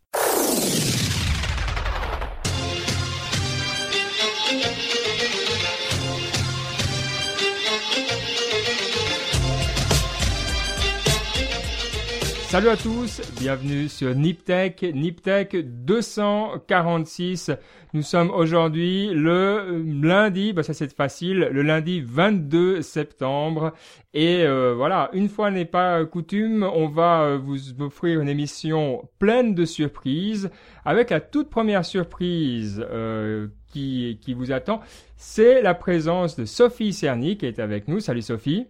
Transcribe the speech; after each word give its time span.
Salut 12.52 12.68
à 12.68 12.76
tous, 12.76 13.22
bienvenue 13.40 13.88
sur 13.88 14.14
Niptech, 14.14 14.82
Niptech 14.82 15.56
246. 15.56 17.50
Nous 17.94 18.02
sommes 18.02 18.30
aujourd'hui 18.30 19.08
le 19.08 19.82
lundi, 19.86 20.52
bah 20.52 20.62
ça 20.62 20.74
c'est 20.74 20.94
facile, 20.94 21.48
le 21.50 21.62
lundi 21.62 22.02
22 22.02 22.82
septembre. 22.82 23.72
Et 24.12 24.42
euh, 24.42 24.74
voilà, 24.76 25.08
une 25.14 25.30
fois 25.30 25.50
n'est 25.50 25.64
pas 25.64 26.04
coutume, 26.04 26.62
on 26.62 26.88
va 26.88 27.22
euh, 27.22 27.38
vous 27.38 27.80
offrir 27.80 28.20
une 28.20 28.28
émission 28.28 29.08
pleine 29.18 29.54
de 29.54 29.64
surprises. 29.64 30.50
Avec 30.84 31.08
la 31.08 31.20
toute 31.20 31.48
première 31.48 31.86
surprise 31.86 32.84
euh, 32.90 33.48
qui, 33.72 34.18
qui 34.20 34.34
vous 34.34 34.52
attend, 34.52 34.82
c'est 35.16 35.62
la 35.62 35.72
présence 35.72 36.36
de 36.36 36.44
Sophie 36.44 36.92
Cerny 36.92 37.38
qui 37.38 37.46
est 37.46 37.60
avec 37.60 37.88
nous. 37.88 38.00
Salut 38.00 38.20
Sophie. 38.20 38.66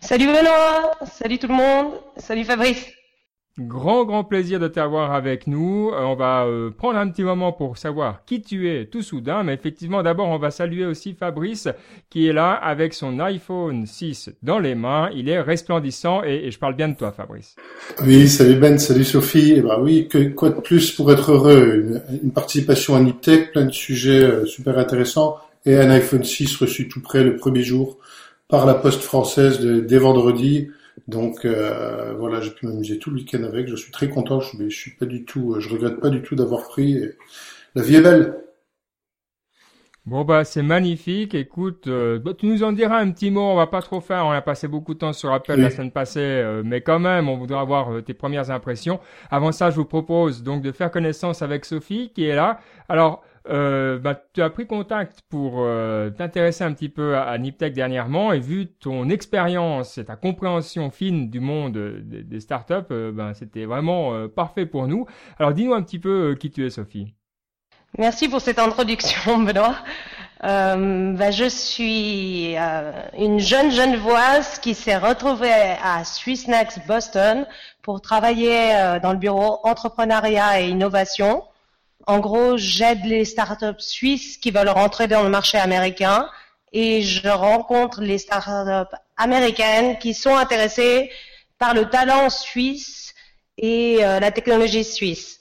Salut 0.00 0.26
Benoît, 0.26 0.92
salut 1.06 1.40
tout 1.40 1.48
le 1.48 1.54
monde, 1.54 1.94
salut 2.18 2.44
Fabrice. 2.44 2.95
Grand, 3.58 4.04
grand 4.04 4.22
plaisir 4.22 4.60
de 4.60 4.68
t'avoir 4.68 5.12
avec 5.12 5.46
nous. 5.46 5.90
Euh, 5.90 6.02
on 6.02 6.14
va 6.14 6.44
euh, 6.44 6.70
prendre 6.70 6.98
un 6.98 7.08
petit 7.08 7.22
moment 7.22 7.52
pour 7.52 7.78
savoir 7.78 8.22
qui 8.26 8.42
tu 8.42 8.70
es 8.70 8.84
tout 8.84 9.00
soudain, 9.00 9.44
mais 9.44 9.54
effectivement, 9.54 10.02
d'abord, 10.02 10.28
on 10.28 10.36
va 10.36 10.50
saluer 10.50 10.84
aussi 10.84 11.14
Fabrice 11.14 11.66
qui 12.10 12.26
est 12.26 12.34
là 12.34 12.52
avec 12.52 12.92
son 12.92 13.18
iPhone 13.18 13.86
6 13.86 14.28
dans 14.42 14.58
les 14.58 14.74
mains. 14.74 15.08
Il 15.14 15.30
est 15.30 15.40
resplendissant 15.40 16.22
et, 16.22 16.50
je 16.50 16.58
parle 16.58 16.76
bien 16.76 16.88
de 16.88 16.96
toi, 16.96 17.12
Fabrice. 17.12 17.56
Oui, 18.02 18.28
salut 18.28 18.56
Ben, 18.56 18.76
salut 18.76 19.04
Sophie. 19.04 19.54
Eh 19.56 19.62
ben 19.62 19.78
oui, 19.80 20.06
quoi 20.34 20.50
de 20.50 20.60
plus 20.60 20.92
pour 20.92 21.10
être 21.10 21.32
heureux? 21.32 22.02
Une, 22.10 22.32
participation 22.32 22.94
à 22.94 23.00
Niptech, 23.00 23.52
plein 23.52 23.64
de 23.64 23.72
sujets 23.72 24.22
euh, 24.22 24.44
super 24.44 24.76
intéressants 24.76 25.38
et 25.64 25.78
un 25.78 25.88
iPhone 25.88 26.24
6 26.24 26.56
reçu 26.56 26.88
tout 26.88 27.00
près 27.00 27.24
le 27.24 27.36
premier 27.36 27.62
jour 27.62 27.96
par 28.48 28.66
la 28.66 28.74
poste 28.74 29.00
française 29.00 29.60
dès 29.60 29.98
vendredi. 29.98 30.68
Donc 31.08 31.44
euh, 31.44 32.14
voilà, 32.14 32.40
j'ai 32.40 32.50
pu 32.50 32.66
m'amuser 32.66 32.98
tout 32.98 33.10
le 33.10 33.16
week-end 33.16 33.42
avec. 33.44 33.68
Je 33.68 33.76
suis 33.76 33.92
très 33.92 34.08
content. 34.08 34.40
Je, 34.40 34.56
mais 34.56 34.70
je 34.70 34.76
suis 34.76 34.92
pas 34.92 35.06
du 35.06 35.24
tout, 35.24 35.54
euh, 35.54 35.60
je 35.60 35.68
regrette 35.68 36.00
pas 36.00 36.10
du 36.10 36.22
tout 36.22 36.34
d'avoir 36.34 36.62
pris. 36.64 37.00
La 37.74 37.82
vie 37.82 37.96
est 37.96 38.00
belle. 38.00 38.42
Bon 40.04 40.24
bah 40.24 40.44
c'est 40.44 40.62
magnifique. 40.62 41.34
Écoute, 41.34 41.88
euh, 41.88 42.20
bah, 42.20 42.32
tu 42.36 42.46
nous 42.46 42.62
en 42.62 42.72
diras 42.72 42.98
un 42.98 43.10
petit 43.10 43.30
mot. 43.30 43.42
On 43.42 43.56
va 43.56 43.66
pas 43.66 43.82
trop 43.82 44.00
faire. 44.00 44.24
On 44.26 44.30
a 44.30 44.40
passé 44.40 44.68
beaucoup 44.68 44.94
de 44.94 45.00
temps 45.00 45.12
sur 45.12 45.32
Apple 45.32 45.56
la 45.56 45.70
semaine 45.70 45.90
passée, 45.90 46.60
mais 46.64 46.80
quand 46.80 47.00
même, 47.00 47.28
on 47.28 47.36
voudrait 47.36 47.58
avoir 47.58 48.02
tes 48.04 48.14
premières 48.14 48.50
impressions. 48.50 49.00
Avant 49.30 49.52
ça, 49.52 49.70
je 49.70 49.76
vous 49.76 49.84
propose 49.84 50.42
donc 50.42 50.62
de 50.62 50.72
faire 50.72 50.90
connaissance 50.90 51.42
avec 51.42 51.64
Sophie 51.64 52.10
qui 52.14 52.24
est 52.24 52.36
là. 52.36 52.60
Alors 52.88 53.22
euh, 53.48 53.98
bah, 53.98 54.20
tu 54.32 54.42
as 54.42 54.50
pris 54.50 54.66
contact 54.66 55.20
pour 55.28 55.56
euh, 55.58 56.10
t'intéresser 56.10 56.64
un 56.64 56.72
petit 56.72 56.88
peu 56.88 57.16
à, 57.16 57.22
à, 57.22 57.38
Niptech 57.38 57.72
dernièrement 57.72 58.32
et 58.32 58.40
vu 58.40 58.66
ton 58.66 59.08
expérience 59.08 59.98
et 59.98 60.04
ta 60.04 60.16
compréhension 60.16 60.90
fine 60.90 61.30
du 61.30 61.40
monde 61.40 61.76
des, 61.76 62.40
startups, 62.40 62.74
euh, 62.90 63.12
ben, 63.12 63.34
c'était 63.34 63.64
vraiment 63.64 64.14
euh, 64.14 64.28
parfait 64.28 64.66
pour 64.66 64.88
nous. 64.88 65.06
Alors 65.38 65.52
dis-nous 65.52 65.74
un 65.74 65.82
petit 65.82 65.98
peu 65.98 66.36
qui 66.38 66.50
tu 66.50 66.66
es, 66.66 66.70
Sophie. 66.70 67.14
Merci 67.98 68.28
pour 68.28 68.40
cette 68.40 68.58
introduction, 68.58 69.38
Benoît. 69.44 69.76
Bah, 70.42 71.30
je 71.30 71.48
suis 71.48 72.54
une 73.18 73.38
jeune 73.38 73.70
genevoise 73.70 74.58
qui 74.58 74.74
s'est 74.74 74.98
retrouvée 74.98 75.76
à 75.82 76.04
Swissnex 76.04 76.78
Boston 76.86 77.46
pour 77.82 78.00
travailler 78.00 78.98
dans 79.02 79.12
le 79.12 79.18
bureau 79.18 79.60
entrepreneuriat 79.64 80.60
et 80.60 80.68
innovation. 80.68 81.42
En 82.06 82.20
gros, 82.20 82.56
j'aide 82.56 83.04
les 83.04 83.24
startups 83.24 83.80
suisses 83.80 84.36
qui 84.38 84.52
veulent 84.52 84.68
rentrer 84.68 85.08
dans 85.08 85.24
le 85.24 85.28
marché 85.28 85.58
américain 85.58 86.30
et 86.72 87.02
je 87.02 87.28
rencontre 87.28 88.00
les 88.00 88.18
startups 88.18 88.94
américaines 89.16 89.98
qui 89.98 90.14
sont 90.14 90.36
intéressées 90.36 91.10
par 91.58 91.74
le 91.74 91.88
talent 91.90 92.30
suisse 92.30 93.12
et 93.58 94.04
euh, 94.04 94.20
la 94.20 94.30
technologie 94.30 94.84
suisse. 94.84 95.35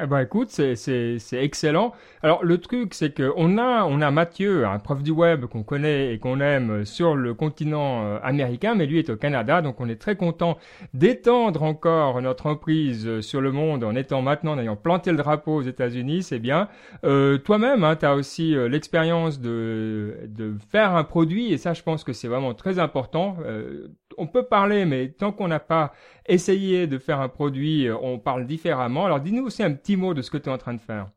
Eh 0.00 0.06
ben 0.06 0.20
écoute, 0.20 0.50
c'est 0.50 1.18
excellent. 1.32 1.92
Alors 2.22 2.44
le 2.44 2.58
truc 2.58 2.94
c'est 2.94 3.12
que 3.12 3.32
on 3.36 3.58
a 3.58 3.84
on 3.84 4.00
a 4.00 4.12
Mathieu, 4.12 4.64
un 4.64 4.78
prof 4.78 5.02
du 5.02 5.10
web 5.10 5.46
qu'on 5.46 5.64
connaît 5.64 6.14
et 6.14 6.18
qu'on 6.20 6.40
aime 6.40 6.84
sur 6.84 7.16
le 7.16 7.34
continent 7.34 8.04
euh, 8.04 8.18
américain, 8.22 8.76
mais 8.76 8.86
lui 8.86 9.00
est 9.00 9.10
au 9.10 9.16
Canada, 9.16 9.60
donc 9.60 9.80
on 9.80 9.88
est 9.88 10.00
très 10.00 10.14
content 10.14 10.56
d'étendre 10.94 11.64
encore 11.64 12.22
notre 12.22 12.46
emprise 12.46 13.20
sur 13.22 13.40
le 13.40 13.50
monde 13.50 13.82
en 13.82 13.96
étant 13.96 14.22
maintenant 14.22 14.52
en 14.52 14.58
ayant 14.60 14.76
planté 14.76 15.10
le 15.10 15.16
drapeau 15.16 15.56
aux 15.56 15.62
États-Unis, 15.62 16.22
c'est 16.22 16.38
bien. 16.38 16.68
Euh, 17.04 17.38
toi-même, 17.38 17.82
hein, 17.82 17.96
tu 17.96 18.06
as 18.06 18.14
aussi 18.14 18.54
euh, 18.54 18.68
l'expérience 18.68 19.40
de 19.40 20.28
de 20.28 20.54
faire 20.70 20.94
un 20.94 21.04
produit 21.04 21.52
et 21.52 21.58
ça 21.58 21.72
je 21.74 21.82
pense 21.82 22.04
que 22.04 22.12
c'est 22.12 22.28
vraiment 22.28 22.54
très 22.54 22.78
important. 22.78 23.36
Euh, 23.44 23.88
on 24.16 24.26
peut 24.26 24.44
parler, 24.44 24.84
mais 24.84 25.08
tant 25.08 25.32
qu'on 25.32 25.48
n'a 25.48 25.60
pas 25.60 25.92
essayé 26.28 26.86
de 26.86 26.98
faire 26.98 27.20
un 27.20 27.28
produit, 27.28 27.88
on 27.90 28.18
parle 28.18 28.46
différemment. 28.46 29.06
Alors 29.06 29.20
dis-nous 29.20 29.46
aussi 29.46 29.62
un 29.62 29.72
petit 29.72 29.96
mot 29.96 30.14
de 30.14 30.22
ce 30.22 30.30
que 30.30 30.38
tu 30.38 30.48
es 30.48 30.52
en 30.52 30.58
train 30.58 30.74
de 30.74 30.80
faire. 30.80 31.10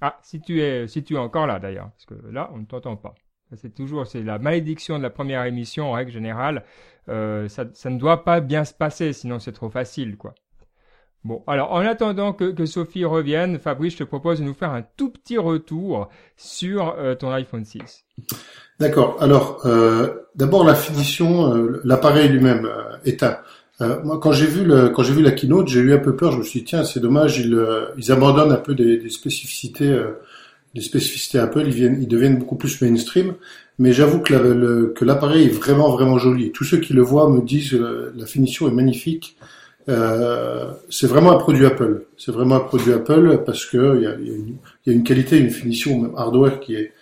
Ah, 0.00 0.18
si 0.22 0.40
tu 0.40 0.60
es, 0.60 0.88
si 0.88 1.04
encore 1.16 1.46
là 1.46 1.60
d'ailleurs, 1.60 1.90
parce 1.92 2.06
que 2.06 2.14
là, 2.30 2.50
on 2.52 2.58
ne 2.58 2.64
t'entend 2.64 2.96
pas. 2.96 3.14
C'est 3.54 3.72
toujours, 3.72 4.06
c'est 4.06 4.22
la 4.22 4.38
malédiction 4.38 4.98
de 4.98 5.02
la 5.02 5.10
première 5.10 5.44
émission 5.44 5.90
en 5.90 5.92
règle 5.92 6.10
générale. 6.10 6.64
Euh, 7.08 7.48
ça, 7.48 7.64
ne 7.90 7.98
doit 7.98 8.24
pas 8.24 8.40
bien 8.40 8.64
se 8.64 8.74
passer, 8.74 9.12
sinon 9.12 9.38
c'est 9.38 9.52
trop 9.52 9.70
facile, 9.70 10.16
quoi. 10.16 10.34
Bon, 11.24 11.42
alors 11.46 11.72
en 11.72 11.80
attendant 11.80 12.32
que, 12.32 12.66
Sophie 12.66 13.04
revienne, 13.04 13.58
Fabrice, 13.58 13.92
je 13.92 13.98
te 13.98 14.04
propose 14.04 14.40
de 14.40 14.44
nous 14.44 14.54
faire 14.54 14.72
un 14.72 14.82
tout 14.96 15.10
petit 15.10 15.38
retour 15.38 16.08
sur 16.36 16.96
euh, 16.98 17.14
ton 17.14 17.30
iPhone 17.30 17.64
6. 17.64 18.04
D'accord. 18.80 19.16
Alors, 19.20 19.60
euh, 19.64 20.08
d'abord 20.34 20.64
la 20.64 20.74
finition, 20.74 21.54
euh, 21.54 21.80
l'appareil 21.84 22.28
lui-même 22.28 22.64
euh, 22.64 22.96
éteint. 23.04 23.38
moi, 23.78 24.18
quand 24.20 24.32
j'ai 24.32 24.46
vu 24.46 24.64
le, 24.64 24.88
quand 24.88 25.04
j'ai 25.04 25.12
vu 25.12 25.22
la 25.22 25.30
keynote, 25.30 25.68
j'ai 25.68 25.78
eu 25.78 25.92
un 25.92 25.98
peu 25.98 26.16
peur. 26.16 26.32
Je 26.32 26.38
me 26.38 26.42
suis 26.42 26.60
dit 26.60 26.64
tiens, 26.66 26.82
c'est 26.82 26.98
dommage, 26.98 27.38
ils, 27.38 27.56
ils 27.96 28.10
abandonnent 28.10 28.50
un 28.50 28.56
peu 28.56 28.74
des, 28.74 28.96
des 28.96 29.10
spécificités, 29.10 29.96
des 30.74 30.80
spécificités 30.80 31.38
Apple. 31.38 31.62
Ils 31.66 31.72
viennent, 31.72 31.98
ils 32.02 32.08
deviennent 32.08 32.38
beaucoup 32.38 32.56
plus 32.56 32.80
mainstream. 32.82 33.34
Mais 33.78 33.92
j'avoue 33.92 34.20
que, 34.20 34.34
le, 34.34 34.92
que 34.96 35.04
l'appareil 35.04 35.46
est 35.46 35.54
vraiment 35.56 35.90
vraiment 35.90 36.18
joli. 36.18 36.50
tous 36.50 36.64
ceux 36.64 36.78
qui 36.78 36.92
le 36.92 37.02
voient 37.02 37.30
me 37.30 37.40
disent 37.40 37.70
que 37.70 38.12
la 38.16 38.26
finition 38.26 38.68
est 38.68 38.72
magnifique. 38.72 39.36
C'est 39.86 41.06
vraiment 41.06 41.32
un 41.32 41.38
produit 41.38 41.66
Apple. 41.66 42.04
C'est 42.16 42.32
vraiment 42.32 42.56
un 42.56 42.60
produit 42.60 42.92
Apple 42.92 43.42
parce 43.44 43.66
que 43.66 43.96
il 43.96 44.02
y 44.02 44.06
a, 44.06 44.16
y 44.86 44.90
a, 44.90 44.92
une 44.92 45.04
qualité, 45.04 45.38
une 45.38 45.50
finition 45.50 45.98
même 45.98 46.14
hardware 46.16 46.60
qui 46.60 46.74
est 46.74 46.92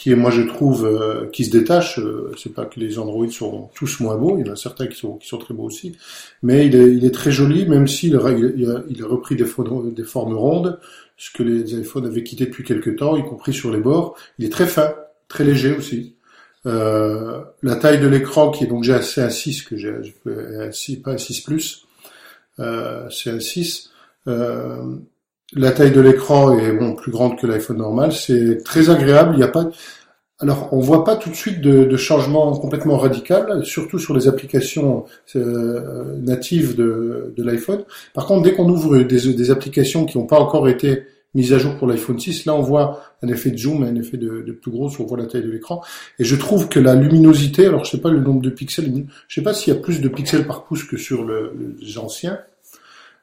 qui 0.00 0.12
est, 0.12 0.14
moi 0.14 0.30
je 0.30 0.40
trouve, 0.40 0.86
euh, 0.86 1.26
qui 1.30 1.44
se 1.44 1.50
détache. 1.50 1.98
Euh, 1.98 2.32
c'est 2.38 2.54
pas 2.54 2.64
que 2.64 2.80
les 2.80 2.98
Android 2.98 3.28
sont 3.28 3.68
tous 3.74 4.00
moins 4.00 4.16
beaux, 4.16 4.38
il 4.38 4.46
y 4.46 4.48
en 4.48 4.54
a 4.54 4.56
certains 4.56 4.86
qui 4.86 4.96
sont, 4.96 5.18
qui 5.18 5.28
sont 5.28 5.36
très 5.36 5.52
beaux 5.52 5.64
aussi, 5.64 5.94
mais 6.42 6.66
il 6.66 6.74
est, 6.74 6.94
il 6.94 7.04
est 7.04 7.10
très 7.10 7.30
joli, 7.30 7.66
même 7.66 7.86
s'il 7.86 8.12
il 8.12 8.70
a, 8.70 8.82
il 8.88 9.02
a 9.02 9.06
repris 9.06 9.36
des, 9.36 9.44
des 9.44 10.04
formes 10.04 10.34
rondes, 10.34 10.80
ce 11.18 11.30
que 11.30 11.42
les 11.42 11.74
iPhones 11.74 12.06
avaient 12.06 12.22
quitté 12.22 12.46
depuis 12.46 12.64
quelques 12.64 12.96
temps, 12.96 13.14
y 13.14 13.22
compris 13.22 13.52
sur 13.52 13.70
les 13.70 13.80
bords. 13.80 14.16
Il 14.38 14.46
est 14.46 14.48
très 14.48 14.66
fin, 14.66 14.94
très 15.28 15.44
léger 15.44 15.76
aussi. 15.76 16.14
Euh, 16.64 17.42
la 17.62 17.76
taille 17.76 18.00
de 18.00 18.08
l'écran 18.08 18.50
qui 18.50 18.64
est 18.64 18.66
donc 18.66 18.84
j'ai 18.84 18.92
assez 18.92 19.22
un 19.22 19.30
6 19.30 19.62
que 19.62 19.76
j'ai 19.78 19.94
un 20.26 20.70
6 20.70 20.96
pas 20.98 21.12
un 21.12 21.18
6 21.18 21.40
plus 21.40 21.86
euh, 21.86 21.89
c'est 23.10 23.30
un 23.30 23.40
6 23.40 23.90
euh, 24.26 24.96
la 25.52 25.72
taille 25.72 25.90
de 25.90 26.00
l'écran 26.00 26.56
est 26.56 26.72
bon 26.72 26.94
plus 26.94 27.10
grande 27.10 27.38
que 27.38 27.46
l'iPhone 27.46 27.78
normal. 27.78 28.12
C'est 28.12 28.62
très 28.62 28.90
agréable. 28.90 29.32
Il 29.34 29.38
n'y 29.38 29.44
a 29.44 29.48
pas 29.48 29.68
alors, 30.42 30.70
on 30.72 30.80
voit 30.80 31.04
pas 31.04 31.16
tout 31.16 31.28
de 31.28 31.34
suite 31.34 31.60
de, 31.60 31.84
de 31.84 31.96
changement 31.98 32.56
complètement 32.56 32.96
radical, 32.96 33.62
surtout 33.62 33.98
sur 33.98 34.14
les 34.14 34.26
applications 34.26 35.04
euh, 35.36 36.16
natives 36.22 36.74
de, 36.76 37.34
de 37.36 37.44
l'iPhone. 37.44 37.84
Par 38.14 38.24
contre, 38.24 38.44
dès 38.44 38.54
qu'on 38.54 38.66
ouvre 38.70 39.00
des, 39.00 39.34
des 39.34 39.50
applications 39.50 40.06
qui 40.06 40.16
n'ont 40.16 40.24
pas 40.24 40.40
encore 40.40 40.66
été 40.66 41.02
mises 41.34 41.52
à 41.52 41.58
jour 41.58 41.76
pour 41.76 41.86
l'iPhone 41.86 42.18
6, 42.18 42.46
là, 42.46 42.54
on 42.54 42.62
voit 42.62 43.02
un 43.22 43.28
effet 43.28 43.50
de 43.50 43.58
zoom, 43.58 43.82
un 43.82 43.94
effet 43.96 44.16
de, 44.16 44.40
de 44.40 44.52
plus 44.52 44.70
gros, 44.70 44.90
on 44.98 45.04
voit 45.04 45.18
la 45.18 45.26
taille 45.26 45.42
de 45.42 45.50
l'écran. 45.50 45.82
Et 46.18 46.24
je 46.24 46.36
trouve 46.36 46.70
que 46.70 46.80
la 46.80 46.94
luminosité, 46.94 47.66
alors 47.66 47.84
je 47.84 47.90
sais 47.90 48.00
pas 48.00 48.10
le 48.10 48.20
nombre 48.20 48.40
de 48.40 48.48
pixels, 48.48 48.90
je 49.28 49.34
sais 49.34 49.42
pas 49.42 49.52
s'il 49.52 49.74
y 49.74 49.76
a 49.76 49.80
plus 49.80 50.00
de 50.00 50.08
pixels 50.08 50.46
par 50.46 50.64
pouce 50.64 50.84
que 50.84 50.96
sur 50.96 51.22
le, 51.22 51.52
les 51.82 51.98
anciens, 51.98 52.38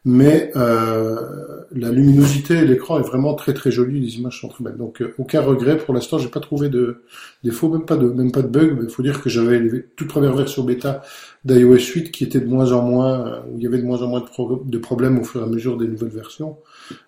mais 0.08 0.54
euh, 0.56 1.66
la 1.76 1.92
luminosité 1.92 2.62
de 2.62 2.64
l'écran 2.64 2.98
est 2.98 3.04
vraiment 3.04 3.34
très 3.34 3.54
très 3.54 3.72
jolie, 3.72 4.00
les 4.00 4.16
images 4.16 4.40
sont 4.40 4.48
très 4.48 4.64
belles. 4.64 4.78
Donc 4.78 5.02
euh, 5.02 5.14
aucun 5.18 5.42
regret 5.42 5.76
pour 5.76 5.94
l'instant, 5.94 6.18
j'ai 6.18 6.30
pas 6.30 6.40
trouvé 6.40 6.70
de 6.70 7.04
défaut, 7.44 7.68
même 7.68 7.84
pas 7.84 7.98
de 7.98 8.08
même 8.08 8.32
pas 8.32 8.42
de 8.42 8.48
bug. 8.48 8.80
Il 8.84 8.90
faut 8.90 9.04
dire 9.04 9.22
que 9.22 9.30
j'avais 9.30 9.60
les 9.60 9.84
toute 9.98 10.08
première 10.08 10.34
version 10.34 10.64
bêta 10.64 11.02
d'iOS 11.44 11.76
8 11.76 12.12
qui 12.12 12.24
était 12.24 12.40
de 12.40 12.46
moins 12.46 12.72
en 12.72 12.84
moins, 12.84 13.28
euh, 13.28 13.40
où 13.52 13.58
il 13.58 13.64
y 13.64 13.68
avait 13.68 13.80
de 13.80 13.84
moins 13.84 14.02
en 14.02 14.08
moins 14.08 14.24
de, 14.66 14.78
problèmes 14.78 15.20
au 15.20 15.26
fur 15.26 15.42
et 15.42 15.44
à 15.44 15.48
mesure 15.48 15.76
des 15.78 15.90
nouvelles 15.90 16.08
versions. 16.08 16.56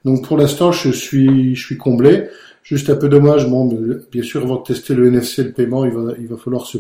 Donc 0.04 0.28
pour 0.28 0.38
l'instant, 0.38 0.74
je 0.74 0.92
suis 0.92 1.56
je 1.56 1.66
suis 1.66 1.78
comblé. 1.78 2.28
Juste 2.64 2.90
un 2.90 2.98
peu 2.98 3.08
dommage, 3.08 3.50
bon, 3.50 3.66
bien 4.12 4.24
sûr, 4.24 4.44
avant 4.44 4.58
de 4.58 4.64
tester 4.64 4.94
le 4.94 5.08
NFC, 5.08 5.46
le 5.46 5.54
paiement, 5.54 5.86
il 5.86 5.92
va 5.92 6.12
il 6.20 6.28
va 6.28 6.36
falloir 6.36 6.66
se 6.66 6.78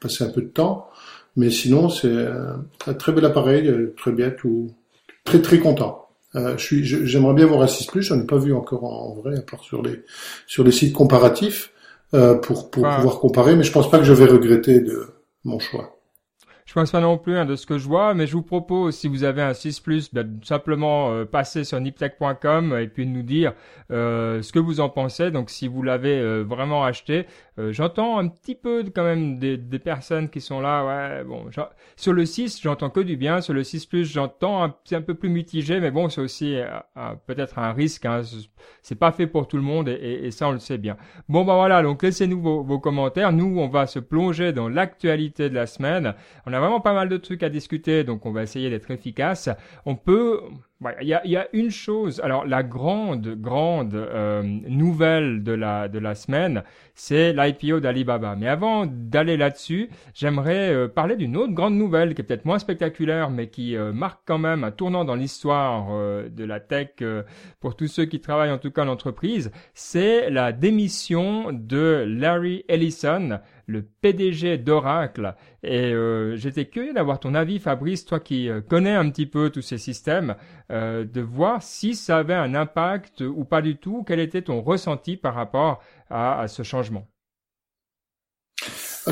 passer 0.00 0.24
un 0.24 0.30
peu 0.30 0.42
de 0.42 0.48
temps. 0.48 0.88
Mais 1.36 1.50
sinon, 1.50 1.88
c'est 1.88 2.26
un 2.88 2.94
très 2.94 3.12
bel 3.12 3.24
appareil, 3.24 3.72
très 3.96 4.10
bien, 4.10 4.30
tout 4.30 4.72
très 5.24 5.40
très 5.40 5.58
content. 5.58 6.08
Euh, 6.34 6.56
je 6.56 6.64
suis, 6.64 6.84
j'aimerais 6.84 7.34
bien 7.34 7.46
voir 7.46 7.62
un 7.62 7.66
6 7.66 7.86
Plus. 7.86 8.02
J'en 8.02 8.18
ai 8.18 8.26
pas 8.26 8.38
vu 8.38 8.54
encore 8.54 8.84
en, 8.84 9.14
vrai, 9.14 9.38
à 9.38 9.42
part 9.42 9.62
sur 9.62 9.82
les 9.82 10.02
sur 10.46 10.64
les 10.64 10.72
sites 10.72 10.94
comparatifs 10.94 11.72
euh, 12.14 12.34
pour 12.34 12.70
pour 12.70 12.88
pouvoir 12.88 13.20
comparer. 13.20 13.56
Mais 13.56 13.64
je 13.64 13.72
pense 13.72 13.90
pas 13.90 13.98
que 13.98 14.04
je 14.04 14.12
vais 14.12 14.26
regretter 14.26 14.80
de 14.80 15.08
mon 15.44 15.58
choix. 15.58 15.98
Je 16.72 16.80
pense 16.80 16.90
pas 16.90 17.00
non 17.00 17.18
plus 17.18 17.36
hein, 17.36 17.44
de 17.44 17.54
ce 17.54 17.66
que 17.66 17.76
je 17.76 17.86
vois, 17.86 18.14
mais 18.14 18.26
je 18.26 18.32
vous 18.32 18.42
propose, 18.42 18.96
si 18.96 19.06
vous 19.06 19.24
avez 19.24 19.42
un 19.42 19.52
6 19.52 19.80
Plus, 19.80 20.14
ben, 20.14 20.40
simplement 20.42 21.12
euh, 21.12 21.26
passer 21.26 21.64
sur 21.64 21.78
niptech.com 21.78 22.78
et 22.80 22.88
puis 22.88 23.06
nous 23.06 23.22
dire 23.22 23.52
euh, 23.90 24.40
ce 24.40 24.52
que 24.52 24.58
vous 24.58 24.80
en 24.80 24.88
pensez. 24.88 25.30
Donc 25.30 25.50
si 25.50 25.68
vous 25.68 25.82
l'avez 25.82 26.18
euh, 26.18 26.42
vraiment 26.42 26.82
acheté, 26.82 27.26
j'entends 27.58 28.16
un 28.16 28.28
petit 28.28 28.54
peu 28.54 28.82
quand 28.94 29.04
même 29.04 29.38
des, 29.38 29.58
des, 29.58 29.78
personnes 29.78 30.30
qui 30.30 30.40
sont 30.40 30.62
là. 30.62 30.86
Ouais, 30.86 31.24
bon, 31.24 31.50
sur 31.96 32.14
le 32.14 32.24
6, 32.24 32.62
j'entends 32.62 32.88
que 32.88 33.00
du 33.00 33.18
bien. 33.18 33.42
Sur 33.42 33.52
le 33.52 33.64
6 33.64 33.84
Plus, 33.84 34.10
j'entends 34.10 34.62
un, 34.62 35.02
peu 35.02 35.12
plus 35.12 35.28
mitigé, 35.28 35.78
mais 35.78 35.90
bon, 35.90 36.08
c'est 36.08 36.22
aussi 36.22 36.56
peut-être 37.26 37.58
un 37.58 37.74
risque. 37.74 38.06
Hein. 38.06 38.22
C'est 38.80 38.98
pas 38.98 39.12
fait 39.12 39.26
pour 39.26 39.46
tout 39.46 39.58
le 39.58 39.62
monde 39.62 39.90
et, 39.90 40.20
et, 40.24 40.30
ça 40.30 40.48
on 40.48 40.52
le 40.52 40.58
sait 40.58 40.78
bien. 40.78 40.96
Bon 41.28 41.44
ben 41.44 41.54
voilà, 41.54 41.82
donc 41.82 42.02
laissez-nous 42.02 42.40
vos, 42.40 42.62
vos, 42.62 42.78
commentaires. 42.78 43.30
Nous, 43.30 43.58
on 43.58 43.68
va 43.68 43.86
se 43.86 43.98
plonger 43.98 44.54
dans 44.54 44.70
l'actualité 44.70 45.50
de 45.50 45.54
la 45.54 45.66
semaine. 45.66 46.14
Vraiment 46.62 46.80
pas 46.80 46.94
mal 46.94 47.08
de 47.08 47.16
trucs 47.16 47.42
à 47.42 47.48
discuter, 47.48 48.04
donc 48.04 48.24
on 48.26 48.32
va 48.32 48.42
essayer 48.42 48.70
d'être 48.70 48.90
efficace. 48.90 49.48
On 49.84 49.96
peut, 49.96 50.40
il 51.00 51.08
y, 51.08 51.14
a, 51.14 51.26
y, 51.26 51.36
a, 51.36 51.48
une 51.52 51.70
chose. 51.70 52.20
Alors 52.24 52.46
la 52.46 52.62
grande, 52.62 53.28
grande 53.40 53.94
euh, 53.94 54.42
nouvelle 54.42 55.42
de 55.42 55.52
la 55.52 55.88
de 55.88 55.98
la 55.98 56.14
semaine, 56.14 56.62
c'est 56.94 57.32
l'IPO 57.32 57.80
d'Alibaba. 57.80 58.36
Mais 58.36 58.48
avant 58.48 58.86
d'aller 58.86 59.36
là-dessus, 59.36 59.90
j'aimerais 60.14 60.72
euh, 60.72 60.88
parler 60.88 61.16
d'une 61.16 61.36
autre 61.36 61.52
grande 61.52 61.74
nouvelle 61.74 62.14
qui 62.14 62.22
est 62.22 62.24
peut-être 62.24 62.44
moins 62.44 62.58
spectaculaire, 62.58 63.30
mais 63.30 63.48
qui 63.48 63.76
euh, 63.76 63.92
marque 63.92 64.20
quand 64.26 64.38
même 64.38 64.64
un 64.64 64.70
tournant 64.70 65.04
dans 65.04 65.14
l'histoire 65.14 65.88
de 66.28 66.44
la 66.44 66.60
tech 66.60 66.90
pour 67.60 67.76
tous 67.76 67.86
ceux 67.86 68.04
qui 68.04 68.20
travaillent 68.20 68.50
en 68.50 68.58
tout 68.58 68.70
cas 68.70 68.84
en 68.84 68.88
entreprise. 68.88 69.50
C'est 69.74 70.30
la 70.30 70.52
démission 70.52 71.52
de 71.52 72.04
Larry 72.06 72.64
Ellison, 72.68 73.40
le 73.66 73.82
PDG 73.82 74.58
d'Oracle. 74.58 75.34
Et 75.62 75.92
euh, 75.92 76.36
j'étais 76.36 76.66
curieux 76.66 76.92
d'avoir 76.92 77.20
ton 77.20 77.34
avis, 77.34 77.58
Fabrice, 77.58 78.04
toi 78.04 78.20
qui 78.20 78.48
euh, 78.48 78.60
connais 78.60 78.94
un 78.94 79.08
petit 79.10 79.26
peu 79.26 79.50
tous 79.50 79.62
ces 79.62 79.78
systèmes, 79.78 80.34
euh, 80.72 81.04
de 81.04 81.20
voir 81.20 81.62
si 81.62 81.94
ça 81.94 82.18
avait 82.18 82.34
un 82.34 82.54
impact 82.54 83.20
ou 83.20 83.44
pas 83.44 83.62
du 83.62 83.76
tout. 83.76 84.04
Quel 84.06 84.20
était 84.20 84.42
ton 84.42 84.60
ressenti 84.62 85.16
par 85.16 85.34
rapport 85.34 85.80
à, 86.10 86.46
ce 86.48 86.62
changement? 86.62 87.06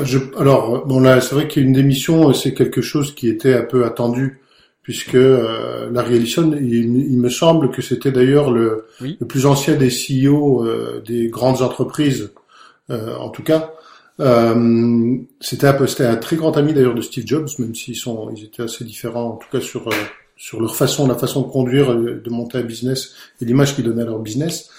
Je, 0.01 0.19
alors, 0.37 0.85
bon 0.85 0.99
là, 0.99 1.21
c'est 1.21 1.35
vrai 1.35 1.47
qu'une 1.47 1.73
démission, 1.73 2.33
c'est 2.33 2.53
quelque 2.53 2.81
chose 2.81 3.13
qui 3.13 3.27
était 3.27 3.53
un 3.53 3.63
peu 3.63 3.85
attendu, 3.85 4.39
puisque 4.81 5.15
euh, 5.15 5.89
Larry 5.91 6.15
Ellison, 6.15 6.53
il, 6.59 7.19
me 7.19 7.29
semble 7.29 7.71
que 7.71 7.81
c'était 7.81 8.11
d'ailleurs 8.11 8.51
le, 8.51 8.87
le, 9.01 9.25
plus 9.25 9.45
ancien 9.45 9.75
des 9.75 9.89
CEO 9.89 10.65
des 11.05 11.29
grandes 11.29 11.61
entreprises, 11.61 12.33
en 12.89 13.29
tout 13.29 13.43
cas. 13.43 13.73
Euh, 14.21 15.17
c'était 15.39 15.67
un, 15.67 15.87
c'était 15.87 16.05
un 16.05 16.17
très 16.17 16.35
grand 16.35 16.55
ami 16.55 16.73
d'ailleurs 16.73 16.93
de 16.93 17.01
Steve 17.01 17.25
Jobs, 17.25 17.47
même 17.59 17.73
s'ils 17.73 17.95
sont, 17.95 18.31
ils 18.35 18.43
étaient 18.43 18.63
assez 18.63 18.83
différents, 18.85 19.31
en 19.31 19.37
tout 19.37 19.47
cas 19.51 19.61
sur 19.61 19.87
euh, 19.87 19.91
sur 20.41 20.59
leur 20.59 20.75
façon, 20.75 21.07
la 21.07 21.15
façon 21.15 21.41
de 21.41 21.47
conduire, 21.47 21.91
euh, 21.91 22.21
de 22.23 22.29
monter 22.29 22.57
un 22.57 22.63
business 22.63 23.13
et 23.39 23.45
l'image 23.45 23.75
qu'ils 23.75 23.85
donnaient 23.85 24.01
à 24.01 24.05
leur 24.05 24.19
business. 24.19 24.69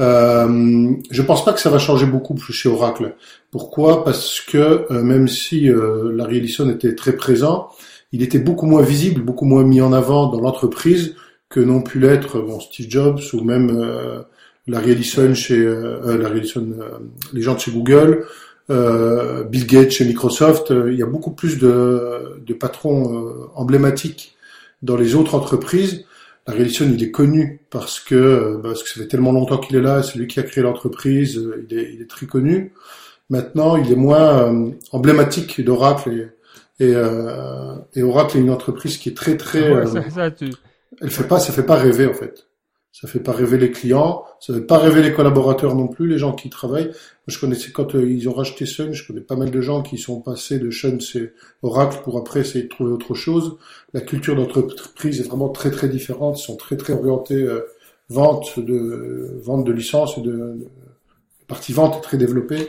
Euh, 0.00 0.92
je 1.10 1.22
pense 1.22 1.44
pas 1.44 1.52
que 1.52 1.60
ça 1.60 1.70
va 1.70 1.78
changer 1.78 2.06
beaucoup 2.06 2.36
chez 2.38 2.68
Oracle. 2.68 3.16
Pourquoi? 3.50 4.04
Parce 4.04 4.40
que 4.40 4.86
même 4.92 5.26
si 5.26 5.68
Larry 5.68 6.36
Ellison 6.38 6.70
était 6.70 6.94
très 6.94 7.16
présent, 7.16 7.68
il 8.12 8.22
était 8.22 8.38
beaucoup 8.38 8.66
moins 8.66 8.82
visible, 8.82 9.22
beaucoup 9.22 9.44
moins 9.44 9.64
mis 9.64 9.80
en 9.80 9.92
avant 9.92 10.28
dans 10.28 10.40
l'entreprise 10.40 11.16
que 11.48 11.58
n'ont 11.58 11.82
pu 11.82 11.98
l'être 11.98 12.38
bon, 12.38 12.60
Steve 12.60 12.86
Jobs 12.88 13.18
ou 13.32 13.40
même 13.42 14.24
Larry 14.68 14.92
Ellison 14.92 15.34
chez 15.34 15.58
Larry 15.58 16.38
Ellison, 16.38 16.68
les 17.32 17.42
gens 17.42 17.54
de 17.54 17.58
chez 17.58 17.72
Google 17.72 18.24
euh, 18.70 19.44
Bill 19.44 19.66
Gates 19.66 19.90
chez 19.90 20.04
Microsoft, 20.04 20.70
euh, 20.70 20.92
il 20.92 20.98
y 20.98 21.02
a 21.02 21.06
beaucoup 21.06 21.30
plus 21.30 21.58
de, 21.58 22.38
de 22.44 22.54
patrons 22.54 23.14
euh, 23.14 23.50
emblématiques 23.54 24.36
dans 24.82 24.96
les 24.96 25.14
autres 25.14 25.34
entreprises. 25.34 26.04
La 26.46 26.54
Ellison, 26.54 26.88
il 26.90 27.02
est 27.02 27.10
connu 27.10 27.60
parce 27.68 28.00
que 28.00 28.58
parce 28.62 28.82
que 28.82 28.88
ça 28.88 29.00
fait 29.00 29.08
tellement 29.08 29.32
longtemps 29.32 29.58
qu'il 29.58 29.76
est 29.76 29.82
là, 29.82 30.02
c'est 30.02 30.18
lui 30.18 30.26
qui 30.26 30.40
a 30.40 30.42
créé 30.42 30.64
l'entreprise, 30.64 31.40
il 31.68 31.78
est, 31.78 31.92
il 31.92 32.00
est 32.00 32.08
très 32.08 32.26
connu. 32.26 32.72
Maintenant, 33.28 33.76
il 33.76 33.92
est 33.92 33.96
moins 33.96 34.72
emblématique 34.92 35.62
d'Oracle 35.62 36.30
et, 36.80 36.86
et, 36.86 36.94
et, 37.94 38.02
Oracle 38.02 38.38
est 38.38 38.40
une 38.40 38.50
entreprise 38.50 38.96
qui 38.96 39.10
est 39.10 39.16
très 39.16 39.36
très. 39.36 39.70
Elle 41.02 41.10
fait 41.10 41.28
pas, 41.28 41.38
ça 41.38 41.52
fait 41.52 41.64
pas 41.64 41.76
rêver 41.76 42.06
en 42.06 42.14
fait 42.14 42.47
ça 43.00 43.06
fait 43.06 43.20
pas 43.20 43.30
rêver 43.30 43.58
les 43.58 43.70
clients, 43.70 44.24
ça 44.40 44.52
fait 44.52 44.60
pas 44.60 44.78
rêver 44.78 45.02
les 45.02 45.12
collaborateurs 45.12 45.76
non 45.76 45.86
plus, 45.86 46.08
les 46.08 46.18
gens 46.18 46.32
qui 46.32 46.50
travaillent. 46.50 46.90
je 47.28 47.38
connaissais 47.38 47.70
quand 47.70 47.94
euh, 47.94 48.10
ils 48.10 48.28
ont 48.28 48.32
racheté 48.32 48.66
Sun, 48.66 48.92
je 48.92 49.06
connais 49.06 49.20
pas 49.20 49.36
mal 49.36 49.52
de 49.52 49.60
gens 49.60 49.82
qui 49.82 49.98
sont 49.98 50.20
passés 50.20 50.58
de 50.58 50.72
Sun 50.72 51.00
c'est 51.00 51.32
Oracle 51.62 51.98
pour 52.02 52.18
après 52.18 52.40
essayer 52.40 52.64
de 52.64 52.68
trouver 52.68 52.90
autre 52.90 53.14
chose. 53.14 53.56
La 53.94 54.00
culture 54.00 54.34
d'entreprise 54.34 55.20
est 55.20 55.28
vraiment 55.28 55.48
très 55.48 55.70
très 55.70 55.88
différente, 55.88 56.40
ils 56.40 56.42
sont 56.42 56.56
très 56.56 56.76
très 56.76 56.92
orientés 56.92 57.40
euh, 57.40 57.66
vente 58.08 58.58
de 58.58 59.38
vente 59.44 59.64
de 59.64 59.70
licences 59.72 60.18
et 60.18 60.22
de, 60.22 60.32
de 60.32 60.66
partie 61.46 61.72
vente 61.72 61.98
est 61.98 62.00
très 62.00 62.16
développée. 62.16 62.68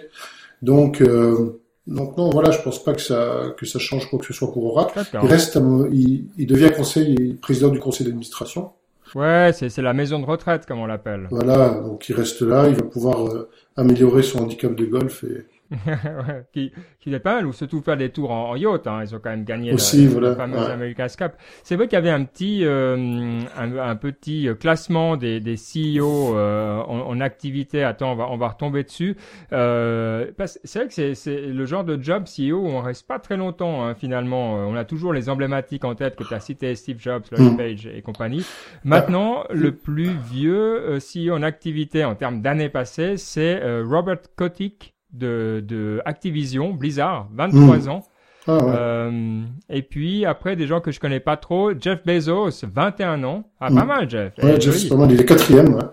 Donc 0.62 1.02
euh, 1.02 1.60
donc 1.88 2.18
non, 2.18 2.30
voilà, 2.30 2.52
je 2.52 2.62
pense 2.62 2.84
pas 2.84 2.94
que 2.94 3.02
ça 3.02 3.56
que 3.58 3.66
ça 3.66 3.80
change 3.80 4.08
quoi 4.12 4.20
que 4.20 4.26
ce 4.26 4.34
soit 4.34 4.54
pour 4.54 4.64
Oracle. 4.64 5.02
Il 5.12 5.28
reste, 5.28 5.60
il, 5.92 6.28
il 6.38 6.46
devient 6.46 6.70
conseil, 6.76 7.34
président 7.42 7.70
du 7.70 7.80
conseil 7.80 8.06
d'administration. 8.06 8.74
Ouais, 9.16 9.52
c'est 9.54 9.82
la 9.82 9.94
maison 9.94 10.20
de 10.20 10.26
retraite, 10.26 10.66
comme 10.66 10.80
on 10.80 10.86
l'appelle. 10.86 11.28
Voilà, 11.32 11.70
donc 11.70 12.10
il 12.10 12.16
reste 12.16 12.42
là, 12.42 12.68
il 12.68 12.76
va 12.76 12.84
pouvoir 12.84 13.28
euh, 13.28 13.50
améliorer 13.76 14.24
son 14.24 14.40
handicap 14.40 14.76
de 14.76 14.86
golf 14.86 15.24
et 15.24 15.46
qui, 16.54 16.72
qui 17.00 17.14
est 17.14 17.20
pas 17.20 17.36
mal, 17.36 17.46
ou 17.46 17.54
surtout 17.54 17.82
faire 17.82 17.98
des 17.98 18.10
tours 18.10 18.32
en, 18.32 18.56
yacht. 18.56 18.88
Hein. 18.88 19.02
Ils 19.04 19.16
ont 19.16 19.20
quand 19.20 19.30
même 19.30 19.44
gagné 19.44 19.72
Aussi, 19.74 20.06
la, 20.06 20.12
voilà, 20.12 20.36
fameuse 20.36 20.70
America's 20.70 21.16
Cup. 21.16 21.34
C'est 21.64 21.76
vrai 21.76 21.88
qu'il 21.88 21.96
y 21.96 21.98
avait 21.98 22.10
un 22.10 22.24
petit, 22.24 22.66
euh, 22.66 23.42
un, 23.58 23.78
un, 23.78 23.96
petit 23.96 24.50
classement 24.60 25.16
des, 25.16 25.40
des 25.40 25.56
CEO 25.56 26.36
euh, 26.36 26.80
en, 26.80 27.02
en, 27.02 27.22
activité. 27.22 27.84
Attends, 27.84 28.14
on 28.14 28.16
va, 28.16 28.30
on 28.32 28.38
va 28.38 28.50
retomber 28.50 28.84
dessus. 28.84 29.16
Euh, 29.54 30.32
c'est 30.64 30.80
vrai 30.80 30.88
que 30.88 31.14
c'est 31.14 31.42
le 31.42 31.66
genre 31.66 31.84
de 31.84 32.02
job 32.02 32.24
CEO 32.26 32.58
où 32.58 32.68
on 32.68 32.82
reste 32.82 33.08
pas 33.08 33.20
très 33.20 33.38
longtemps 33.38 33.86
hein, 33.86 33.94
finalement. 33.94 34.56
On 34.56 34.76
a 34.76 34.86
toujours 34.86 35.14
les 35.14 35.30
emblématiques 35.30 35.86
en 35.86 35.96
tête 35.96 36.16
que 36.16 36.24
tu 36.24 36.34
as 36.34 36.40
cité, 36.40 36.74
Steve 36.76 37.00
Jobs, 37.00 37.24
Larry 37.32 37.52
mm. 37.52 37.58
Page 37.58 37.88
et 37.88 38.02
compagnie. 38.02 38.46
Maintenant, 38.84 39.44
le 39.52 39.72
plus 39.72 40.12
vieux 40.32 40.98
CEO 41.00 41.34
en 41.34 41.44
activité 41.44 42.06
en 42.06 42.16
termes 42.16 42.42
d'années 42.42 42.70
passées, 42.70 43.18
c'est 43.18 43.62
Robert 43.82 44.22
Kotick 44.36 44.96
de, 45.12 45.64
de 45.66 46.02
Activision, 46.06 46.74
Blizzard, 46.74 47.28
23 47.34 47.78
hmm. 47.78 47.90
ans. 47.90 48.04
Ah, 48.48 48.58
euh, 48.64 49.44
et 49.70 49.82
puis 49.84 50.26
après 50.26 50.56
des 50.56 50.66
gens 50.66 50.82
que 50.82 50.92
je 50.92 51.00
connais 51.00 51.20
pas 51.20 51.38
trop, 51.38 51.72
Jeff 51.80 52.04
Bezos, 52.06 52.64
21 52.64 53.24
ans. 53.24 53.44
Ah, 53.60 53.68
pas 53.68 53.84
hmm. 53.84 53.88
mal 53.88 54.10
Jeff. 54.10 54.34
Ouais, 54.42 54.56
eh, 54.56 54.62
Jeff, 54.62 54.76
c'est 54.76 54.90
pas 54.90 54.96
mal, 54.96 55.12
il 55.12 55.22
est 55.22 55.26
quatrième 55.26 55.76
ouais, 55.76 55.84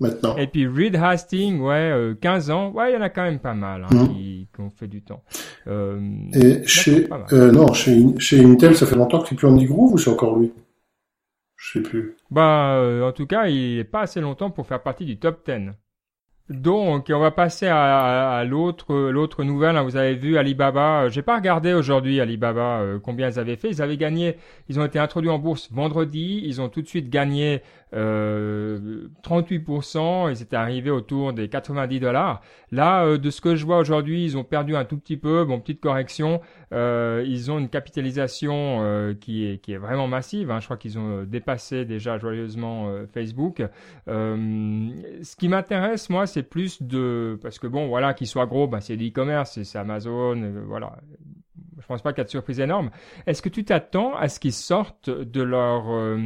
maintenant. 0.00 0.36
Et 0.36 0.46
puis 0.46 0.66
Reed 0.66 0.96
Hastings, 0.96 1.60
ouais, 1.60 2.14
15 2.20 2.50
euh, 2.50 2.52
ans. 2.52 2.72
Ouais, 2.72 2.90
il 2.90 2.94
y 2.94 2.96
en 2.96 3.02
a 3.02 3.08
quand 3.08 3.22
même 3.22 3.38
pas 3.38 3.54
mal 3.54 3.84
hein, 3.84 3.94
hmm. 3.94 4.08
qui, 4.08 4.48
qui, 4.54 4.60
ont 4.60 4.70
fait 4.70 4.88
du 4.88 5.02
temps. 5.02 5.22
Euh, 5.66 6.00
et 6.34 6.66
chez, 6.66 7.08
euh, 7.32 7.52
non, 7.52 7.72
chez, 7.72 8.04
chez 8.18 8.44
Intel, 8.44 8.76
ça 8.76 8.86
fait 8.86 8.96
longtemps 8.96 9.20
que 9.20 9.28
c'est 9.28 9.36
plus 9.36 9.46
Andy 9.46 9.66
Groove 9.66 9.94
ou 9.94 9.98
c'est 9.98 10.10
encore 10.10 10.38
lui? 10.38 10.52
Je 11.56 11.78
sais 11.78 11.82
plus. 11.82 12.16
Bah, 12.30 12.82
en 13.02 13.12
tout 13.12 13.26
cas, 13.26 13.46
il 13.46 13.78
est 13.78 13.84
pas 13.84 14.02
assez 14.02 14.20
longtemps 14.20 14.50
pour 14.50 14.66
faire 14.66 14.82
partie 14.82 15.06
du 15.06 15.18
top 15.18 15.48
10. 15.48 15.70
Donc, 16.50 17.10
on 17.10 17.20
va 17.20 17.30
passer 17.30 17.68
à, 17.68 18.44
l'autre 18.44 18.94
l'autre 18.94 19.44
nouvelle. 19.44 19.78
Hein. 19.78 19.82
Vous 19.82 19.96
avez 19.96 20.14
vu 20.14 20.36
Alibaba. 20.36 21.04
Euh, 21.04 21.08
j'ai 21.08 21.22
pas 21.22 21.36
regardé 21.36 21.72
aujourd'hui 21.72 22.20
Alibaba 22.20 22.80
euh, 22.80 22.98
combien 22.98 23.30
ils 23.30 23.38
avaient 23.38 23.56
fait. 23.56 23.70
Ils 23.70 23.80
avaient 23.80 23.96
gagné. 23.96 24.36
Ils 24.68 24.78
ont 24.78 24.84
été 24.84 24.98
introduits 24.98 25.30
en 25.30 25.38
bourse 25.38 25.70
vendredi. 25.72 26.42
Ils 26.44 26.60
ont 26.60 26.68
tout 26.68 26.82
de 26.82 26.86
suite 26.86 27.08
gagné 27.08 27.62
euh, 27.94 29.08
38%, 29.22 30.30
ils 30.30 30.42
étaient 30.42 30.56
arrivés 30.56 30.90
autour 30.90 31.32
des 31.32 31.48
90 31.48 32.00
dollars. 32.00 32.40
Là, 32.70 33.04
euh, 33.04 33.18
de 33.18 33.30
ce 33.30 33.40
que 33.40 33.54
je 33.54 33.64
vois 33.64 33.78
aujourd'hui, 33.78 34.24
ils 34.24 34.36
ont 34.36 34.44
perdu 34.44 34.74
un 34.76 34.84
tout 34.84 34.98
petit 34.98 35.16
peu. 35.16 35.44
Bon, 35.44 35.60
petite 35.60 35.80
correction, 35.80 36.40
euh, 36.72 37.24
ils 37.26 37.50
ont 37.50 37.58
une 37.58 37.68
capitalisation 37.68 38.80
euh, 38.82 39.14
qui 39.14 39.46
est 39.46 39.58
qui 39.58 39.72
est 39.72 39.78
vraiment 39.78 40.08
massive. 40.08 40.50
Hein. 40.50 40.60
Je 40.60 40.66
crois 40.66 40.76
qu'ils 40.76 40.98
ont 40.98 41.24
dépassé 41.24 41.84
déjà 41.84 42.18
joyeusement 42.18 42.90
Facebook. 43.12 43.62
ce 44.06 45.36
qui 45.36 45.48
m'intéresse, 45.48 46.10
moi, 46.10 46.26
c'est 46.26 46.42
plus 46.42 46.82
de 46.82 47.38
parce 47.42 47.58
que 47.58 47.66
bon, 47.66 47.88
voilà, 47.88 48.14
qu'ils 48.14 48.26
soient 48.26 48.46
gros, 48.46 48.66
bah, 48.66 48.80
c'est 48.80 48.96
l'e-commerce, 48.96 49.62
c'est 49.62 49.78
Amazon, 49.78 50.52
voilà 50.66 50.96
je 51.84 51.88
pense 51.88 52.00
pas 52.00 52.14
qu'il 52.14 52.18
y 52.18 52.22
a 52.22 52.24
de 52.24 52.30
surprise 52.30 52.60
énorme. 52.60 52.88
Est-ce 53.26 53.42
que 53.42 53.50
tu 53.50 53.62
t'attends 53.62 54.16
à 54.16 54.30
ce 54.30 54.40
qu'ils 54.40 54.54
sortent 54.54 55.10
de 55.10 55.42
leur 55.42 55.84
euh, 55.90 56.16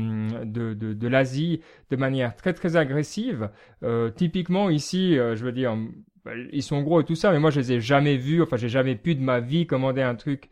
de, 0.44 0.72
de, 0.72 1.08
l'Asie 1.08 1.62
de 1.90 1.96
manière 1.96 2.36
très 2.36 2.52
très 2.52 2.76
agressive? 2.76 3.50
Euh, 3.82 4.10
Typiquement 4.10 4.70
ici, 4.70 5.18
euh, 5.18 5.34
je 5.34 5.44
veux 5.44 5.50
dire, 5.50 5.76
bah, 6.24 6.30
ils 6.52 6.62
sont 6.62 6.80
gros 6.82 7.00
et 7.00 7.04
tout 7.04 7.16
ça, 7.16 7.32
mais 7.32 7.40
moi 7.40 7.50
je 7.50 7.58
les 7.58 7.72
ai 7.72 7.80
jamais 7.80 8.16
vus. 8.16 8.40
Enfin, 8.40 8.56
j'ai 8.56 8.68
jamais 8.68 8.94
pu 8.94 9.16
de 9.16 9.20
ma 9.20 9.40
vie 9.40 9.66
commander 9.66 10.02
un 10.02 10.14
truc 10.14 10.48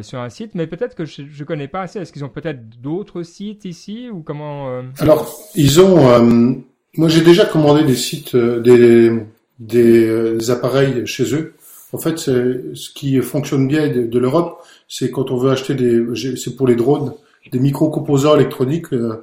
sur 0.00 0.18
un 0.18 0.30
site. 0.30 0.54
Mais 0.54 0.66
peut-être 0.66 0.96
que 0.96 1.04
je, 1.04 1.22
je 1.30 1.44
connais 1.44 1.68
pas 1.68 1.82
assez. 1.82 1.98
Est-ce 1.98 2.14
qu'ils 2.14 2.24
ont 2.24 2.30
peut-être 2.30 2.80
d'autres 2.80 3.22
sites 3.22 3.66
ici 3.66 4.08
ou 4.10 4.22
comment? 4.22 4.82
Alors, 5.00 5.30
ils 5.54 5.82
ont. 5.82 6.56
moi, 6.96 7.08
j'ai 7.08 7.20
déjà 7.20 7.44
commandé 7.44 7.84
des 7.84 7.94
sites, 7.94 8.34
des 8.34 9.12
des 9.58 10.50
appareils 10.50 11.06
chez 11.06 11.34
eux. 11.34 11.52
En 11.92 11.98
fait, 11.98 12.18
ce 12.18 12.90
qui 12.94 13.20
fonctionne 13.20 13.68
bien 13.68 13.88
de, 13.88 14.18
l'Europe, 14.18 14.62
c'est 14.88 15.10
quand 15.10 15.30
on 15.30 15.36
veut 15.36 15.50
acheter 15.50 15.74
des, 15.74 16.02
c'est 16.36 16.56
pour 16.56 16.66
les 16.66 16.74
drones, 16.74 17.14
des 17.52 17.58
micro-composants 17.58 18.34
électroniques 18.34 18.92
euh, 18.92 19.22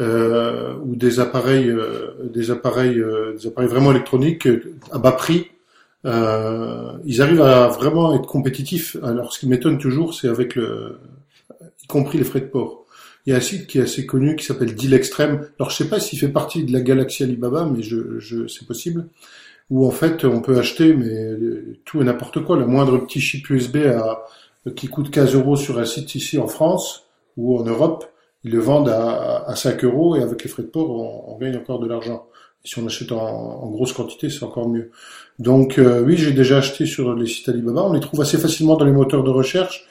euh, 0.00 0.74
ou 0.84 0.96
des 0.96 1.20
appareils, 1.20 1.68
euh, 1.68 2.12
des 2.32 2.50
appareils, 2.50 3.02
des 3.36 3.46
appareils 3.46 3.68
vraiment 3.68 3.90
électroniques 3.90 4.48
à 4.90 4.98
bas 4.98 5.12
prix. 5.12 5.48
ils 6.04 7.22
arrivent 7.22 7.42
à 7.42 7.68
vraiment 7.68 8.14
être 8.14 8.26
compétitifs. 8.26 8.96
Alors, 9.02 9.32
ce 9.32 9.40
qui 9.40 9.48
m'étonne 9.48 9.78
toujours, 9.78 10.14
c'est 10.14 10.28
avec 10.28 10.54
le, 10.54 10.98
y 11.82 11.86
compris 11.86 12.18
les 12.18 12.24
frais 12.24 12.40
de 12.40 12.46
port. 12.46 12.86
Il 13.26 13.30
y 13.30 13.34
a 13.34 13.36
un 13.36 13.40
site 13.40 13.66
qui 13.66 13.78
est 13.78 13.82
assez 13.82 14.06
connu 14.06 14.36
qui 14.36 14.46
s'appelle 14.46 14.74
Deal 14.74 14.94
Extreme. 14.94 15.46
Alors, 15.58 15.70
je 15.70 15.76
sais 15.76 15.88
pas 15.88 16.00
s'il 16.00 16.18
fait 16.18 16.28
partie 16.28 16.64
de 16.64 16.72
la 16.72 16.80
galaxie 16.80 17.24
Alibaba, 17.24 17.66
mais 17.66 17.82
je, 17.82 18.18
je 18.18 18.46
c'est 18.46 18.66
possible 18.66 19.08
où 19.70 19.86
en 19.86 19.90
fait 19.90 20.24
on 20.24 20.40
peut 20.40 20.58
acheter 20.58 20.94
mais 20.94 21.36
tout 21.84 22.00
et 22.00 22.04
n'importe 22.04 22.44
quoi. 22.44 22.56
Le 22.56 22.66
moindre 22.66 22.98
petit 22.98 23.20
chip 23.20 23.48
USB 23.50 23.76
à, 23.86 24.24
qui 24.74 24.88
coûte 24.88 25.10
15 25.10 25.34
euros 25.34 25.56
sur 25.56 25.78
un 25.78 25.84
site 25.84 26.14
ici 26.14 26.38
en 26.38 26.48
France 26.48 27.06
ou 27.36 27.58
en 27.58 27.64
Europe, 27.64 28.06
ils 28.44 28.52
le 28.52 28.58
vendent 28.58 28.88
à, 28.88 29.44
à 29.46 29.56
5 29.56 29.84
euros 29.84 30.16
et 30.16 30.22
avec 30.22 30.42
les 30.42 30.50
frais 30.50 30.62
de 30.62 30.68
port, 30.68 30.90
on, 30.90 31.34
on 31.34 31.38
gagne 31.38 31.56
encore 31.56 31.78
de 31.78 31.86
l'argent. 31.86 32.26
si 32.64 32.78
on 32.78 32.86
achète 32.86 33.12
en, 33.12 33.18
en 33.18 33.70
grosse 33.70 33.92
quantité, 33.92 34.30
c'est 34.30 34.44
encore 34.44 34.68
mieux. 34.68 34.90
Donc 35.38 35.78
euh, 35.78 36.02
oui, 36.02 36.16
j'ai 36.16 36.32
déjà 36.32 36.58
acheté 36.58 36.86
sur 36.86 37.14
les 37.14 37.26
sites 37.26 37.48
Alibaba. 37.48 37.82
On 37.82 37.92
les 37.92 38.00
trouve 38.00 38.20
assez 38.20 38.38
facilement 38.38 38.76
dans 38.76 38.84
les 38.84 38.92
moteurs 38.92 39.22
de 39.22 39.30
recherche, 39.30 39.86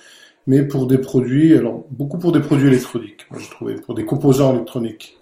mais 0.48 0.63
pour 0.63 0.88
des 0.88 0.98
produits, 0.98 1.55
alors 1.55 1.86
beaucoup 1.91 2.17
pour 2.17 2.31
des 2.31 2.39
produits 2.39 2.67
électroniques, 2.67 3.27
je 3.38 3.50
trouvais, 3.50 3.75
pour 3.75 3.96
des 3.96 4.05
composants 4.05 4.55
électroniques. 4.55 5.17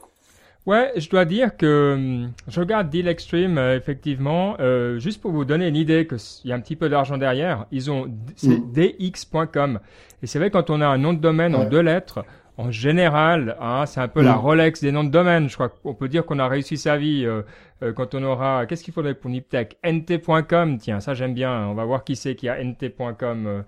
Ouais, 0.65 0.91
je 0.95 1.07
dois 1.10 1.25
dire 1.25 1.55
que 1.57 1.93
hum, 1.93 2.31
je 2.48 2.60
regarde 2.60 2.89
Deal 2.89 3.07
Extreme, 3.07 3.57
euh, 3.60 3.77
effectivement, 3.77 4.55
euh, 4.60 4.98
juste 4.98 5.22
pour 5.22 5.31
vous 5.31 5.45
donner 5.45 5.67
une 5.67 5.75
idée 5.75 6.07
qu'il 6.07 6.50
y 6.50 6.51
a 6.51 6.55
un 6.55 6.60
petit 6.60 6.75
peu 6.75 6.89
d'argent 6.89 7.17
derrière, 7.17 7.67
ils 7.72 7.91
ont, 7.91 8.12
c'est 8.36 8.57
mm. 8.57 8.72
dx.com. 8.74 9.79
Et 10.24 10.27
c'est 10.27 10.39
vrai, 10.39 10.50
quand 10.50 10.72
on 10.72 10.81
a 10.81 10.88
un 10.88 10.98
nom 10.98 11.13
de 11.13 11.19
domaine 11.19 11.55
en 11.55 11.65
deux 11.65 11.81
lettres, 11.81 12.25
en 12.57 12.72
général, 12.72 13.57
hein, 13.60 13.86
c'est 13.86 14.00
un 14.00 14.07
peu 14.07 14.24
la 14.24 14.34
mm. 14.34 14.39
Rolex 14.39 14.81
des 14.81 14.91
noms 14.91 15.03
de 15.03 15.10
domaine. 15.10 15.50
Je 15.50 15.53
crois 15.53 15.69
qu'on 15.69 15.93
peut 15.93 16.07
dire 16.07 16.25
qu'on 16.25 16.39
a 16.39 16.48
réussi 16.48 16.77
sa 16.77 16.98
vie 16.98 17.25
euh, 17.25 17.43
euh 17.84 17.93
quand 17.93 18.15
on 18.15 18.24
aura. 18.24 18.65
Qu'est-ce 18.65 18.84
qu'il 18.84 18.93
faudrait 18.93 19.13
pour 19.13 19.29
Niptech? 19.29 19.77
Nt.com. 19.86 20.77
Tiens, 20.79 21.00
ça 21.00 21.13
j'aime 21.13 21.34
bien. 21.34 21.67
On 21.67 21.75
va 21.75 21.86
voir 21.86 22.03
qui 22.03 22.15
c'est 22.15 22.36
qui 22.36 22.50
a 22.50 22.63
nt.com. 22.63 23.63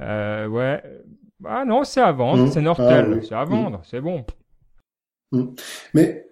Euh, 0.00 0.46
ouais. 0.46 0.82
Ah 1.44 1.64
non, 1.64 1.84
c'est 1.84 2.00
à 2.00 2.10
vendre. 2.10 2.44
Mm. 2.44 2.50
C'est 2.50 2.62
Nortel. 2.62 3.18
Ah 3.18 3.22
c'est 3.22 3.34
à 3.34 3.44
vendre. 3.44 3.80
C'est 3.84 4.00
bon. 4.00 4.24
Mais. 5.94 6.24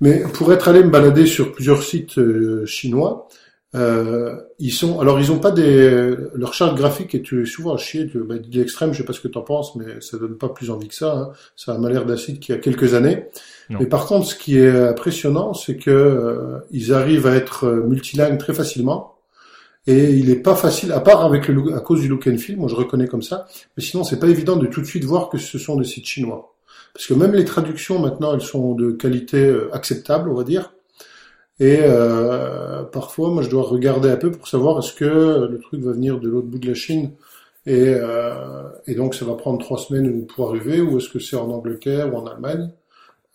Mais 0.00 0.22
pour 0.34 0.52
être 0.52 0.68
allé 0.68 0.82
me 0.82 0.90
balader 0.90 1.26
sur 1.26 1.52
plusieurs 1.52 1.82
sites 1.82 2.18
euh, 2.18 2.66
chinois, 2.66 3.28
euh, 3.74 4.36
ils 4.58 4.70
sont, 4.70 5.00
alors 5.00 5.20
ils 5.20 5.30
ont 5.30 5.38
pas 5.38 5.50
des, 5.50 6.14
leur 6.34 6.54
charte 6.54 6.76
graphique 6.76 7.14
est 7.14 7.44
souvent 7.44 7.74
à 7.74 7.76
chier. 7.76 8.08
Tu, 8.08 8.18
bah, 8.18 8.36
extrême, 8.54 8.92
je 8.92 8.98
sais 8.98 9.04
pas 9.04 9.12
ce 9.12 9.20
que 9.20 9.28
tu 9.28 9.38
en 9.38 9.42
penses, 9.42 9.76
mais 9.76 10.00
ça 10.00 10.16
donne 10.16 10.36
pas 10.36 10.48
plus 10.48 10.70
envie 10.70 10.88
que 10.88 10.94
ça. 10.94 11.12
Hein. 11.12 11.32
Ça 11.56 11.74
a 11.74 11.90
l'air 11.90 12.06
d'un 12.06 12.16
site 12.16 12.40
qui 12.40 12.52
a 12.52 12.58
quelques 12.58 12.94
années. 12.94 13.26
Mais 13.68 13.86
par 13.86 14.06
contre, 14.06 14.26
ce 14.26 14.36
qui 14.36 14.58
est 14.58 14.70
impressionnant, 14.70 15.52
c'est 15.52 15.76
que 15.76 15.90
euh, 15.90 16.58
ils 16.70 16.92
arrivent 16.92 17.26
à 17.26 17.34
être 17.34 17.66
multilingues 17.66 18.38
très 18.38 18.54
facilement. 18.54 19.16
Et 19.88 20.14
il 20.14 20.30
est 20.30 20.36
pas 20.36 20.56
facile, 20.56 20.90
à 20.92 21.00
part 21.00 21.24
avec 21.24 21.46
le, 21.46 21.74
à 21.74 21.80
cause 21.80 22.00
du 22.00 22.08
look 22.08 22.26
and 22.26 22.38
feel, 22.38 22.56
moi 22.56 22.68
je 22.68 22.74
reconnais 22.74 23.06
comme 23.06 23.22
ça. 23.22 23.46
Mais 23.76 23.82
sinon, 23.84 24.02
c'est 24.02 24.18
pas 24.18 24.26
évident 24.26 24.56
de 24.56 24.66
tout 24.66 24.80
de 24.80 24.86
suite 24.86 25.04
voir 25.04 25.28
que 25.28 25.38
ce 25.38 25.58
sont 25.58 25.76
des 25.76 25.84
sites 25.84 26.06
chinois. 26.06 26.55
Parce 26.96 27.08
que 27.08 27.14
même 27.14 27.34
les 27.34 27.44
traductions 27.44 27.98
maintenant, 27.98 28.32
elles 28.32 28.40
sont 28.40 28.74
de 28.74 28.90
qualité 28.90 29.44
euh, 29.44 29.68
acceptable, 29.74 30.30
on 30.30 30.34
va 30.34 30.44
dire. 30.44 30.72
Et 31.60 31.80
euh, 31.82 32.84
parfois, 32.84 33.28
moi, 33.28 33.42
je 33.42 33.50
dois 33.50 33.64
regarder 33.64 34.08
un 34.08 34.16
peu 34.16 34.30
pour 34.30 34.48
savoir 34.48 34.78
est-ce 34.78 34.94
que 34.94 35.46
le 35.46 35.58
truc 35.60 35.82
va 35.82 35.92
venir 35.92 36.18
de 36.18 36.30
l'autre 36.30 36.46
bout 36.46 36.58
de 36.58 36.68
la 36.68 36.74
Chine 36.74 37.12
et, 37.66 37.94
euh, 37.94 38.62
et 38.86 38.94
donc 38.94 39.14
ça 39.14 39.26
va 39.26 39.34
prendre 39.34 39.58
trois 39.58 39.76
semaines 39.76 40.26
pour 40.26 40.48
arriver, 40.48 40.80
ou 40.80 40.96
est-ce 40.96 41.10
que 41.10 41.18
c'est 41.18 41.36
en 41.36 41.50
Angleterre 41.50 42.14
ou 42.14 42.16
en 42.16 42.26
Allemagne. 42.26 42.70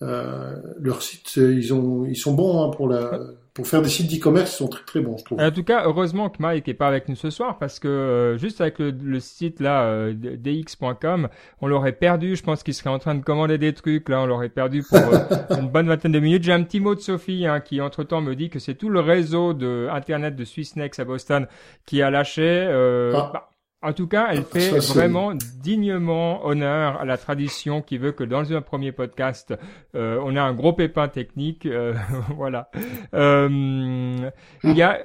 Euh, 0.01 0.55
leurs 0.79 1.03
sites, 1.03 1.35
ils 1.35 1.71
ont, 1.71 2.05
ils 2.05 2.15
sont 2.15 2.33
bons 2.33 2.63
hein, 2.63 2.69
pour 2.69 2.87
la 2.87 3.19
pour 3.53 3.67
faire 3.67 3.81
des 3.81 3.89
sites 3.89 4.09
d'e-commerce, 4.09 4.53
ils 4.53 4.57
sont 4.57 4.67
très 4.69 4.83
très 4.85 5.01
bons, 5.01 5.17
je 5.17 5.25
trouve. 5.25 5.41
En 5.41 5.51
tout 5.51 5.63
cas, 5.63 5.83
heureusement 5.85 6.29
que 6.29 6.41
Mike 6.41 6.69
est 6.69 6.73
pas 6.73 6.87
avec 6.87 7.09
nous 7.09 7.17
ce 7.17 7.29
soir 7.29 7.57
parce 7.57 7.79
que 7.79 7.87
euh, 7.87 8.37
juste 8.37 8.61
avec 8.61 8.79
le, 8.79 9.19
site 9.19 9.59
là 9.59 9.83
euh, 9.83 10.13
dx.com, 10.13 11.27
on 11.59 11.67
l'aurait 11.67 11.91
perdu. 11.91 12.37
Je 12.37 12.43
pense 12.43 12.63
qu'il 12.63 12.73
serait 12.73 12.89
en 12.89 12.99
train 12.99 13.13
de 13.13 13.23
commander 13.23 13.57
des 13.57 13.73
trucs 13.73 14.07
là, 14.07 14.21
on 14.21 14.25
l'aurait 14.25 14.49
perdu 14.49 14.83
pour 14.83 14.99
euh, 14.99 15.19
une 15.59 15.67
bonne 15.67 15.87
vingtaine 15.87 16.13
de 16.13 16.19
minutes. 16.19 16.43
J'ai 16.43 16.53
un 16.53 16.63
petit 16.63 16.79
mot 16.79 16.95
de 16.95 17.01
Sophie 17.01 17.45
hein, 17.45 17.59
qui 17.59 17.81
entre 17.81 18.03
temps 18.03 18.21
me 18.21 18.35
dit 18.35 18.49
que 18.49 18.59
c'est 18.59 18.75
tout 18.75 18.89
le 18.89 19.01
réseau 19.01 19.53
de 19.53 19.89
internet 19.91 20.37
de 20.37 20.45
Swissnex 20.45 20.99
à 20.99 21.03
Boston 21.03 21.47
qui 21.85 22.01
a 22.01 22.09
lâché. 22.09 22.67
Ah. 23.13 23.31
Bah, 23.33 23.50
en 23.83 23.93
tout 23.93 24.07
cas, 24.07 24.27
elle 24.31 24.43
fait 24.43 24.77
vraiment 24.93 25.33
dignement 25.33 26.45
honneur 26.45 26.99
à 27.01 27.05
la 27.05 27.17
tradition 27.17 27.81
qui 27.81 27.97
veut 27.97 28.11
que 28.11 28.23
dans 28.23 28.53
un 28.53 28.61
premier 28.61 28.91
podcast, 28.91 29.53
euh, 29.95 30.21
on 30.23 30.35
a 30.35 30.41
un 30.41 30.53
gros 30.53 30.73
pépin 30.73 31.07
technique. 31.07 31.65
Euh, 31.65 31.93
voilà. 32.35 32.69
Euh, 33.13 34.29
il 34.63 34.77
y 34.77 34.83
a 34.83 34.99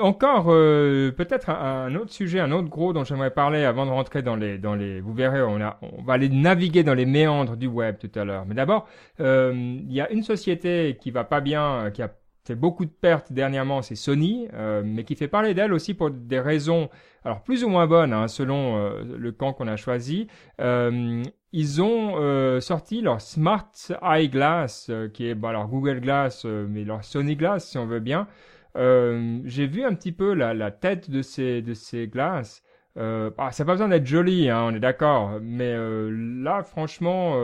encore 0.00 0.46
peut-être 0.46 1.50
un, 1.50 1.94
autre 1.94 2.10
sujet, 2.10 2.40
un 2.40 2.52
autre 2.52 2.68
gros 2.68 2.94
dont 2.94 3.04
j'aimerais 3.04 3.32
parler 3.32 3.64
avant 3.64 3.84
de 3.84 3.90
rentrer 3.90 4.22
dans 4.22 4.36
les, 4.36 4.56
dans 4.56 4.74
les. 4.74 5.00
Vous 5.02 5.12
verrez, 5.12 5.42
on 5.42 5.60
a, 5.60 5.78
on 5.82 6.02
va 6.02 6.14
aller 6.14 6.30
naviguer 6.30 6.82
dans 6.82 6.94
les 6.94 7.04
méandres 7.04 7.56
du 7.56 7.66
web 7.66 7.96
tout 7.98 8.18
à 8.18 8.24
l'heure. 8.24 8.46
Mais 8.46 8.54
d'abord, 8.54 8.88
il 9.18 9.92
y 9.92 10.00
a 10.00 10.10
une 10.10 10.22
société 10.22 10.96
qui 10.98 11.10
va 11.10 11.24
pas 11.24 11.42
bien, 11.42 11.90
qui 11.92 12.00
a 12.00 12.10
fait 12.44 12.54
beaucoup 12.54 12.84
de 12.84 12.90
pertes 12.90 13.32
dernièrement, 13.32 13.82
c'est 13.82 13.94
Sony, 13.94 14.48
euh, 14.54 14.82
mais 14.84 15.04
qui 15.04 15.14
fait 15.14 15.28
parler 15.28 15.54
d'elle 15.54 15.72
aussi 15.72 15.94
pour 15.94 16.10
des 16.10 16.40
raisons, 16.40 16.88
alors 17.24 17.42
plus 17.42 17.62
ou 17.64 17.68
moins 17.68 17.86
bonnes, 17.86 18.12
hein, 18.12 18.26
selon 18.28 18.76
euh, 18.76 19.02
le 19.16 19.32
camp 19.32 19.52
qu'on 19.52 19.68
a 19.68 19.76
choisi. 19.76 20.26
Euh, 20.60 21.22
ils 21.52 21.82
ont 21.82 22.14
euh, 22.16 22.60
sorti 22.60 23.00
leur 23.00 23.20
Smart 23.20 23.70
Eyeglass, 24.02 24.90
qui 25.14 25.28
est 25.28 25.34
bon, 25.34 25.48
alors 25.48 25.68
Google 25.68 26.00
Glass, 26.00 26.44
mais 26.44 26.84
leur 26.84 27.04
Sony 27.04 27.36
Glass, 27.36 27.70
si 27.70 27.78
on 27.78 27.86
veut 27.86 28.00
bien. 28.00 28.26
J'ai 28.74 29.66
vu 29.66 29.84
un 29.84 29.94
petit 29.94 30.12
peu 30.12 30.32
la, 30.34 30.54
la, 30.54 30.70
tête 30.70 31.10
de 31.10 31.22
ces 31.22 31.60
de 31.62 31.74
ces 31.74 32.08
glaces. 32.08 32.62
ah, 32.96 33.52
ça 33.52 33.64
n'a 33.64 33.66
pas 33.66 33.72
besoin 33.72 33.88
d'être 33.88 34.06
joli, 34.06 34.48
hein, 34.48 34.64
on 34.64 34.74
est 34.74 34.80
d'accord, 34.80 35.38
mais 35.42 35.76
là, 36.10 36.62
franchement 36.62 37.36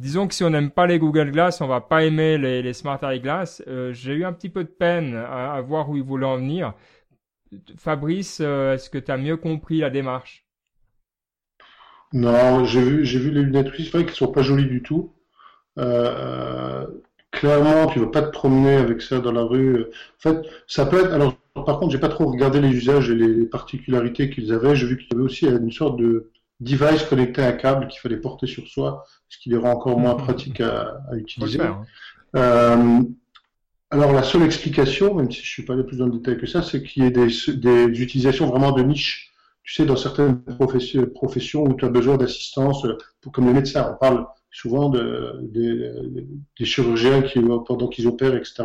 Disons 0.00 0.26
que 0.26 0.34
si 0.34 0.42
on 0.42 0.50
n'aime 0.50 0.70
pas 0.70 0.86
les 0.86 0.98
Google 0.98 1.30
Glass, 1.30 1.60
on 1.60 1.68
va 1.68 1.80
pas 1.80 2.04
aimer 2.04 2.36
les, 2.36 2.72
Smart 2.72 2.98
Eyeglass. 3.02 3.62
Euh, 3.68 3.92
J'ai 3.92 4.14
eu 4.14 4.24
un 4.24 4.32
petit 4.32 4.48
peu 4.48 4.64
de 4.64 4.68
peine 4.68 5.14
à, 5.14 5.60
voir 5.60 5.88
où 5.88 5.96
ils 5.96 6.02
voulaient 6.02 6.26
en 6.26 6.36
venir. 6.36 6.74
Fabrice, 7.78 8.40
euh, 8.40 8.74
est-ce 8.74 8.90
que 8.90 8.98
tu 8.98 9.12
as 9.12 9.16
mieux 9.16 9.36
compris 9.36 9.78
la 9.78 9.90
démarche? 9.90 10.44
Non, 12.12 12.64
j'ai 12.64 12.80
vu, 12.80 13.30
les 13.30 13.42
lunettes 13.42 13.72
c'est 13.76 13.90
vrai 13.90 14.04
qu'elles 14.04 14.14
sont 14.14 14.32
pas 14.32 14.42
jolies 14.42 14.68
du 14.68 14.82
tout. 14.82 15.14
Euh, 15.78 16.86
clairement, 17.30 17.86
tu 17.86 18.00
vas 18.00 18.06
pas 18.06 18.22
te 18.22 18.30
promener 18.30 18.76
avec 18.76 19.02
ça 19.02 19.20
dans 19.20 19.32
la 19.32 19.42
rue. 19.42 19.84
En 19.84 20.18
fait, 20.18 20.38
ça 20.66 20.86
peut 20.86 21.04
être. 21.04 21.12
Alors, 21.12 21.36
par 21.54 21.78
contre, 21.78 21.92
j'ai 21.92 21.98
pas 21.98 22.08
trop 22.08 22.26
regardé 22.26 22.60
les 22.60 22.70
usages 22.70 23.10
et 23.10 23.14
les 23.14 23.46
particularités 23.46 24.30
qu'ils 24.30 24.52
avaient. 24.52 24.76
J'ai 24.76 24.86
vu 24.86 24.96
qu'il 24.96 25.08
y 25.12 25.14
avait 25.14 25.24
aussi 25.24 25.46
une 25.46 25.72
sorte 25.72 25.98
de 25.98 26.30
device 26.60 27.02
connecté 27.04 27.42
à 27.42 27.48
un 27.48 27.52
câble 27.52 27.88
qu'il 27.88 28.00
fallait 28.00 28.16
porter 28.16 28.46
sur 28.46 28.66
soi, 28.66 29.04
ce 29.28 29.38
qui 29.38 29.50
les 29.50 29.56
rend 29.56 29.72
encore 29.72 29.98
moins 29.98 30.14
pratique 30.24 30.60
à, 30.60 31.00
utiliser. 31.12 31.60
Hein. 31.60 31.82
Euh, 32.36 33.02
alors 33.90 34.12
la 34.12 34.22
seule 34.22 34.42
explication, 34.42 35.14
même 35.14 35.30
si 35.30 35.40
je 35.40 35.48
suis 35.48 35.64
pas 35.64 35.74
allé 35.74 35.84
plus 35.84 35.98
dans 35.98 36.06
le 36.06 36.12
détail 36.12 36.36
que 36.36 36.46
ça, 36.46 36.62
c'est 36.62 36.82
qu'il 36.82 37.04
y 37.04 37.06
ait 37.06 37.10
des, 37.10 37.28
des, 37.54 38.02
utilisations 38.02 38.46
vraiment 38.46 38.72
de 38.72 38.82
niche. 38.82 39.30
Tu 39.62 39.72
sais, 39.72 39.86
dans 39.86 39.96
certaines 39.96 40.42
professions, 40.42 41.06
professions 41.06 41.62
où 41.62 41.74
tu 41.74 41.84
as 41.84 41.88
besoin 41.88 42.16
d'assistance, 42.16 42.86
comme 43.32 43.46
les 43.46 43.52
médecins, 43.52 43.92
on 43.94 43.96
parle 43.96 44.26
souvent 44.50 44.90
de, 44.90 45.40
des 46.58 46.64
chirurgiens 46.64 47.22
qui, 47.22 47.40
pendant 47.66 47.88
qu'ils 47.88 48.06
opèrent, 48.06 48.36
etc., 48.36 48.64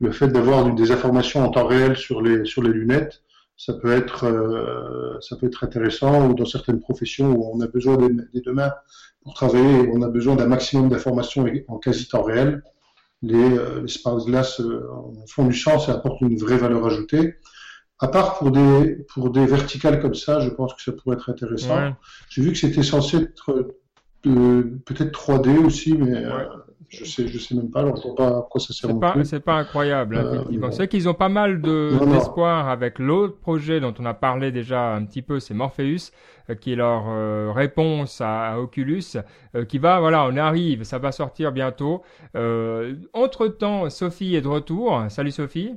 le 0.00 0.12
fait 0.12 0.28
d'avoir 0.28 0.74
des 0.74 0.90
informations 0.92 1.44
en 1.44 1.50
temps 1.50 1.66
réel 1.66 1.96
sur 1.96 2.20
les, 2.20 2.44
sur 2.44 2.62
les 2.62 2.70
lunettes, 2.70 3.22
ça 3.58 3.74
peut 3.74 3.92
être, 3.92 4.24
euh, 4.24 5.18
ça 5.20 5.36
peut 5.36 5.46
être 5.46 5.64
intéressant 5.64 6.28
ou 6.28 6.34
dans 6.34 6.46
certaines 6.46 6.80
professions 6.80 7.32
où 7.32 7.50
on 7.52 7.60
a 7.60 7.66
besoin 7.66 7.96
des, 7.96 8.08
des 8.32 8.40
deux 8.40 8.52
mains 8.52 8.72
pour 9.22 9.34
travailler, 9.34 9.90
on 9.92 10.00
a 10.02 10.08
besoin 10.08 10.36
d'un 10.36 10.46
maximum 10.46 10.88
d'informations 10.88 11.44
en 11.66 11.78
quasi 11.78 12.08
temps 12.08 12.22
réel. 12.22 12.62
Les, 13.20 13.34
euh, 13.36 13.84
les 13.84 14.36
euh, 14.60 14.80
font 15.26 15.46
du 15.46 15.54
sens 15.54 15.88
et 15.88 15.90
apportent 15.90 16.20
une 16.20 16.38
vraie 16.38 16.56
valeur 16.56 16.86
ajoutée. 16.86 17.34
À 17.98 18.06
part 18.06 18.38
pour 18.38 18.52
des, 18.52 19.04
pour 19.12 19.30
des 19.30 19.44
verticales 19.44 20.00
comme 20.00 20.14
ça, 20.14 20.38
je 20.38 20.50
pense 20.50 20.72
que 20.74 20.80
ça 20.80 20.92
pourrait 20.92 21.16
être 21.16 21.28
intéressant. 21.28 21.94
J'ai 22.28 22.42
vu 22.42 22.52
que 22.52 22.58
c'était 22.58 22.84
censé 22.84 23.16
être 23.16 23.74
peut-être 24.22 25.12
3D 25.12 25.58
aussi, 25.58 25.94
mais 25.94 26.24
euh, 26.24 26.44
je 26.88 27.04
sais, 27.04 27.28
je 27.28 27.38
sais 27.38 27.54
même 27.54 27.70
pas. 27.70 27.80
Alors, 27.80 27.96
je 27.96 28.02
vois 28.02 28.14
pas 28.14 28.28
à 28.28 28.46
quoi 28.50 28.60
ça 28.60 28.72
sert. 28.72 28.90
C'est 28.90 28.98
pas, 28.98 29.24
c'est 29.24 29.40
pas 29.40 29.54
incroyable. 29.54 30.16
Hein, 30.16 30.44
euh. 30.50 30.70
C'est 30.70 30.88
qu'ils 30.88 31.08
ont 31.08 31.14
pas 31.14 31.28
mal 31.28 31.60
de 31.60 31.92
d'espoir 32.12 32.68
avec 32.68 32.98
l'autre 32.98 33.38
projet 33.38 33.80
dont 33.80 33.94
on 33.98 34.06
a 34.06 34.14
parlé 34.14 34.50
déjà 34.52 34.94
un 34.94 35.04
petit 35.04 35.22
peu, 35.22 35.38
c'est 35.40 35.54
Morpheus, 35.54 36.12
euh, 36.48 36.54
qui 36.54 36.72
est 36.72 36.76
leur 36.76 37.04
euh, 37.08 37.52
réponse 37.52 38.20
à, 38.20 38.52
à 38.52 38.58
Oculus, 38.58 39.18
qui 39.68 39.78
va, 39.78 40.00
voilà, 40.00 40.24
on 40.26 40.36
arrive, 40.36 40.84
ça 40.84 40.98
va 40.98 41.12
sortir 41.12 41.52
bientôt. 41.52 42.02
entre 43.12 43.48
temps, 43.48 43.90
Sophie 43.90 44.34
est 44.34 44.42
de 44.42 44.48
retour. 44.48 45.04
Salut 45.08 45.30
Sophie. 45.32 45.74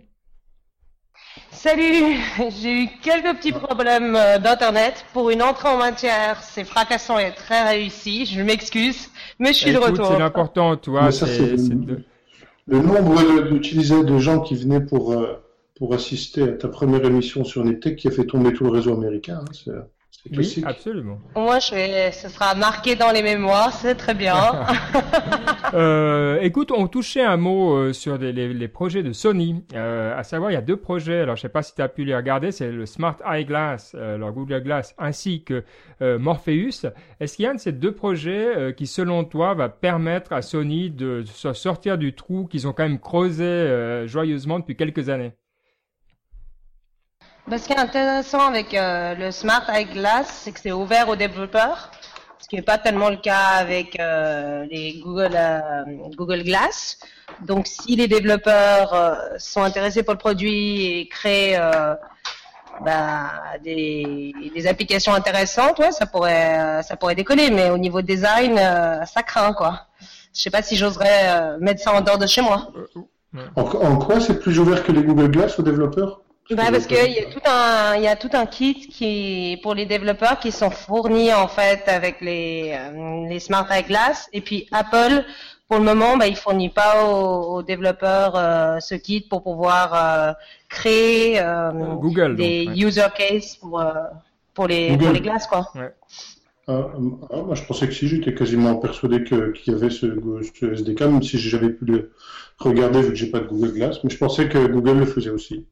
Salut, 1.52 2.18
j'ai 2.62 2.84
eu 2.84 2.88
quelques 3.04 3.38
petits 3.38 3.52
problèmes 3.52 4.16
euh, 4.16 4.38
d'internet. 4.40 5.06
Pour 5.14 5.30
une 5.30 5.42
entrée 5.42 5.70
en 5.70 5.78
matière, 5.78 6.42
c'est 6.42 6.64
fracassant 6.64 7.20
et 7.20 7.32
très 7.34 7.64
réussi. 7.64 8.26
Je 8.26 8.42
m'excuse, 8.42 9.10
mais 9.40 9.54
je 9.54 9.60
suis 9.60 9.74
de 9.74 9.78
retour. 9.78 10.08
C'est 10.08 10.20
l'important, 10.20 10.76
toi. 10.78 11.12
c'est 11.12 11.26
le, 12.68 12.80
nombre 12.80 13.50
d'utilisateurs 13.50 14.06
de 14.06 14.18
gens 14.18 14.40
qui 14.40 14.56
venaient 14.56 14.82
pour 14.82 15.14
euh, 15.14 15.44
pour 15.76 15.94
assister 15.94 16.44
à 16.44 16.48
ta 16.50 16.68
première 16.68 17.04
émission 17.06 17.44
sur 17.44 17.64
Niptech 17.66 17.96
qui 17.96 18.08
a 18.08 18.12
fait 18.12 18.26
tomber 18.26 18.54
tout 18.54 18.64
le 18.64 18.70
réseau 18.70 18.94
américain. 18.94 19.40
Hein, 19.68 19.84
oui, 20.30 20.64
absolument. 20.66 21.20
Moi, 21.36 21.60
je 21.60 21.74
vais, 21.74 22.12
ce 22.12 22.30
sera 22.30 22.54
marqué 22.54 22.96
dans 22.96 23.12
les 23.12 23.24
mémoires, 23.24 23.74
c'est 23.74 23.96
très 23.96 24.14
bien. 24.14 24.36
euh, 25.74 26.40
écoute, 26.42 26.72
on 26.72 26.88
touchait 26.88 27.24
un 27.24 27.38
mot 27.38 27.74
euh, 27.74 27.94
sur 27.94 28.18
les, 28.18 28.32
les, 28.32 28.68
projets 28.68 29.02
de 29.02 29.14
Sony. 29.14 29.64
Euh, 29.74 30.18
à 30.18 30.24
savoir, 30.24 30.52
il 30.52 30.54
y 30.54 30.58
a 30.58 30.62
deux 30.62 30.78
projets. 30.78 31.22
Alors, 31.22 31.38
je 31.38 31.42
sais 31.42 31.50
pas 31.50 31.64
si 31.64 31.74
tu 31.74 31.82
as 31.82 31.88
pu 31.88 32.04
les 32.04 32.16
regarder. 32.16 32.52
C'est 32.52 32.72
le 32.72 32.86
Smart 32.86 33.18
Eyeglass, 33.26 33.94
euh, 33.96 34.18
leur 34.18 34.32
Google 34.32 34.62
Glass, 34.62 34.94
ainsi 35.00 35.44
que 35.44 35.64
euh, 36.02 36.20
Morpheus. 36.20 36.86
Est-ce 37.20 37.36
qu'il 37.36 37.44
y 37.44 37.48
a 37.48 37.52
un 37.52 37.56
de 37.56 37.60
ces 37.60 37.72
deux 37.72 37.94
projets 37.94 38.76
qui, 38.78 38.86
selon 38.86 39.24
toi, 39.24 39.56
va 39.56 39.70
permettre 39.70 40.34
à 40.34 40.42
Sony 40.42 40.92
de 40.92 41.24
sortir 41.26 41.98
du 41.98 42.14
trou 42.14 42.46
qu'ils 42.46 42.68
ont 42.68 42.74
quand 42.74 42.84
même 42.84 43.00
creusé 43.00 44.06
joyeusement 44.08 44.60
depuis 44.60 44.76
quelques 44.76 45.10
années? 45.10 45.34
Ce 47.50 47.68
qui 47.68 47.74
est 47.74 47.80
intéressant 47.80 48.48
avec 48.48 48.74
euh, 48.74 49.16
le 49.16 49.32
Smart 49.32 49.64
Eyeglass, 49.70 50.28
c'est 50.28 50.52
que 50.52 50.60
c'est 50.60 50.72
ouvert 50.72 51.10
aux 51.10 51.16
développeurs, 51.16 51.92
ce 52.40 52.48
qui 52.48 52.56
n'est 52.56 52.62
pas 52.62 52.78
tellement 52.78 53.10
le 53.10 53.18
cas 53.18 53.58
avec 53.58 54.00
euh, 54.00 54.66
les 54.70 55.00
Google, 55.04 55.36
euh, 55.36 55.84
Google 56.16 56.44
Glass. 56.44 56.98
Donc, 57.42 57.68
si 57.68 57.96
les 57.96 58.08
développeurs 58.08 59.18
sont 59.38 59.64
intéressés 59.64 60.04
pour 60.04 60.14
le 60.14 60.20
produit 60.20 61.00
et 61.00 61.08
créent 61.08 61.58
bah, 62.82 63.32
des, 63.64 64.68
applications 64.68 65.14
intéressantes, 65.14 65.80
ouais, 65.80 65.92
ça 65.92 66.06
pourrait, 66.06 66.84
ça 66.84 66.98
pourrait 66.98 67.16
décoller. 67.16 67.50
Mais 67.50 67.70
au 67.70 67.78
niveau 67.78 68.02
design, 68.02 68.58
ça 68.58 69.24
craint, 69.24 69.54
quoi. 69.54 69.88
Je 70.36 70.42
sais 70.42 70.50
pas 70.52 70.62
si 70.62 70.76
j'oserais 70.76 71.58
mettre 71.60 71.82
ça 71.82 71.94
en 71.94 72.02
dehors 72.02 72.20
de 72.20 72.28
chez 72.28 72.42
moi. 72.42 72.72
en 73.56 73.98
quoi 73.98 74.20
c'est 74.20 74.40
plus 74.40 74.60
ouvert 74.60 74.84
que 74.84 74.92
les 74.92 75.02
Google 75.02 75.32
Glass 75.32 75.58
aux 75.58 75.64
développeurs? 75.64 76.22
Bah, 76.56 76.64
parce 76.72 76.88
qu'il 76.88 77.12
y 77.12 77.20
a 77.20 77.26
tout 77.26 77.42
un, 77.46 77.96
il 77.96 78.04
y 78.04 78.08
a 78.08 78.16
tout 78.16 78.30
un 78.34 78.46
kit 78.46 78.88
qui, 78.88 79.60
pour 79.64 79.74
les 79.74 79.86
développeurs 79.86 80.40
qui 80.40 80.52
sont 80.52 80.70
fournis 80.70 81.34
en 81.34 81.48
fait 81.48 81.84
avec 81.88 82.22
les, 82.22 82.74
euh, 82.74 83.28
les 83.28 83.40
smart 83.40 83.68
eyeglass. 83.72 84.30
Et 84.34 84.42
puis 84.42 84.68
Apple, 84.72 85.24
pour 85.68 85.78
le 85.78 85.84
moment, 85.84 86.18
bah, 86.18 86.28
il 86.28 86.36
fournit 86.36 86.70
pas 86.70 87.06
aux, 87.06 87.64
développeurs 87.64 88.36
euh, 88.36 88.80
ce 88.80 88.96
kit 88.96 89.22
pour 89.22 89.44
pouvoir 89.44 89.94
euh, 89.94 90.34
créer 90.70 91.42
Google, 92.00 92.36
des 92.36 92.66
user 92.76 93.08
case 93.16 93.56
pour, 93.56 93.84
pour 94.54 94.68
les, 94.68 94.98
pour 94.98 95.12
les 95.12 95.22
glaces, 95.22 95.48
quoi. 95.48 95.70
Ouais. 95.76 95.94
Ah, 96.68 96.88
ah, 97.32 97.42
moi, 97.42 97.56
je 97.56 97.64
pensais 97.64 97.88
que 97.88 97.94
si 97.94 98.08
j'étais 98.08 98.34
quasiment 98.34 98.76
persuadé 98.76 99.24
qu'il 99.24 99.54
y 99.68 99.72
avait 99.72 99.90
ce, 99.90 100.06
ce 100.60 100.74
SDK, 100.74 101.02
même 101.02 101.24
si 101.24 101.38
j'avais 101.38 101.70
pu 101.70 101.86
le 101.86 102.12
regarder 102.60 103.02
vu 103.02 103.10
que 103.10 103.16
j'ai 103.16 103.32
pas 103.32 103.40
de 103.40 103.48
Google 103.48 103.74
Glass, 103.74 104.04
mais 104.04 104.10
je 104.10 104.18
pensais 104.18 104.48
que 104.48 104.68
Google 104.68 105.00
le 105.00 105.06
faisait 105.06 105.32
aussi. 105.32 105.66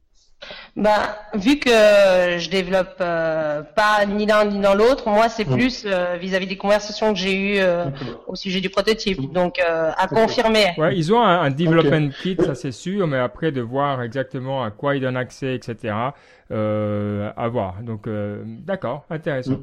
Ben, 0.76 0.98
vu 1.34 1.58
que 1.58 1.70
je 1.70 2.48
développe 2.48 2.96
euh, 3.00 3.62
pas 3.62 4.06
ni 4.06 4.24
l'un 4.24 4.44
ni 4.44 4.60
dans 4.60 4.74
l'autre, 4.74 5.08
moi 5.08 5.28
c'est 5.28 5.44
plus 5.44 5.84
euh, 5.84 6.16
vis-à-vis 6.18 6.46
des 6.46 6.56
conversations 6.56 7.12
que 7.12 7.18
j'ai 7.18 7.34
eues 7.34 7.58
euh, 7.58 7.86
au 8.26 8.36
sujet 8.36 8.60
du 8.60 8.70
prototype. 8.70 9.32
Donc 9.32 9.60
à 9.60 10.06
confirmer. 10.08 10.72
Ouais, 10.78 10.96
ils 10.96 11.12
ont 11.12 11.22
un, 11.22 11.50
development 11.50 12.10
kit, 12.22 12.36
ça 12.38 12.54
c'est 12.54 12.72
sûr, 12.72 13.06
mais 13.06 13.18
après 13.18 13.52
de 13.52 13.60
voir 13.60 14.02
exactement 14.02 14.62
à 14.62 14.70
quoi 14.70 14.96
ils 14.96 15.00
donnent 15.00 15.16
accès, 15.16 15.54
etc. 15.54 15.94
à 16.50 17.48
voir. 17.48 17.76
Donc 17.82 18.08
d'accord, 18.64 19.04
intéressant. 19.10 19.60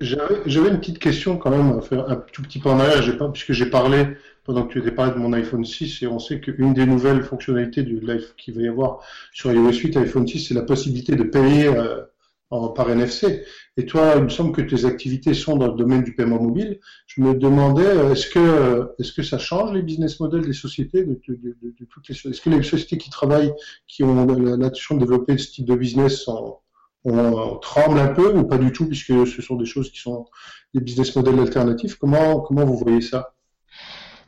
J'avais 0.00 0.68
une 0.68 0.78
petite 0.78 0.98
question 0.98 1.36
quand 1.36 1.50
même, 1.50 1.80
faire 1.82 2.08
un 2.10 2.16
tout 2.32 2.42
petit 2.42 2.58
peu 2.58 2.68
en 2.68 2.80
arrière, 2.80 3.16
pas, 3.16 3.28
puisque 3.28 3.52
j'ai 3.52 3.66
parlé 3.66 4.06
pendant 4.48 4.66
que 4.66 4.72
tu 4.72 4.78
étais 4.78 4.92
parlé 4.92 5.12
de 5.12 5.18
mon 5.18 5.34
iPhone 5.34 5.62
6, 5.62 6.02
et 6.02 6.06
on 6.06 6.18
sait 6.18 6.40
qu'une 6.40 6.72
des 6.72 6.86
nouvelles 6.86 7.22
fonctionnalités 7.22 7.82
du 7.82 8.00
live 8.00 8.32
qu'il 8.38 8.54
va 8.54 8.62
y 8.62 8.68
avoir 8.68 9.00
sur 9.30 9.52
iOS 9.52 9.72
8 9.72 9.98
iPhone 9.98 10.26
6, 10.26 10.48
c'est 10.48 10.54
la 10.54 10.62
possibilité 10.62 11.16
de 11.16 11.24
payer 11.24 11.66
euh, 11.66 12.00
par 12.74 12.88
NFC. 12.88 13.44
Et 13.76 13.84
toi, 13.84 14.14
il 14.16 14.22
me 14.22 14.30
semble 14.30 14.52
que 14.52 14.62
tes 14.62 14.86
activités 14.86 15.34
sont 15.34 15.56
dans 15.58 15.66
le 15.66 15.74
domaine 15.74 16.02
du 16.02 16.14
paiement 16.14 16.42
mobile. 16.42 16.80
Je 17.06 17.20
me 17.20 17.34
demandais, 17.34 17.84
euh, 17.84 18.12
est-ce 18.12 18.30
que, 18.30 18.38
euh, 18.38 18.86
est-ce 18.98 19.12
que 19.12 19.22
ça 19.22 19.36
change 19.36 19.74
les 19.74 19.82
business 19.82 20.18
models 20.18 20.46
des 20.46 20.54
sociétés, 20.54 21.00
Est-ce 21.00 22.40
que 22.40 22.48
les 22.48 22.62
sociétés 22.62 22.96
qui 22.96 23.10
travaillent, 23.10 23.52
qui 23.86 24.02
ont 24.02 24.24
l'intention 24.24 24.94
de 24.94 25.00
développer 25.00 25.36
ce 25.36 25.50
type 25.50 25.66
de 25.66 25.74
business 25.74 26.26
on, 27.04 27.58
tremble 27.60 27.98
un 27.98 28.08
peu 28.08 28.34
ou 28.34 28.44
pas 28.44 28.56
du 28.56 28.72
tout, 28.72 28.86
puisque 28.86 29.26
ce 29.26 29.42
sont 29.42 29.56
des 29.56 29.66
choses 29.66 29.90
qui 29.90 30.00
sont 30.00 30.24
des 30.72 30.80
business 30.80 31.14
models 31.16 31.38
alternatifs? 31.38 31.96
Comment, 31.96 32.40
comment 32.40 32.64
vous 32.64 32.78
voyez 32.78 33.02
ça? 33.02 33.34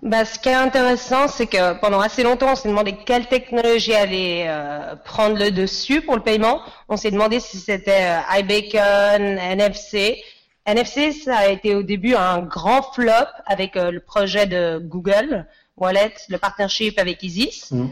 Bah, 0.03 0.25
ce 0.25 0.39
qui 0.39 0.49
est 0.49 0.55
intéressant, 0.55 1.29
c'est 1.29 1.47
que 1.47 1.79
pendant 1.79 2.01
assez 2.01 2.23
longtemps, 2.23 2.53
on 2.53 2.57
s'est 2.57 2.69
demandé 2.69 2.97
quelle 3.05 3.27
technologie 3.27 3.95
allait 3.95 4.47
euh, 4.49 4.95
prendre 5.05 5.39
le 5.39 5.51
dessus 5.51 6.01
pour 6.01 6.17
le 6.17 6.23
paiement. 6.23 6.63
On 6.89 6.97
s'est 6.97 7.11
demandé 7.11 7.39
si 7.39 7.59
c'était 7.59 8.17
euh, 8.17 8.39
iBacon, 8.39 9.39
NFC. 9.39 10.23
NFC, 10.65 11.13
ça 11.13 11.37
a 11.37 11.49
été 11.49 11.75
au 11.75 11.83
début 11.83 12.15
un 12.15 12.41
grand 12.41 12.83
flop 12.95 13.13
avec 13.45 13.77
euh, 13.77 13.91
le 13.91 14.01
projet 14.01 14.47
de 14.47 14.79
Google 14.83 15.47
Wallet, 15.77 16.15
le 16.31 16.39
partnership 16.39 16.99
avec 16.99 17.23
Isis. 17.23 17.71
Mmh. 17.71 17.89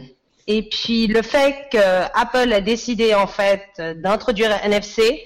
Et 0.47 0.63
puis 0.63 1.05
le 1.05 1.21
fait 1.21 1.67
que 1.71 1.77
Apple 2.19 2.51
a 2.51 2.61
décidé 2.61 3.13
en 3.13 3.27
fait 3.27 3.65
d'introduire 3.97 4.51
NFC, 4.63 5.21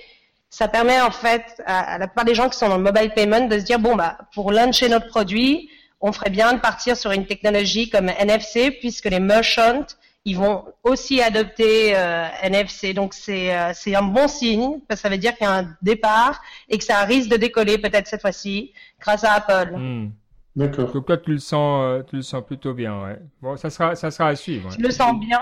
ça 0.50 0.68
permet 0.68 1.00
en 1.00 1.12
fait 1.12 1.64
à, 1.66 1.94
à, 1.94 1.98
la 1.98 2.08
plupart 2.08 2.26
des 2.26 2.36
gens 2.36 2.50
qui 2.50 2.58
sont 2.58 2.68
dans 2.68 2.78
le 2.78 2.84
mobile 2.84 3.12
payment 3.16 3.48
de 3.48 3.58
se 3.58 3.64
dire 3.64 3.80
bon 3.80 3.96
bah 3.96 4.18
pour 4.34 4.52
lancer 4.52 4.90
notre 4.90 5.08
produit, 5.08 5.70
on 6.04 6.12
ferait 6.12 6.30
bien 6.30 6.54
de 6.54 6.60
partir 6.60 6.96
sur 6.98 7.12
une 7.12 7.26
technologie 7.26 7.90
comme 7.90 8.10
NFC 8.10 8.72
puisque 8.72 9.06
les 9.06 9.22
merchants 9.22 9.86
ils 10.26 10.38
vont 10.38 10.66
aussi 10.84 11.22
adopter 11.22 11.96
euh, 11.96 12.28
NFC. 12.44 12.94
Donc 12.94 13.14
c'est 13.14 13.56
euh, 13.58 13.72
c'est 13.74 13.96
un 13.96 14.04
bon 14.04 14.28
signe 14.28 14.80
parce 14.88 15.00
que 15.02 15.08
ça 15.08 15.10
veut 15.10 15.18
dire 15.18 15.36
qu'il 15.36 15.48
y 15.48 15.50
a 15.50 15.56
un 15.60 15.76
départ 15.82 16.42
et 16.70 16.78
que 16.78 16.84
ça 16.84 17.02
risque 17.04 17.30
de 17.30 17.38
décoller 17.38 17.78
peut-être 17.78 18.08
cette 18.08 18.22
fois-ci 18.22 18.74
grâce 19.00 19.24
à 19.24 19.34
Apple. 19.34 19.76
Hmm. 19.76 20.12
D'accord. 20.56 20.92
Donc 20.92 21.06
toi 21.06 21.18
tu 21.18 21.32
le 21.32 21.40
sens 21.40 21.82
euh, 21.84 22.04
tu 22.04 22.18
le 22.18 22.22
sens 22.22 22.44
plutôt 22.46 22.74
bien 22.74 23.02
ouais. 23.02 23.18
Bon 23.42 23.56
ça 23.56 23.70
sera 23.70 23.96
ça 23.96 24.12
sera 24.12 24.28
à 24.28 24.36
suivre. 24.36 24.70
Je 24.72 24.80
le 24.80 24.92
sens 24.92 25.18
bien. 25.18 25.42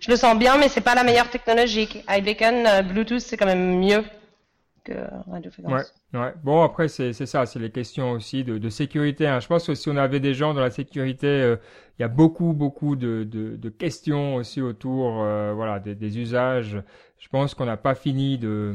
Je 0.00 0.10
le 0.10 0.16
sens 0.16 0.36
bien 0.36 0.56
mais 0.58 0.68
c'est 0.68 0.80
pas 0.80 0.96
la 0.96 1.04
meilleure 1.04 1.30
technologie. 1.30 1.88
iBeacon 2.08 2.82
Bluetooth 2.88 3.20
c'est 3.20 3.36
quand 3.36 3.46
même 3.46 3.78
mieux 3.78 4.04
que 4.84 4.92
Ouais. 4.92 5.82
Ouais. 6.14 6.34
Bon, 6.42 6.62
après, 6.62 6.88
c'est 6.88 7.12
ça, 7.12 7.46
c'est 7.46 7.58
les 7.58 7.70
questions 7.70 8.12
aussi 8.12 8.44
de, 8.44 8.68
sécurité. 8.68 9.26
Hein. 9.26 9.40
Je 9.40 9.46
pense 9.46 9.66
que 9.66 9.74
si 9.74 9.88
on 9.88 9.96
avait 9.96 10.20
des 10.20 10.34
gens 10.34 10.54
dans 10.54 10.60
la 10.60 10.70
sécurité, 10.70 11.26
euh, 11.26 11.56
il 11.98 12.02
y 12.02 12.04
a 12.04 12.08
beaucoup, 12.08 12.52
beaucoup 12.52 12.96
de, 12.96 13.24
de, 13.24 13.68
questions 13.68 14.36
aussi 14.36 14.60
autour 14.60 15.22
euh, 15.22 15.52
voilà, 15.54 15.78
des, 15.80 16.18
usages. 16.18 16.82
Je 17.18 17.28
pense 17.28 17.54
qu'on 17.54 17.66
n'a 17.66 17.76
pas 17.76 17.94
fini 17.94 18.38
de, 18.38 18.74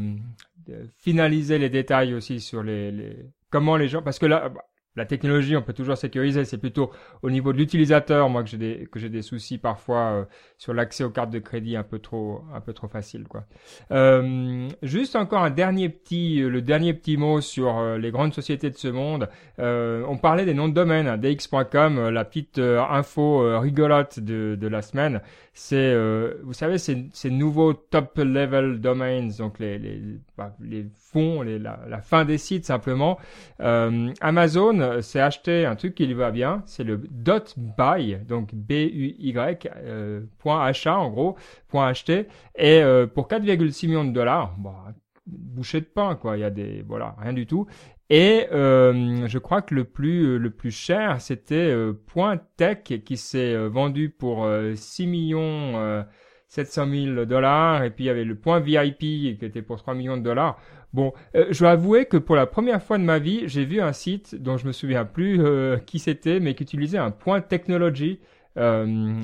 finaliser 0.97 1.57
les 1.57 1.69
détails 1.69 2.13
aussi 2.13 2.39
sur 2.39 2.63
les, 2.63 3.17
comment 3.49 3.77
les 3.77 3.87
gens... 3.87 4.01
Parce 4.01 4.19
que 4.19 4.25
là, 4.25 4.51
la 4.95 5.05
technologie, 5.05 5.55
on 5.55 5.61
peut 5.61 5.73
toujours 5.73 5.97
sécuriser. 5.97 6.45
C'est 6.45 6.57
plutôt 6.57 6.91
au 7.21 7.29
niveau 7.29 7.51
de 7.53 7.57
l'utilisateur, 7.57 8.29
moi, 8.29 8.43
que 8.43 8.49
j'ai 8.49 8.57
des 8.57 8.87
que 8.91 8.99
j'ai 8.99 9.09
des 9.09 9.21
soucis 9.21 9.57
parfois 9.57 10.11
euh, 10.11 10.25
sur 10.57 10.73
l'accès 10.73 11.03
aux 11.03 11.09
cartes 11.09 11.31
de 11.31 11.39
crédit 11.39 11.75
un 11.75 11.83
peu 11.83 11.99
trop 11.99 12.41
un 12.53 12.61
peu 12.61 12.73
trop 12.73 12.87
facile, 12.87 13.25
quoi. 13.27 13.45
Euh, 13.91 14.67
juste 14.83 15.15
encore 15.15 15.43
un 15.43 15.49
dernier 15.49 15.89
petit 15.89 16.39
le 16.39 16.61
dernier 16.61 16.93
petit 16.93 17.17
mot 17.17 17.41
sur 17.41 17.77
euh, 17.77 17.97
les 17.97 18.11
grandes 18.11 18.33
sociétés 18.33 18.69
de 18.69 18.77
ce 18.77 18.87
monde. 18.87 19.29
on 19.57 20.17
parlait 20.17 20.45
des 20.45 20.53
noms 20.53 20.67
de 20.67 20.73
domaine, 20.73 21.07
hein, 21.07 21.17
dx.com, 21.17 22.09
la 22.09 22.25
petite 22.25 22.59
info 22.59 23.59
rigolote 23.59 24.19
de 24.19 24.57
de 24.59 24.67
la 24.67 24.81
semaine. 24.81 25.21
C'est 25.53 25.95
vous 26.43 26.53
savez 26.53 26.77
ces 26.77 27.07
ces 27.13 27.29
nouveaux 27.29 27.73
top 27.73 28.17
level 28.17 28.81
domains, 28.81 29.29
donc 29.37 29.59
les 29.59 29.77
les 29.77 30.01
bah, 30.37 30.53
les 30.61 30.85
fonds, 30.97 31.41
les, 31.41 31.59
la, 31.59 31.79
la 31.87 32.01
fin 32.01 32.25
des 32.25 32.37
sites 32.37 32.65
simplement. 32.65 33.17
Amazon 33.59 34.99
c'est 35.01 35.21
acheter 35.21 35.65
un 35.65 35.75
truc 35.75 35.95
qui 35.95 36.05
lui 36.05 36.13
va 36.13 36.31
bien, 36.31 36.63
c'est 36.65 36.83
le 36.83 36.97
dot 36.97 37.55
buy, 37.57 38.17
donc 38.27 38.53
B-U-Y, 38.53 39.69
euh, 39.77 40.21
point 40.45 40.63
achat 40.63 40.95
en 40.95 41.09
gros, 41.09 41.35
point 41.67 41.87
acheter, 41.87 42.27
et 42.55 42.83
euh, 42.83 43.07
pour 43.07 43.27
4,6 43.27 43.87
millions 43.87 44.05
de 44.05 44.11
dollars, 44.11 44.55
bah, 44.59 44.93
bouchée 45.25 45.81
de 45.81 45.85
pain 45.85 46.13
quoi, 46.13 46.37
il 46.37 46.41
y 46.41 46.43
a 46.43 46.51
des, 46.51 46.83
voilà, 46.87 47.15
rien 47.19 47.33
du 47.33 47.47
tout. 47.47 47.65
Et 48.11 48.45
euh, 48.51 49.25
je 49.25 49.39
crois 49.39 49.63
que 49.63 49.73
le 49.73 49.83
plus 49.83 50.37
le 50.37 50.51
plus 50.51 50.69
cher 50.69 51.19
c'était 51.19 51.75
Point 52.05 52.37
Tech 52.55 52.83
qui 52.83 53.17
s'est 53.17 53.57
vendu 53.67 54.11
pour 54.11 54.47
6 54.75 55.07
millions 55.07 56.05
700 56.49 56.87
000 57.15 57.25
dollars 57.25 57.83
et 57.83 57.89
puis 57.89 58.03
il 58.03 58.07
y 58.07 58.11
avait 58.11 58.23
le 58.23 58.35
Point 58.35 58.59
VIP 58.59 58.99
qui 58.99 59.37
était 59.41 59.63
pour 59.63 59.77
3 59.77 59.95
millions 59.95 60.17
de 60.17 60.21
dollars. 60.21 60.59
Bon, 60.95 61.11
euh, 61.35 61.47
je 61.49 61.59
dois 61.59 61.71
avouer 61.71 62.05
que 62.05 62.15
pour 62.15 62.37
la 62.37 62.45
première 62.45 62.81
fois 62.81 62.97
de 62.97 63.03
ma 63.03 63.19
vie, 63.19 63.43
j'ai 63.47 63.65
vu 63.65 63.81
un 63.81 63.91
site 63.91 64.35
dont 64.35 64.55
je 64.55 64.65
me 64.65 64.71
souviens 64.71 65.03
plus 65.03 65.43
euh, 65.43 65.75
qui 65.75 65.99
c'était, 65.99 66.39
mais 66.39 66.55
qui 66.55 66.63
utilisait 66.63 66.97
un 66.97 67.11
point 67.11 67.41
technology 67.41 68.21
euh, 68.57 69.21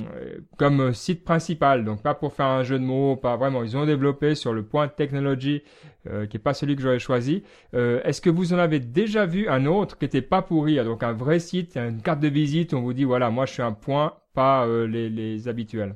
comme 0.58 0.92
site 0.92 1.24
principal. 1.24 1.84
Donc 1.84 2.02
pas 2.02 2.14
pour 2.14 2.32
faire 2.32 2.46
un 2.46 2.62
jeu 2.62 2.78
de 2.78 2.84
mots, 2.84 3.16
pas 3.16 3.36
vraiment. 3.36 3.62
Ils 3.62 3.76
ont 3.76 3.86
développé 3.86 4.34
sur 4.34 4.52
le 4.52 4.64
point 4.64 4.88
technology, 4.88 5.62
qui 6.04 6.36
est 6.36 6.40
pas 6.40 6.54
celui 6.54 6.74
que 6.76 6.82
j'aurais 6.82 6.98
choisi. 6.98 7.44
Est-ce 7.72 8.20
que 8.20 8.30
vous 8.30 8.52
en 8.52 8.58
avez 8.58 8.80
déjà 8.80 9.24
vu 9.24 9.48
un 9.48 9.66
autre 9.66 9.96
qui 9.98 10.04
était 10.04 10.22
pas 10.22 10.42
pourri, 10.42 10.76
donc 10.84 11.02
un 11.02 11.12
vrai 11.12 11.38
site, 11.38 11.76
une 11.76 12.02
carte 12.02 12.20
de 12.20 12.28
visite, 12.28 12.74
on 12.74 12.80
vous 12.80 12.92
dit 12.92 13.04
voilà, 13.04 13.30
moi 13.30 13.46
je 13.46 13.52
suis 13.52 13.62
un 13.62 13.72
point, 13.72 14.14
pas 14.34 14.66
les, 14.66 15.08
les, 15.08 15.48
habituels. 15.48 15.94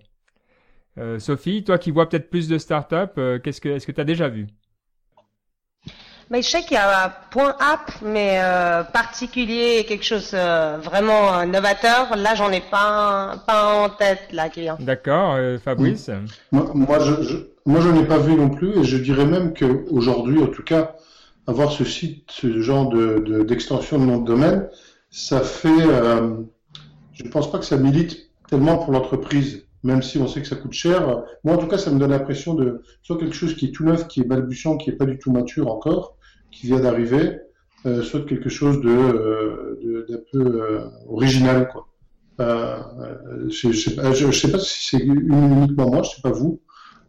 Sophie, 1.18 1.64
toi 1.64 1.79
qui 1.79 1.90
vois 1.90 2.09
peut-être 2.09 2.31
plus 2.31 2.49
de 2.49 2.59
startups, 2.59 3.40
qu'est-ce 3.42 3.61
que 3.61 3.68
est-ce 3.68 3.87
que 3.87 3.92
tu 3.92 4.01
as 4.01 4.05
déjà 4.05 4.29
vu? 4.29 4.46
Mais 6.31 6.43
je 6.43 6.49
sais 6.49 6.62
qu'il 6.62 6.73
y 6.73 6.77
a 6.77 7.07
un 7.07 7.12
point 7.31 7.55
app, 7.61 7.93
mais 8.03 8.39
euh, 8.43 8.83
particulier, 8.83 9.85
quelque 9.87 10.05
chose 10.05 10.33
euh, 10.35 10.79
vraiment 10.83 11.47
novateur. 11.47 12.17
Là, 12.17 12.35
j'en 12.35 12.51
ai 12.51 12.61
pas 12.61 13.37
pas 13.47 13.85
en 13.85 13.89
tête 13.91 14.21
là 14.33 14.49
qui 14.49 14.62
vient. 14.62 14.77
D'accord, 14.81 15.35
euh, 15.37 15.59
Fabrice. 15.59 16.11
Moi, 16.51 16.71
moi, 16.75 16.99
je, 16.99 17.23
je 17.23 17.37
moi, 17.65 17.81
je 17.81 17.89
n'ai 17.89 18.05
pas 18.05 18.19
vu 18.19 18.35
non 18.35 18.51
plus, 18.51 18.79
et 18.79 18.85
je 18.85 18.97
dirais 18.97 19.27
même 19.27 19.53
que 19.53 19.85
aujourd'hui, 19.91 20.43
en 20.43 20.49
tout 20.49 20.62
cas, 20.62 20.97
avoir 21.47 21.71
ce 21.71 21.85
site, 21.85 22.31
ce 22.31 22.61
genre 22.61 22.89
de 22.89 23.45
d'extension 23.45 23.99
de, 23.99 24.05
nom 24.05 24.19
de 24.19 24.27
domaine, 24.27 24.69
ça 25.11 25.41
fait. 25.41 25.69
Euh, 25.69 26.37
je 27.12 27.25
ne 27.25 27.31
pense 27.31 27.51
pas 27.51 27.59
que 27.59 27.65
ça 27.65 27.77
milite 27.77 28.31
tellement 28.49 28.79
pour 28.79 28.93
l'entreprise 28.93 29.67
même 29.87 30.03
si 30.03 30.19
on 30.19 30.27
sait 30.27 30.43
que 30.43 30.49
ça 30.49 30.57
coûte 30.57 30.73
cher. 30.73 31.23
Moi, 31.45 31.55
en 31.55 31.59
tout 31.59 31.69
cas, 31.69 31.79
ça 31.79 31.91
me 31.91 31.99
donne 31.99 32.11
l'impression 32.11 32.55
de 32.55 32.83
soit 33.03 33.19
quelque 33.19 33.35
chose 33.35 33.55
qui 33.55 33.67
est 33.67 33.71
tout 33.71 33.85
neuf, 33.85 34.09
qui 34.09 34.21
est 34.21 34.25
balbutiant, 34.25 34.77
qui 34.77 34.91
est 34.91 34.95
pas 34.95 35.07
du 35.07 35.19
tout 35.19 35.31
mature 35.31 35.71
encore, 35.71 36.16
qui 36.51 36.67
vient 36.67 36.81
d'arriver, 36.81 37.39
euh, 37.87 38.03
soit 38.03 38.27
quelque 38.27 38.49
chose 38.49 38.81
de 38.81 38.89
euh, 38.89 40.07
d'un 40.09 40.19
peu 40.33 40.63
euh, 40.63 40.81
original, 41.09 41.69
quoi. 41.69 41.87
Euh, 42.41 42.79
je, 43.49 43.73
je, 43.73 43.91
sais 44.31 44.51
pas, 44.51 44.59
si 44.59 44.89
c'est 44.91 45.03
uniquement 45.03 45.89
moi, 45.89 46.03
je 46.03 46.17
sais 46.17 46.23
pas 46.23 46.33
vous, 46.33 46.61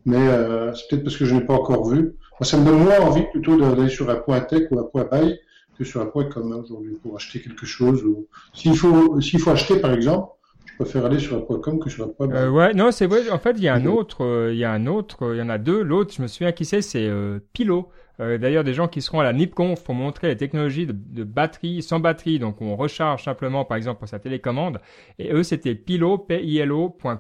mais 0.05 0.25
c'est 0.73 0.87
peut-être 0.89 1.03
parce 1.03 1.17
que 1.17 1.25
je 1.25 1.35
n'ai 1.35 1.41
pas 1.41 1.55
encore 1.55 1.89
vu. 1.89 2.15
Moi, 2.39 2.43
ça 2.43 2.57
me 2.57 2.65
donne 2.65 2.83
moins 2.83 2.99
envie 2.99 3.23
plutôt 3.31 3.57
d'aller 3.57 3.89
sur 3.89 4.09
un 4.09 4.15
point 4.15 4.39
tech 4.39 4.71
ou 4.71 4.79
un 4.79 4.83
point 4.83 5.05
buy 5.11 5.37
que 5.77 5.83
sur 5.83 6.01
un 6.01 6.05
point 6.05 6.25
comme 6.25 6.53
aujourd'hui 6.53 6.93
pour 7.01 7.15
acheter 7.15 7.41
quelque 7.41 7.65
chose. 7.65 8.03
Ou... 8.03 8.27
S'il 8.53 8.75
faut, 8.77 9.19
s'il 9.19 9.39
faut 9.39 9.51
acheter, 9.51 9.79
par 9.79 9.93
exemple, 9.93 10.31
préfère 10.77 11.05
aller 11.05 11.19
sur 11.19 11.37
un 11.37 11.41
point 11.41 11.59
com 11.59 11.79
que 11.79 11.89
sur 11.89 12.05
un 12.05 12.09
point. 12.09 12.29
Euh, 12.31 12.49
ouais, 12.49 12.73
non, 12.73 12.91
c'est 12.91 13.07
vrai. 13.07 13.29
En 13.29 13.39
fait, 13.39 13.55
il 13.57 13.63
y 13.63 13.67
a 13.67 13.73
un 13.73 13.85
autre, 13.85 14.49
il 14.51 14.57
y 14.57 14.63
a 14.63 14.71
un 14.71 14.87
autre, 14.87 15.33
il 15.33 15.39
y 15.39 15.41
en 15.41 15.49
a 15.49 15.57
deux. 15.57 15.81
L'autre, 15.81 16.13
je 16.15 16.21
me 16.21 16.27
souviens 16.27 16.51
qui 16.51 16.65
c'est, 16.65 16.81
c'est 16.81 17.07
euh, 17.07 17.39
Pilo. 17.53 17.91
Euh, 18.19 18.37
d'ailleurs, 18.37 18.63
des 18.63 18.73
gens 18.73 18.87
qui 18.87 19.01
seront 19.01 19.19
à 19.19 19.23
la 19.23 19.33
NIPConf 19.33 19.83
pour 19.83 19.93
montrer 19.93 20.27
les 20.27 20.37
technologies 20.37 20.87
de, 20.87 21.23
batterie 21.23 21.81
sans 21.81 21.99
batterie, 21.99 22.39
donc 22.39 22.61
on 22.61 22.75
recharge 22.75 23.23
simplement, 23.23 23.63
par 23.63 23.77
exemple, 23.77 23.99
pour 23.99 24.07
sa 24.07 24.19
télécommande. 24.19 24.79
Et 25.19 25.31
eux, 25.31 25.43
c'était 25.43 25.75
Pilo, 25.75 26.17
p 26.17 26.43
i 26.43 26.57
l 26.57 26.71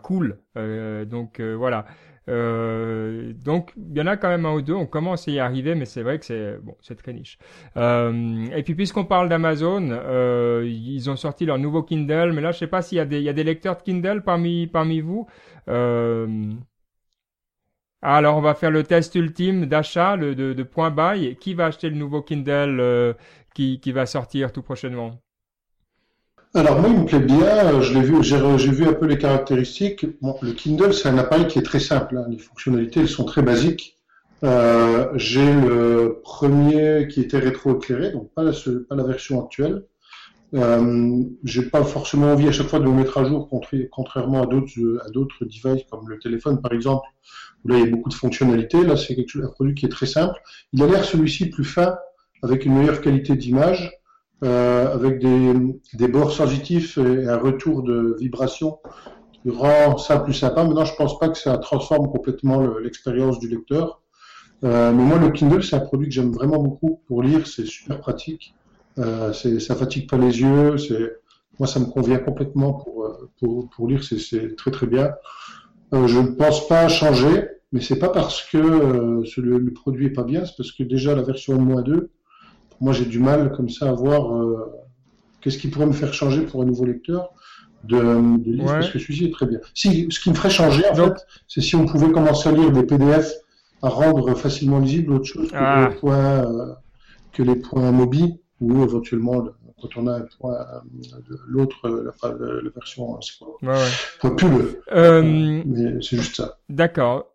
.cool. 0.01 0.39
Euh, 0.57 1.05
donc 1.05 1.39
euh, 1.39 1.53
voilà. 1.53 1.85
Euh, 2.29 3.33
donc 3.33 3.71
il 3.77 3.97
y 3.97 4.01
en 4.01 4.07
a 4.07 4.17
quand 4.17 4.27
même 4.29 4.45
un 4.45 4.53
ou 4.53 4.61
deux. 4.61 4.73
On 4.73 4.85
commence 4.85 5.27
à 5.27 5.31
y 5.31 5.39
arriver, 5.39 5.75
mais 5.75 5.85
c'est 5.85 6.03
vrai 6.03 6.19
que 6.19 6.25
c'est 6.25 6.57
bon, 6.61 6.75
c'est 6.81 6.95
très 6.95 7.13
niche. 7.13 7.37
Euh, 7.77 8.45
et 8.55 8.63
puis 8.63 8.75
puisqu'on 8.75 9.05
parle 9.05 9.29
d'Amazon, 9.29 9.89
euh, 9.91 10.63
ils 10.67 11.09
ont 11.09 11.15
sorti 11.15 11.45
leur 11.45 11.57
nouveau 11.57 11.83
Kindle, 11.83 12.31
mais 12.33 12.41
là 12.41 12.51
je 12.51 12.59
sais 12.59 12.67
pas 12.67 12.81
s'il 12.81 12.97
y 12.97 13.01
a 13.01 13.05
des 13.05 13.21
y 13.21 13.29
a 13.29 13.33
des 13.33 13.43
lecteurs 13.43 13.77
de 13.77 13.81
Kindle 13.83 14.21
parmi 14.23 14.67
parmi 14.67 15.01
vous. 15.01 15.27
Euh, 15.69 16.27
alors, 18.01 18.37
on 18.37 18.41
va 18.41 18.55
faire 18.55 18.71
le 18.71 18.83
test 18.83 19.13
ultime 19.15 19.65
d'achat 19.67 20.15
le, 20.15 20.33
de, 20.35 20.53
de 20.53 20.63
point 20.63 20.89
buy. 20.91 21.35
Qui 21.37 21.53
va 21.53 21.65
acheter 21.67 21.89
le 21.89 21.95
nouveau 21.95 22.21
Kindle 22.23 22.79
euh, 22.79 23.13
qui, 23.53 23.79
qui 23.79 23.91
va 23.91 24.05
sortir 24.07 24.51
tout 24.51 24.61
prochainement? 24.63 25.21
Alors 26.53 26.79
moi, 26.79 26.89
il 26.89 27.01
me 27.01 27.05
plaît 27.05 27.19
bien. 27.19 27.81
Je 27.81 27.93
l'ai 27.93 28.01
vu, 28.01 28.23
j'ai 28.23 28.71
vu 28.71 28.85
un 28.85 28.93
peu 28.93 29.05
les 29.05 29.17
caractéristiques. 29.17 30.03
Le 30.03 30.51
Kindle, 30.53 30.93
c'est 30.93 31.09
un 31.09 31.17
appareil 31.17 31.47
qui 31.47 31.59
est 31.59 31.63
très 31.63 31.79
simple. 31.79 32.17
Hein. 32.17 32.25
Les 32.29 32.39
fonctionnalités, 32.39 33.01
elles 33.01 33.09
sont 33.09 33.25
très 33.25 33.41
basiques. 33.41 33.97
Euh, 34.43 35.07
j'ai 35.15 35.51
le 35.51 36.21
premier 36.23 37.07
qui 37.07 37.21
était 37.21 37.39
rétroéclairé, 37.39 38.11
donc 38.11 38.31
pas 38.33 38.43
la, 38.43 39.03
version 39.03 39.43
actuelle. 39.43 39.83
Euh, 40.53 41.23
j'ai 41.43 41.63
pas 41.63 41.83
forcément 41.83 42.31
envie 42.31 42.47
à 42.47 42.51
chaque 42.51 42.67
fois 42.67 42.79
de 42.79 42.85
me 42.85 42.93
mettre 42.93 43.17
à 43.17 43.25
jour, 43.25 43.49
contrairement 43.91 44.43
à 44.43 44.45
d'autres 44.45 45.01
à 45.05 45.09
d'autres 45.09 45.43
devices 45.43 45.83
comme 45.89 46.07
le 46.07 46.19
téléphone 46.19 46.61
par 46.61 46.71
exemple, 46.71 47.07
où 47.65 47.69
là 47.69 47.79
il 47.79 47.85
y 47.85 47.87
a 47.87 47.89
beaucoup 47.89 48.09
de 48.09 48.13
fonctionnalités. 48.13 48.83
Là 48.83 48.95
c'est 48.95 49.17
un 49.17 49.47
produit 49.47 49.73
qui 49.73 49.87
est 49.87 49.89
très 49.89 50.05
simple. 50.05 50.39
Il 50.71 50.83
a 50.83 50.87
l'air 50.87 51.03
celui-ci 51.03 51.47
plus 51.49 51.65
fin, 51.65 51.97
avec 52.43 52.65
une 52.65 52.77
meilleure 52.77 53.01
qualité 53.01 53.35
d'image, 53.35 53.91
euh, 54.43 54.93
avec 54.93 55.19
des, 55.19 55.53
des 55.93 56.07
bords 56.07 56.31
sensitifs 56.31 56.97
et 56.97 57.27
un 57.27 57.37
retour 57.37 57.83
de 57.83 58.15
vibration 58.19 58.79
qui 59.31 59.49
rend 59.49 59.97
ça 59.97 60.19
plus 60.19 60.33
sympa. 60.33 60.63
Maintenant 60.63 60.85
je 60.85 60.95
pense 60.95 61.17
pas 61.19 61.29
que 61.29 61.37
ça 61.37 61.57
transforme 61.57 62.11
complètement 62.11 62.77
l'expérience 62.77 63.39
du 63.39 63.47
lecteur. 63.47 64.01
Euh, 64.63 64.91
mais 64.91 65.03
moi 65.03 65.19
le 65.19 65.29
Kindle 65.29 65.63
c'est 65.63 65.75
un 65.75 65.79
produit 65.79 66.07
que 66.09 66.13
j'aime 66.13 66.31
vraiment 66.31 66.59
beaucoup 66.59 67.01
pour 67.07 67.21
lire, 67.21 67.47
c'est 67.47 67.65
super 67.65 67.99
pratique. 67.99 68.55
Euh, 68.99 69.33
ça 69.33 69.75
fatigue 69.75 70.09
pas 70.09 70.17
les 70.17 70.41
yeux. 70.41 70.75
Moi, 71.59 71.67
ça 71.67 71.79
me 71.79 71.85
convient 71.85 72.19
complètement 72.19 72.73
pour 72.73 73.05
euh, 73.05 73.29
pour, 73.39 73.69
pour 73.69 73.87
lire. 73.87 74.03
C'est 74.03 74.55
très 74.55 74.71
très 74.71 74.87
bien. 74.87 75.13
Euh, 75.93 76.07
je 76.07 76.19
ne 76.19 76.27
pense 76.27 76.67
pas 76.67 76.87
changer, 76.87 77.47
mais 77.71 77.81
c'est 77.81 77.99
pas 77.99 78.09
parce 78.09 78.43
que 78.43 78.57
euh, 78.57 79.23
le, 79.37 79.57
le, 79.57 79.73
produit 79.73 80.07
est 80.07 80.11
pas 80.11 80.23
bien, 80.23 80.45
c'est 80.45 80.55
parce 80.57 80.71
que 80.71 80.83
déjà 80.83 81.15
la 81.15 81.21
version 81.21 81.55
M-2, 81.55 82.09
moi 82.79 82.93
j'ai 82.93 83.05
du 83.05 83.19
mal 83.19 83.51
comme 83.51 83.69
ça 83.69 83.89
à 83.89 83.93
voir 83.93 84.33
euh, 84.33 84.71
qu'est-ce 85.41 85.57
qui 85.57 85.67
pourrait 85.67 85.85
me 85.85 85.93
faire 85.93 86.13
changer 86.13 86.41
pour 86.41 86.61
un 86.61 86.65
nouveau 86.65 86.85
lecteur 86.85 87.29
de, 87.83 87.97
de 87.97 88.63
parce 88.65 88.89
que 88.89 88.99
celui-ci 88.99 89.25
est 89.25 89.33
très 89.33 89.45
bien. 89.45 89.59
Si, 89.73 90.07
ce 90.09 90.19
qui 90.19 90.29
me 90.29 90.35
ferait 90.35 90.49
changer, 90.49 90.83
en 90.89 90.95
fait, 90.95 91.25
c'est 91.47 91.61
si 91.61 91.75
on 91.75 91.85
pouvait 91.85 92.11
commencer 92.11 92.49
à 92.49 92.51
lire 92.51 92.71
des 92.71 92.83
PDF 92.83 93.31
à 93.81 93.89
rendre 93.89 94.33
facilement 94.35 94.79
lisible 94.79 95.13
autre 95.13 95.25
chose 95.25 95.51
que, 95.51 95.55
ah. 95.55 95.89
les, 95.89 95.95
points, 95.95 96.75
que 97.31 97.43
les 97.43 97.55
points 97.55 97.91
mobiles 97.91 98.39
ou 98.59 98.83
éventuellement 98.83 99.45
quand 99.79 99.97
on 99.97 100.07
a 100.07 100.17
un 100.17 100.25
point 100.39 100.57
de 101.29 101.39
l'autre 101.47 101.87
la, 101.87 102.29
la, 102.29 102.69
version 102.71 103.13
ouais, 103.13 103.19
ouais. 104.23 104.35
pub 104.35 104.81
euh, 104.91 105.63
mais 105.65 106.01
c'est 106.01 106.17
juste 106.17 106.37
ça 106.37 106.57
d'accord 106.67 107.25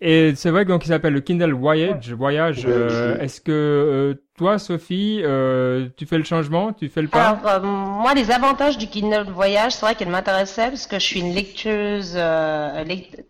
et 0.00 0.34
c'est 0.36 0.50
vrai 0.50 0.64
donc 0.64 0.84
il 0.84 0.88
s'appelle 0.88 1.12
le 1.12 1.20
Kindle 1.20 1.52
Voyage 1.52 2.12
voyage 2.12 2.64
euh, 2.66 3.18
est-ce 3.18 3.40
que 3.40 3.50
euh, 3.50 4.14
toi 4.36 4.58
Sophie 4.58 5.20
euh, 5.24 5.88
tu 5.96 6.06
fais 6.06 6.18
le 6.18 6.24
changement 6.24 6.72
tu 6.72 6.88
fais 6.88 7.02
le 7.02 7.08
pas 7.08 7.30
alors 7.30 7.46
euh, 7.48 7.60
moi 7.60 8.14
les 8.14 8.30
avantages 8.30 8.78
du 8.78 8.86
Kindle 8.86 9.30
Voyage 9.30 9.72
c'est 9.72 9.84
vrai 9.84 9.94
qu'elle 9.96 10.10
m'intéressait 10.10 10.68
parce 10.68 10.86
que 10.86 10.98
je 10.98 11.04
suis 11.04 11.20
une 11.20 11.34
lecteuse 11.34 12.16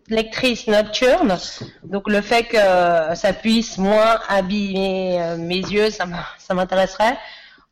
lectrice 0.09 0.67
nocturne 0.67 1.37
donc 1.83 2.07
le 2.07 2.21
fait 2.21 2.43
que 2.43 3.15
ça 3.15 3.33
puisse 3.33 3.77
moins 3.77 4.19
abîmer 4.27 5.35
mes 5.39 5.59
yeux 5.59 5.89
ça 5.89 6.53
m'intéresserait 6.53 7.17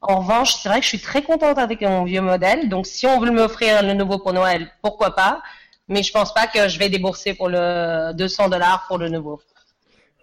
en 0.01 0.19
revanche, 0.19 0.55
c'est 0.55 0.69
vrai 0.69 0.77
que 0.79 0.83
je 0.83 0.89
suis 0.89 0.99
très 0.99 1.23
contente 1.23 1.57
avec 1.57 1.81
mon 1.81 2.03
vieux 2.03 2.21
modèle. 2.21 2.69
Donc, 2.69 2.85
si 2.85 3.07
on 3.07 3.19
veut 3.19 3.31
m'offrir 3.31 3.81
le 3.83 3.93
nouveau 3.93 4.19
pour 4.19 4.31
Noël, 4.31 4.69
pourquoi 4.81 5.15
pas? 5.15 5.41
Mais 5.87 6.03
je 6.03 6.11
pense 6.11 6.33
pas 6.33 6.47
que 6.47 6.67
je 6.67 6.79
vais 6.79 6.89
débourser 6.89 7.33
pour 7.33 7.49
le 7.49 8.13
200 8.13 8.49
dollars 8.49 8.85
pour 8.87 8.97
le 8.97 9.09
nouveau. 9.09 9.39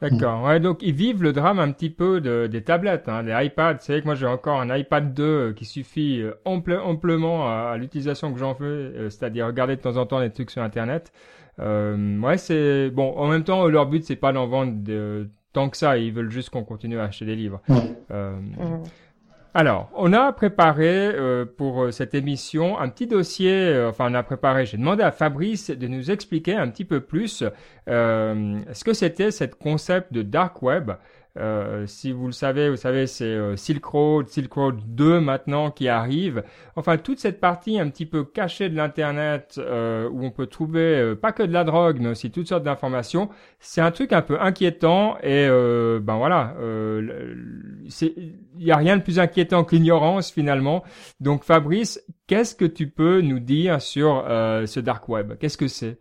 D'accord. 0.00 0.42
Ouais, 0.42 0.60
donc 0.60 0.82
ils 0.82 0.92
vivent 0.94 1.22
le 1.22 1.32
drame 1.32 1.58
un 1.58 1.70
petit 1.72 1.88
peu 1.88 2.20
de, 2.20 2.46
des 2.46 2.62
tablettes, 2.62 3.08
hein, 3.08 3.22
des 3.22 3.32
iPads. 3.32 3.78
C'est 3.80 3.92
vrai 3.92 4.00
que 4.02 4.06
moi 4.06 4.14
j'ai 4.14 4.26
encore 4.26 4.60
un 4.60 4.76
iPad 4.76 5.14
2 5.14 5.52
qui 5.54 5.64
suffit 5.64 6.20
euh, 6.20 6.34
amplement 6.44 7.48
à, 7.48 7.76
l'utilisation 7.78 8.32
que 8.32 8.38
j'en 8.38 8.54
fais, 8.54 8.64
euh, 8.64 9.08
c'est-à-dire 9.08 9.46
regarder 9.46 9.76
de 9.76 9.80
temps 9.80 9.96
en 9.96 10.04
temps 10.04 10.20
des 10.20 10.30
trucs 10.30 10.50
sur 10.50 10.62
Internet. 10.62 11.12
Euh, 11.60 12.18
ouais, 12.20 12.36
c'est 12.36 12.90
bon. 12.90 13.14
En 13.16 13.28
même 13.28 13.44
temps, 13.44 13.66
leur 13.68 13.86
but 13.86 14.04
c'est 14.04 14.16
pas 14.16 14.32
d'en 14.32 14.46
vendre 14.46 14.74
de, 14.82 15.30
tant 15.52 15.70
que 15.70 15.76
ça. 15.76 15.96
Ils 15.96 16.12
veulent 16.12 16.30
juste 16.30 16.50
qu'on 16.50 16.64
continue 16.64 16.98
à 16.98 17.04
acheter 17.04 17.24
des 17.24 17.36
livres. 17.36 17.62
Euh, 18.10 18.36
alors, 19.56 19.88
on 19.94 20.12
a 20.12 20.32
préparé 20.32 21.12
euh, 21.14 21.44
pour 21.44 21.84
euh, 21.84 21.90
cette 21.92 22.12
émission 22.14 22.76
un 22.76 22.88
petit 22.88 23.06
dossier, 23.06 23.52
euh, 23.52 23.88
enfin 23.88 24.10
on 24.10 24.14
a 24.14 24.24
préparé, 24.24 24.66
j'ai 24.66 24.78
demandé 24.78 25.04
à 25.04 25.12
Fabrice 25.12 25.70
de 25.70 25.86
nous 25.86 26.10
expliquer 26.10 26.56
un 26.56 26.68
petit 26.68 26.84
peu 26.84 27.00
plus 27.00 27.44
ce 27.86 28.84
que 28.84 28.92
c'était 28.92 29.30
cette 29.30 29.54
concept 29.54 30.12
de 30.12 30.22
dark 30.22 30.60
web. 30.60 30.90
Euh, 31.36 31.84
si 31.86 32.12
vous 32.12 32.26
le 32.26 32.32
savez, 32.32 32.70
vous 32.70 32.76
savez, 32.76 33.08
c'est 33.08 33.24
euh, 33.24 33.56
Silk 33.56 33.84
Road, 33.84 34.28
Silk 34.28 34.52
Road 34.52 34.78
2 34.86 35.18
maintenant 35.20 35.70
qui 35.72 35.88
arrive. 35.88 36.44
Enfin, 36.76 36.96
toute 36.96 37.18
cette 37.18 37.40
partie 37.40 37.80
un 37.80 37.90
petit 37.90 38.06
peu 38.06 38.24
cachée 38.24 38.68
de 38.68 38.76
l'Internet 38.76 39.56
euh, 39.58 40.08
où 40.10 40.24
on 40.24 40.30
peut 40.30 40.46
trouver 40.46 41.14
pas 41.20 41.32
que 41.32 41.42
de 41.42 41.52
la 41.52 41.64
drogue, 41.64 41.98
mais 42.00 42.10
aussi 42.10 42.30
toutes 42.30 42.48
sortes 42.48 42.62
d'informations, 42.62 43.30
c'est 43.58 43.80
un 43.80 43.90
truc 43.90 44.12
un 44.12 44.22
peu 44.22 44.40
inquiétant 44.40 45.16
et 45.22 45.48
ben 45.48 46.16
voilà, 46.16 46.54
il 46.60 48.34
n'y 48.56 48.70
a 48.70 48.76
rien 48.76 48.96
de 48.96 49.02
plus 49.02 49.18
inquiétant 49.18 49.64
que 49.64 49.74
l'ignorance 49.74 50.30
finalement. 50.30 50.84
Donc 51.20 51.44
Fabrice, 51.44 52.00
qu'est-ce 52.26 52.54
que 52.54 52.64
tu 52.64 52.88
peux 52.88 53.20
nous 53.20 53.40
dire 53.40 53.80
sur 53.80 54.24
ce 54.26 54.80
dark 54.80 55.08
web? 55.08 55.34
Qu'est-ce 55.38 55.58
que 55.58 55.68
c'est? 55.68 55.98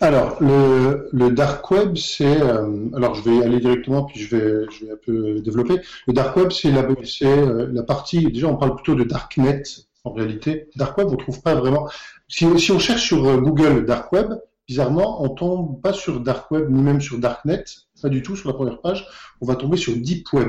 Alors, 0.00 0.36
le, 0.42 1.08
le 1.12 1.30
dark 1.30 1.70
web, 1.70 1.96
c'est. 1.96 2.40
Euh, 2.40 2.88
alors, 2.94 3.14
je 3.14 3.22
vais 3.22 3.42
aller 3.42 3.60
directement, 3.60 4.04
puis 4.04 4.20
je 4.20 4.36
vais, 4.36 4.66
je 4.70 4.84
vais 4.84 4.92
un 4.92 4.98
peu 5.04 5.40
développer. 5.40 5.80
Le 6.06 6.12
dark 6.12 6.36
web, 6.36 6.50
c'est 6.52 6.70
la, 6.70 6.82
euh, 6.82 7.68
la 7.72 7.82
partie. 7.82 8.30
Déjà, 8.30 8.46
on 8.48 8.56
parle 8.56 8.74
plutôt 8.74 8.94
de 8.94 9.04
darknet 9.04 9.62
en 10.04 10.12
réalité. 10.12 10.68
Dark 10.76 10.96
web, 10.98 11.08
on 11.10 11.16
trouve 11.16 11.40
pas 11.42 11.54
vraiment. 11.54 11.88
Si, 12.28 12.46
si 12.58 12.72
on 12.72 12.78
cherche 12.78 13.02
sur 13.02 13.24
euh, 13.26 13.38
Google 13.38 13.84
dark 13.86 14.12
web, 14.12 14.34
bizarrement, 14.68 15.22
on 15.22 15.28
tombe 15.30 15.80
pas 15.80 15.92
sur 15.92 16.20
dark 16.20 16.50
web 16.50 16.68
ni 16.70 16.82
même 16.82 17.00
sur 17.00 17.18
darknet, 17.18 17.64
pas 18.02 18.08
du 18.08 18.22
tout 18.22 18.36
sur 18.36 18.48
la 18.48 18.54
première 18.54 18.80
page. 18.80 19.06
On 19.40 19.46
va 19.46 19.56
tomber 19.56 19.76
sur 19.76 19.94
deep 19.96 20.32
web. 20.32 20.48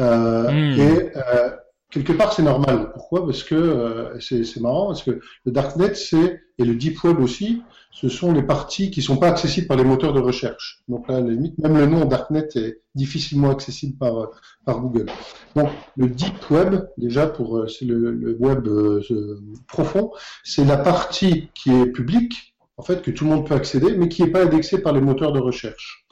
Euh, 0.00 0.50
hmm. 0.50 0.80
Et 0.80 1.12
euh, 1.16 1.50
quelque 1.90 2.12
part, 2.12 2.32
c'est 2.32 2.42
normal. 2.42 2.90
Pourquoi? 2.92 3.24
Parce 3.24 3.42
que 3.42 3.54
euh, 3.54 4.20
c'est 4.20 4.60
marrant, 4.60 4.88
parce 4.88 5.02
que 5.02 5.20
le 5.44 5.52
darknet, 5.52 5.94
c'est 5.94 6.40
et 6.58 6.64
le 6.64 6.74
deep 6.74 7.02
web 7.04 7.20
aussi, 7.20 7.62
ce 7.92 8.08
sont 8.08 8.32
les 8.32 8.42
parties 8.42 8.90
qui 8.90 9.02
sont 9.02 9.18
pas 9.18 9.28
accessibles 9.28 9.68
par 9.68 9.76
les 9.76 9.84
moteurs 9.84 10.12
de 10.12 10.20
recherche. 10.20 10.82
Donc 10.88 11.08
là, 11.08 11.20
limite, 11.20 11.56
même 11.58 11.76
le 11.76 11.86
nom 11.86 12.04
darknet 12.04 12.48
est 12.56 12.80
difficilement 12.94 13.50
accessible 13.50 13.96
par 13.98 14.30
par 14.64 14.80
Google. 14.80 15.06
Donc 15.54 15.70
le 15.96 16.08
deep 16.08 16.50
web, 16.50 16.86
déjà 16.96 17.26
pour 17.28 17.58
euh, 17.58 17.68
c'est 17.68 17.84
le, 17.84 18.36
web 18.40 18.66
euh, 18.66 19.38
profond, 19.68 20.10
c'est 20.42 20.64
la 20.64 20.78
partie 20.78 21.50
qui 21.54 21.70
est 21.70 21.86
publique, 21.86 22.56
en 22.76 22.82
fait, 22.82 23.02
que 23.02 23.10
tout 23.10 23.24
le 23.24 23.30
monde 23.30 23.46
peut 23.46 23.54
accéder, 23.54 23.96
mais 23.96 24.08
qui 24.08 24.22
n'est 24.22 24.30
pas 24.30 24.42
indexée 24.42 24.82
par 24.82 24.92
les 24.92 25.00
moteurs 25.00 25.32
de 25.32 25.38
recherche. 25.38 26.02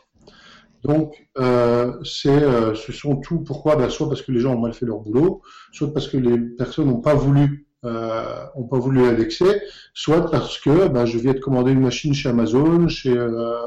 Donc, 0.83 1.29
euh, 1.39 2.01
euh, 2.27 2.75
ce 2.75 2.93
sont 2.93 3.17
tout. 3.17 3.41
Pourquoi? 3.41 3.77
Ben, 3.77 3.91
Soit 3.91 4.09
parce 4.09 4.23
que 4.23 4.33
les 4.33 4.41
gens 4.41 4.55
ont 4.55 4.61
mal 4.61 4.73
fait 4.73 4.87
leur 4.87 5.01
boulot, 5.01 5.43
soit 5.73 5.93
parce 5.93 6.09
que 6.09 6.17
les 6.17 6.39
personnes 6.39 6.87
n'ont 6.87 7.01
pas 7.01 7.15
voulu, 7.15 7.67
euh, 7.85 8.45
ont 8.55 8.65
pas 8.65 8.79
voulu 8.79 9.05
indexer, 9.05 9.63
soit 9.95 10.31
parce 10.31 10.59
que 10.59 10.89
ben, 10.89 11.07
je 11.07 11.19
viens 11.19 11.33
de 11.33 11.41
commander 11.41 11.73
une 11.73 11.81
machine 11.81 12.15
chez 12.15 12.29
Amazon, 12.29 12.89
chez 12.89 13.17
euh, 13.17 13.67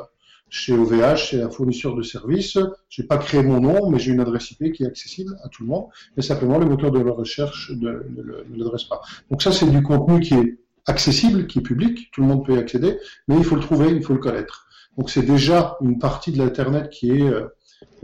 chez 0.54 0.73
OVH, 0.73 1.15
chez 1.15 1.41
un 1.41 1.49
fournisseur 1.49 1.95
de 1.95 2.04
services. 2.04 2.60
J'ai 2.88 3.04
pas 3.04 3.17
créé 3.17 3.41
mon 3.41 3.60
nom, 3.60 3.89
mais 3.89 3.97
j'ai 3.97 4.12
une 4.12 4.19
adresse 4.19 4.52
IP 4.52 4.71
qui 4.71 4.84
est 4.84 4.86
accessible 4.86 5.36
à 5.43 5.49
tout 5.49 5.63
le 5.63 5.69
monde. 5.69 5.86
Mais 6.15 6.21
simplement, 6.21 6.60
les 6.60 6.67
moteurs 6.67 6.91
de 6.91 6.99
la 6.99 7.12
recherche 7.12 7.71
ne, 7.71 7.89
ne, 7.91 8.56
l'adressent 8.56 8.88
pas. 8.88 9.02
Donc 9.32 9.41
ça, 9.41 9.52
c'est 9.52 9.65
du 9.65 9.82
contenu 9.82 10.19
qui 10.19 10.36
est 10.36 10.60
accessible, 10.86 11.47
qui 11.47 11.58
est 11.58 11.63
public, 11.63 12.12
tout 12.12 12.21
le 12.21 12.28
monde 12.28 12.45
peut 12.45 12.54
y 12.54 12.60
accéder, 12.60 12.99
mais 13.28 13.38
il 13.38 13.43
faut 13.43 13.56
le 13.56 13.62
trouver, 13.62 13.89
il 13.89 14.04
faut 14.04 14.13
le 14.13 14.19
connaître. 14.19 14.67
Donc 14.95 15.10
c'est 15.10 15.23
déjà 15.23 15.76
une 15.82 15.97
partie 15.97 16.32
de 16.32 16.38
l'internet 16.38 16.91
qui 16.91 17.10
est 17.10 17.28
euh, 17.28 17.47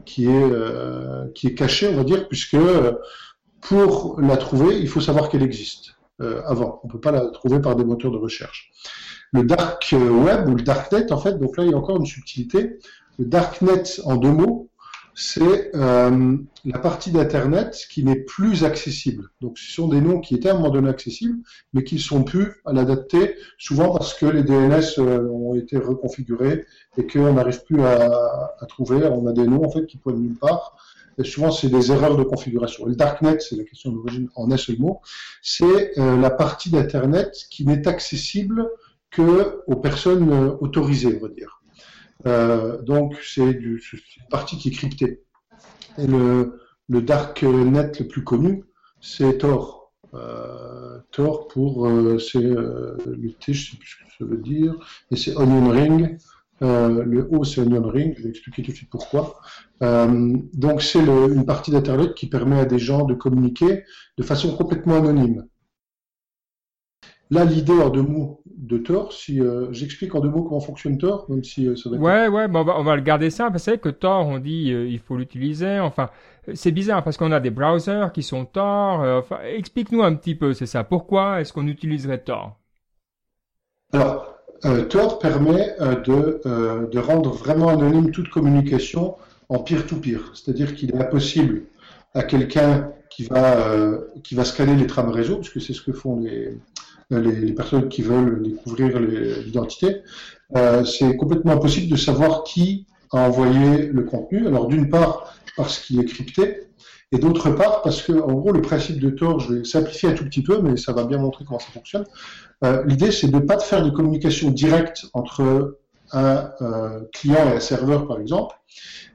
qui 0.05 0.25
est 0.25 0.51
euh, 0.51 1.27
qui 1.35 1.45
est 1.45 1.53
cachée, 1.53 1.87
on 1.87 1.97
va 1.97 2.03
dire, 2.03 2.27
puisque 2.27 2.55
euh, 2.55 2.93
pour 3.61 4.19
la 4.19 4.37
trouver, 4.37 4.79
il 4.79 4.87
faut 4.87 5.01
savoir 5.01 5.29
qu'elle 5.29 5.43
existe 5.43 5.98
avant. 6.45 6.82
On 6.84 6.88
peut 6.88 6.99
pas 6.99 7.12
la 7.12 7.27
trouver 7.27 7.60
par 7.60 7.75
des 7.75 7.84
moteurs 7.84 8.12
de 8.12 8.17
recherche. 8.17 8.71
Le 9.32 9.43
dark 9.43 9.93
web 9.93 10.49
ou 10.49 10.55
le 10.55 10.63
darknet, 10.63 11.12
en 11.12 11.17
fait, 11.17 11.38
donc 11.38 11.58
là 11.58 11.63
il 11.63 11.71
y 11.71 11.73
a 11.73 11.77
encore 11.77 11.97
une 11.97 12.05
subtilité. 12.05 12.79
Le 13.19 13.25
darknet, 13.25 13.84
en 14.05 14.15
deux 14.15 14.32
mots, 14.32 14.69
c'est 15.13 15.75
euh, 15.75 16.38
la 16.63 16.79
partie 16.79 17.12
d'Internet 17.12 17.77
qui 17.89 18.05
n'est 18.05 18.21
plus 18.21 18.63
accessible. 18.63 19.29
Donc 19.41 19.58
ce 19.58 19.73
sont 19.73 19.89
des 19.89 19.99
noms 19.99 20.21
qui 20.21 20.34
étaient 20.34 20.47
à 20.47 20.53
un 20.53 20.58
moment 20.58 20.69
donné 20.69 20.89
accessibles, 20.89 21.39
mais 21.73 21.84
qui 21.84 21.95
ne 21.95 21.99
sont 21.99 22.23
plus 22.23 22.62
à 22.65 22.71
l'adapter, 22.71 23.36
souvent 23.58 23.91
parce 23.91 24.13
que 24.13 24.25
les 24.25 24.43
DNS 24.43 24.97
euh, 24.99 25.27
ont 25.29 25.55
été 25.55 25.77
reconfigurés 25.77 26.65
et 26.97 27.05
qu'on 27.05 27.34
n'arrive 27.34 27.63
plus 27.65 27.82
à, 27.82 28.53
à, 28.60 28.65
trouver. 28.65 29.05
On 29.08 29.27
a 29.27 29.34
des 29.34 29.45
noms 29.45 29.65
en 29.65 29.69
fait 29.69 29.86
qui 29.88 29.97
pointent 29.97 30.19
nulle 30.19 30.38
part. 30.38 30.77
Souvent, 31.23 31.51
c'est 31.51 31.69
des 31.69 31.91
erreurs 31.91 32.17
de 32.17 32.23
configuration. 32.23 32.86
le 32.86 32.95
darknet, 32.95 33.39
c'est 33.39 33.55
la 33.55 33.63
question 33.63 33.91
d'origine 33.91 34.29
en 34.36 34.51
un 34.51 34.58
seul 34.58 34.77
mot, 34.79 35.01
c'est 35.41 35.97
euh, 35.97 36.17
la 36.17 36.29
partie 36.29 36.69
d'Internet 36.69 37.34
qui 37.49 37.65
n'est 37.65 37.88
accessible 37.88 38.69
que 39.12 39.62
aux 39.67 39.75
personnes 39.75 40.32
euh, 40.32 40.55
autorisées, 40.62 41.17
on 41.19 41.27
va 41.27 41.29
dire. 41.29 41.62
Euh, 42.25 42.82
donc 42.82 43.17
c'est 43.23 43.51
une 43.51 43.79
partie 44.29 44.58
qui 44.58 44.69
est 44.69 44.71
cryptée. 44.71 45.23
Et 45.97 46.08
le, 46.08 46.60
le 46.88 47.01
dark 47.01 47.43
net 47.43 47.99
le 47.99 48.08
plus 48.08 48.23
connu, 48.23 48.63
c'est 49.01 49.39
Tor. 49.39 49.91
Tor 51.12 51.47
pour 51.47 51.89
c'est 52.19 52.39
T, 53.39 53.53
je 53.53 53.71
sais 53.71 53.77
plus 53.77 53.88
ce 53.88 54.03
que 54.03 54.12
ça 54.17 54.25
veut 54.25 54.38
dire, 54.38 54.75
et 55.12 55.15
c'est 55.15 55.36
Onion 55.36 55.69
Ring. 55.69 56.17
Euh, 56.61 57.03
le 57.03 57.27
O 57.31 57.43
c'est 57.43 57.61
Onion 57.61 57.87
Ring, 57.87 58.15
je 58.17 58.23
vais 58.23 58.29
expliquer 58.29 58.63
tout 58.63 58.71
de 58.71 58.75
suite 58.75 58.89
pourquoi. 58.89 59.39
Euh, 59.81 60.35
donc 60.53 60.81
c'est 60.81 60.99
une 60.99 61.45
partie 61.45 61.71
d'Internet 61.71 62.13
qui 62.15 62.27
permet 62.27 62.59
à 62.59 62.65
des 62.65 62.79
gens 62.79 63.05
de 63.05 63.13
communiquer 63.13 63.83
de 64.17 64.23
façon 64.23 64.55
complètement 64.55 64.95
anonyme. 64.95 65.45
Là, 67.31 67.45
l'idée 67.45 67.73
en 67.73 67.89
deux 67.89 68.01
mots 68.01 68.41
de 68.47 68.79
Tor, 68.79 69.13
si 69.13 69.39
euh, 69.39 69.71
j'explique 69.71 70.15
en 70.15 70.19
deux 70.19 70.29
mots 70.29 70.43
comment 70.43 70.59
fonctionne 70.59 70.97
Tor, 70.97 71.29
même 71.29 71.43
si 71.43 71.67
euh, 71.67 71.75
ça 71.75 71.89
va 71.89 71.95
être... 71.95 72.01
Ouais, 72.01 72.27
ouais, 72.27 72.47
on, 72.51 72.63
va, 72.63 72.79
on 72.79 72.83
va 72.83 72.95
le 72.95 73.03
garder 73.03 73.29
ça, 73.29 73.51
parce 73.51 73.65
que 73.65 73.75
que 73.75 73.89
Tor, 73.89 74.25
on 74.27 74.39
dit 74.39 74.71
euh, 74.73 74.87
il 74.87 74.97
faut 74.97 75.15
l'utiliser, 75.15 75.79
enfin, 75.79 76.09
c'est 76.55 76.71
bizarre, 76.71 77.03
parce 77.03 77.17
qu'on 77.17 77.31
a 77.31 77.39
des 77.39 77.51
browsers 77.51 78.11
qui 78.13 78.23
sont 78.23 78.45
Tor, 78.45 79.01
enfin, 79.01 79.41
explique-nous 79.43 80.01
un 80.01 80.15
petit 80.15 80.33
peu, 80.33 80.53
c'est 80.53 80.65
ça, 80.65 80.83
pourquoi 80.83 81.39
est-ce 81.39 81.53
qu'on 81.53 81.67
utiliserait 81.67 82.23
Tor? 82.23 82.59
Alors, 83.93 84.38
Tor 84.89 85.19
permet 85.19 85.75
de, 86.05 86.41
de 86.91 86.99
rendre 86.99 87.31
vraiment 87.31 87.69
anonyme 87.69 88.11
toute 88.11 88.29
communication 88.29 89.15
en 89.47 89.59
peer-to-peer, 89.59 90.33
c'est-à-dire 90.33 90.75
qu'il 90.75 90.91
est 90.91 90.97
impossible 90.97 91.63
à 92.13 92.23
quelqu'un 92.23 92.91
qui 93.09 93.23
va, 93.23 93.57
qui 94.23 94.35
va 94.35 94.45
scanner 94.45 94.75
les 94.75 94.87
trames 94.87 95.09
réseau, 95.09 95.37
puisque 95.37 95.61
c'est 95.61 95.73
ce 95.73 95.81
que 95.81 95.93
font 95.93 96.19
les 96.19 96.57
les, 97.11 97.53
personnes 97.53 97.89
qui 97.89 98.01
veulent 98.01 98.41
découvrir 98.43 98.99
l'identité, 98.99 100.01
euh, 100.55 100.83
c'est 100.85 101.15
complètement 101.17 101.53
impossible 101.53 101.91
de 101.91 101.97
savoir 101.97 102.43
qui 102.43 102.85
a 103.11 103.27
envoyé 103.27 103.87
le 103.87 104.03
contenu. 104.03 104.47
Alors 104.47 104.67
d'une 104.67 104.89
part 104.89 105.33
parce 105.57 105.79
qu'il 105.79 105.99
est 105.99 106.05
crypté, 106.05 106.68
et 107.11 107.17
d'autre 107.17 107.49
part 107.51 107.81
parce 107.81 108.01
que 108.01 108.13
en 108.13 108.33
gros 108.33 108.51
le 108.51 108.61
principe 108.61 108.99
de 108.99 109.09
Tor, 109.09 109.39
je 109.39 109.53
vais 109.53 109.63
simplifier 109.63 110.09
un 110.09 110.13
tout 110.13 110.25
petit 110.25 110.43
peu, 110.43 110.61
mais 110.61 110.77
ça 110.77 110.93
va 110.93 111.05
bien 111.05 111.17
montrer 111.17 111.45
comment 111.45 111.59
ça 111.59 111.71
fonctionne. 111.71 112.05
Euh, 112.63 112.83
L'idée 112.85 113.11
c'est 113.11 113.27
de 113.27 113.35
ne 113.35 113.41
pas 113.41 113.59
faire 113.59 113.83
de 113.83 113.89
communication 113.89 114.51
directe 114.51 115.07
entre 115.13 115.77
un 116.11 116.51
euh, 116.61 117.01
client 117.13 117.47
et 117.51 117.57
un 117.57 117.59
serveur 117.59 118.07
par 118.07 118.19
exemple, 118.19 118.55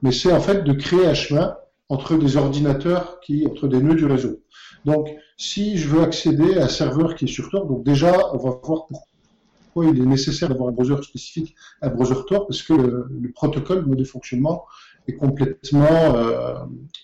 mais 0.03 0.13
c'est 0.13 0.33
en 0.33 0.41
fait 0.41 0.65
de 0.65 0.73
créer 0.73 1.07
un 1.07 1.15
chemin 1.15 1.57
entre 1.89 2.17
des 2.17 2.37
ordinateurs 2.37 3.21
qui, 3.21 3.47
entre 3.47 3.69
des 3.69 3.81
nœuds 3.81 3.95
du 3.95 4.07
réseau. 4.07 4.41
Donc, 4.85 5.09
si 5.37 5.77
je 5.77 5.89
veux 5.89 6.03
accéder 6.03 6.59
à 6.59 6.65
un 6.65 6.69
serveur 6.69 7.15
qui 7.15 7.25
est 7.25 7.29
sur 7.29 7.51
Tor, 7.51 7.67
donc 7.67 7.85
déjà, 7.85 8.35
on 8.35 8.39
va 8.39 8.59
voir 8.63 8.87
pourquoi 8.87 9.87
il 9.93 10.01
est 10.01 10.07
nécessaire 10.07 10.49
d'avoir 10.49 10.69
un 10.69 10.73
browser 10.73 11.03
spécifique, 11.03 11.55
un 11.83 11.89
browser 11.89 12.17
Tor, 12.27 12.47
parce 12.47 12.63
que 12.63 12.73
le, 12.75 13.33
protocole, 13.35 13.81
le 13.81 13.87
mode 13.87 13.99
de 13.99 14.05
fonctionnement 14.05 14.65
est 15.09 15.17
complètement, 15.17 16.17
euh, 16.17 16.55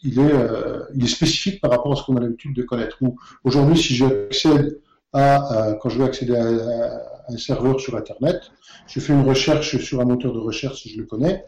il, 0.03 0.19
est, 0.19 0.33
euh, 0.33 1.07
spécifique 1.07 1.61
par 1.61 1.71
rapport 1.71 1.93
à 1.93 1.97
ce 1.97 2.05
qu'on 2.05 2.17
a 2.17 2.21
l'habitude 2.21 2.55
de 2.55 2.63
connaître. 2.63 2.99
Aujourd'hui, 3.45 3.77
si 3.77 3.95
j'accède 3.95 4.81
à, 5.13 5.77
quand 5.81 5.89
je 5.89 5.99
veux 5.99 6.05
accéder 6.05 6.37
à, 6.37 7.33
un 7.33 7.37
serveur 7.37 7.81
sur 7.81 7.97
Internet, 7.97 8.51
je 8.87 9.01
fais 9.01 9.13
une 9.13 9.23
recherche 9.23 9.77
sur 9.79 10.01
un 10.01 10.05
moteur 10.05 10.33
de 10.33 10.39
recherche 10.39 10.83
si 10.83 10.91
je 10.91 10.99
le 10.99 11.07
connais, 11.07 11.45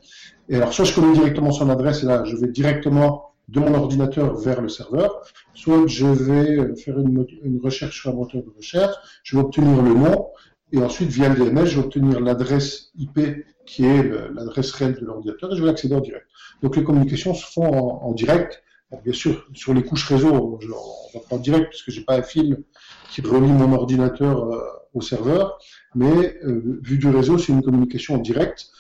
et 0.49 0.57
alors 0.57 0.73
soit 0.73 0.85
je 0.85 0.95
connais 0.95 1.13
directement 1.13 1.51
son 1.51 1.71
adresse, 1.71 2.03
et 2.03 2.07
là, 2.07 2.25
je 2.25 2.37
vais 2.37 2.49
directement 2.49 3.33
de 3.49 3.61
mon 3.61 3.75
ordinateur 3.75 4.35
vers 4.37 4.61
le 4.61 4.69
serveur, 4.69 5.23
soit 5.55 5.87
je 5.87 6.07
vais 6.07 6.77
faire 6.77 6.99
une, 6.99 7.27
recherche 7.63 8.01
sur 8.01 8.11
un 8.11 8.15
moteur 8.15 8.43
de 8.43 8.53
recherche, 8.57 8.95
je 9.25 9.37
vais 9.37 9.43
obtenir 9.43 9.83
le 9.83 9.95
nom, 9.95 10.29
et 10.73 10.79
ensuite 10.79 11.11
via 11.11 11.29
le 11.29 11.35
DNS, 11.35 11.67
je 11.67 11.81
vais 11.81 11.85
obtenir 11.85 12.21
l'adresse 12.21 12.93
IP 12.97 13.19
qui 13.67 13.85
est 13.85 14.03
l'adresse 14.35 14.73
réelle 14.73 14.95
de 14.95 15.05
l'ordinateur, 15.05 15.53
et 15.53 15.57
je 15.57 15.63
vais 15.63 15.71
accéder 15.71 15.95
en 15.95 16.01
direct. 16.01 16.27
Donc 16.63 16.77
les 16.77 16.85
communications 16.85 17.35
se 17.35 17.45
font 17.45 17.65
en, 17.65 18.13
direct. 18.13 18.63
bien 19.05 19.13
sûr, 19.13 19.47
sur 19.55 19.75
les 19.75 19.83
couches 19.83 20.07
réseau, 20.09 20.59
je, 20.61 20.69
on 20.69 21.19
va 21.19 21.25
pas 21.29 21.37
en 21.37 21.39
direct 21.39 21.67
parce 21.67 21.83
que 21.83 21.91
j'ai 21.91 22.03
pas 22.03 22.17
un 22.17 22.23
fil 22.23 22.63
qui 23.11 23.21
relie 23.21 23.51
mon 23.53 23.73
ordinateur 23.73 24.45
euh, 24.45 24.61
au 24.95 25.01
serveur, 25.01 25.59
mais 25.95 26.39
euh, 26.45 26.81
vu 26.83 26.99
du 26.99 27.09
réseau, 27.09 27.39
c'est 27.39 27.53
une 27.53 27.63
communication 27.63 28.15
en 28.17 28.19
direct. 28.19 28.71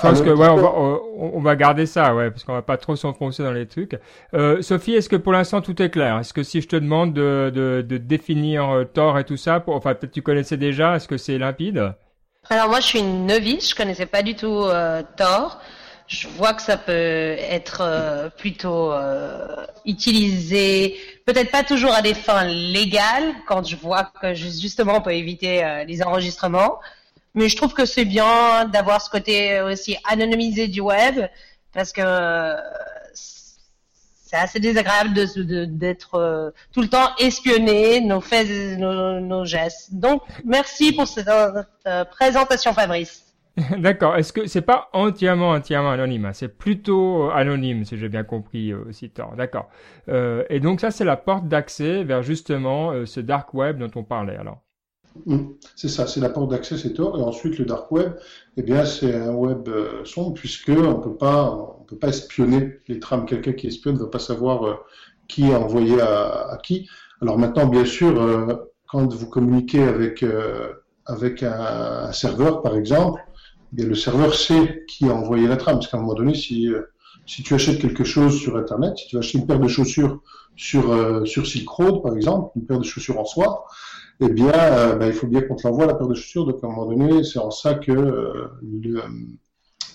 Que 0.00 0.32
ouais, 0.32 0.48
on 0.48 0.56
va, 0.56 0.72
on 0.74 1.40
va 1.40 1.56
garder 1.56 1.84
ça, 1.84 2.14
ouais, 2.14 2.30
parce 2.30 2.44
qu'on 2.44 2.54
va 2.54 2.62
pas 2.62 2.78
trop 2.78 2.96
s'enfoncer 2.96 3.42
dans 3.42 3.52
les 3.52 3.66
trucs. 3.66 3.98
Euh, 4.32 4.62
Sophie, 4.62 4.94
est-ce 4.94 5.10
que 5.10 5.16
pour 5.16 5.32
l'instant 5.32 5.60
tout 5.60 5.80
est 5.82 5.90
clair? 5.90 6.18
Est-ce 6.18 6.32
que 6.32 6.42
si 6.42 6.62
je 6.62 6.68
te 6.68 6.76
demande 6.76 7.12
de, 7.12 7.52
de, 7.54 7.84
de 7.86 7.98
définir 7.98 8.70
euh, 8.70 8.84
Tor 8.84 9.18
et 9.18 9.24
tout 9.24 9.36
ça, 9.36 9.60
pour, 9.60 9.74
enfin 9.74 9.94
peut-être 9.94 10.12
tu 10.12 10.22
connaissais 10.22 10.56
déjà, 10.56 10.96
est-ce 10.96 11.06
que 11.06 11.18
c'est 11.18 11.36
limpide? 11.36 11.92
Alors 12.52 12.68
moi 12.68 12.80
je 12.80 12.86
suis 12.86 12.98
une 12.98 13.26
novice, 13.26 13.70
je 13.70 13.74
connaissais 13.76 14.06
pas 14.06 14.24
du 14.24 14.34
tout 14.34 14.64
euh, 14.64 15.04
Tor. 15.16 15.60
Je 16.08 16.26
vois 16.26 16.52
que 16.52 16.62
ça 16.62 16.76
peut 16.76 17.36
être 17.38 17.80
euh, 17.80 18.28
plutôt 18.28 18.92
euh, 18.92 19.64
utilisé, 19.84 20.98
peut-être 21.26 21.52
pas 21.52 21.62
toujours 21.62 21.94
à 21.94 22.02
des 22.02 22.12
fins 22.12 22.42
légales, 22.42 23.34
quand 23.46 23.64
je 23.64 23.76
vois 23.76 24.10
que 24.20 24.34
justement 24.34 24.96
on 24.96 25.00
peut 25.00 25.14
éviter 25.14 25.84
les 25.86 26.02
enregistrements. 26.02 26.80
Mais 27.34 27.48
je 27.48 27.56
trouve 27.56 27.72
que 27.72 27.86
c'est 27.86 28.04
bien 28.04 28.64
d'avoir 28.64 29.00
ce 29.00 29.10
côté 29.10 29.60
aussi 29.60 29.96
anonymisé 30.08 30.66
du 30.66 30.80
web 30.80 31.28
parce 31.72 31.92
que 31.92 32.02
c'est 34.30 34.36
assez 34.36 34.60
désagréable 34.60 35.10
d'être 35.76 36.14
euh, 36.14 36.50
tout 36.72 36.82
le 36.82 36.88
temps 36.88 37.16
espionné, 37.18 38.00
nos 38.00 38.20
faits, 38.20 38.78
nos, 38.78 39.18
nos 39.18 39.44
gestes. 39.44 39.92
Donc, 39.92 40.22
merci 40.44 40.92
pour 40.92 41.08
cette 41.08 41.26
euh, 41.28 42.04
présentation, 42.04 42.72
Fabrice. 42.72 43.24
D'accord. 43.78 44.16
Est-ce 44.16 44.32
que 44.32 44.46
c'est 44.46 44.60
pas 44.60 44.88
entièrement 44.92 45.50
entièrement 45.50 45.90
anonyme 45.90 46.26
hein? 46.26 46.32
C'est 46.32 46.56
plutôt 46.56 47.28
anonyme, 47.30 47.84
si 47.84 47.98
j'ai 47.98 48.08
bien 48.08 48.22
compris 48.22 48.70
euh, 48.70 48.84
aussi 48.88 49.10
tort. 49.10 49.34
D'accord. 49.34 49.68
Euh, 50.08 50.44
et 50.48 50.60
donc 50.60 50.80
ça, 50.80 50.92
c'est 50.92 51.04
la 51.04 51.16
porte 51.16 51.48
d'accès 51.48 52.04
vers 52.04 52.22
justement 52.22 53.04
ce 53.06 53.18
dark 53.18 53.52
web 53.52 53.78
dont 53.78 53.90
on 53.96 54.04
parlait. 54.04 54.36
Alors. 54.36 54.62
Mm. 55.26 55.52
C'est 55.76 55.88
ça, 55.88 56.06
c'est 56.06 56.20
la 56.20 56.30
porte 56.30 56.50
d'accès, 56.50 56.76
c'est 56.76 56.92
Tor. 56.92 57.18
Et 57.18 57.22
ensuite, 57.22 57.58
le 57.58 57.64
dark 57.64 57.90
web, 57.90 58.12
eh 58.56 58.62
bien, 58.62 58.84
c'est 58.84 59.14
un 59.14 59.32
web 59.32 59.68
euh, 59.68 60.04
sombre 60.04 60.34
puisque 60.34 60.70
on 60.70 61.00
peut 61.00 61.16
pas, 61.16 61.78
peut 61.86 61.98
pas 61.98 62.08
espionner 62.08 62.80
les 62.88 63.00
trames. 63.00 63.26
Quelqu'un 63.26 63.52
qui 63.52 63.66
espionne 63.66 63.94
ne 63.94 64.00
va 64.00 64.06
pas 64.06 64.18
savoir 64.18 64.66
euh, 64.66 64.74
qui 65.28 65.52
a 65.52 65.60
envoyé 65.60 66.00
à, 66.00 66.58
qui. 66.62 66.88
Alors 67.20 67.38
maintenant, 67.38 67.66
bien 67.66 67.84
sûr, 67.84 68.20
euh, 68.20 68.54
quand 68.88 69.12
vous 69.12 69.28
communiquez 69.28 69.82
avec 69.82 70.24
avec 71.06 71.42
un, 71.42 72.10
serveur, 72.12 72.62
par 72.62 72.76
exemple, 72.76 73.20
eh 73.76 73.82
le 73.84 73.94
serveur 73.94 74.34
sait 74.34 74.84
qui 74.88 75.08
a 75.08 75.14
envoyé 75.14 75.46
la 75.46 75.56
trame. 75.56 75.76
Parce 75.76 75.88
qu'à 75.88 75.96
un 75.96 76.00
moment 76.00 76.14
donné, 76.14 76.34
si 76.34 76.68
si 77.26 77.42
tu 77.44 77.54
achètes 77.54 77.80
quelque 77.80 78.02
chose 78.02 78.36
sur 78.40 78.56
Internet, 78.56 78.96
si 78.96 79.06
tu 79.06 79.18
achètes 79.18 79.34
une 79.34 79.46
paire 79.46 79.60
de 79.60 79.68
chaussures 79.68 80.20
sur 80.56 81.26
sur 81.26 81.46
Silk 81.46 81.68
Road, 81.68 82.02
par 82.02 82.16
exemple, 82.16 82.50
une 82.56 82.66
paire 82.66 82.78
de 82.78 82.84
chaussures 82.84 83.20
en 83.20 83.24
soie, 83.24 83.66
eh 84.20 84.28
bien, 84.28 84.52
euh, 84.52 84.96
bah, 84.96 85.06
il 85.06 85.12
faut 85.12 85.26
bien 85.26 85.40
qu'on 85.42 85.56
te 85.56 85.66
l'envoie 85.66 85.86
la 85.86 85.94
paire 85.94 86.08
de 86.08 86.14
chaussures. 86.14 86.46
Donc, 86.46 86.62
à 86.62 86.66
un 86.66 86.70
moment 86.70 86.86
donné, 86.86 87.24
c'est 87.24 87.38
en 87.38 87.50
ça 87.50 87.74
que, 87.74 87.90
euh, 87.92 88.48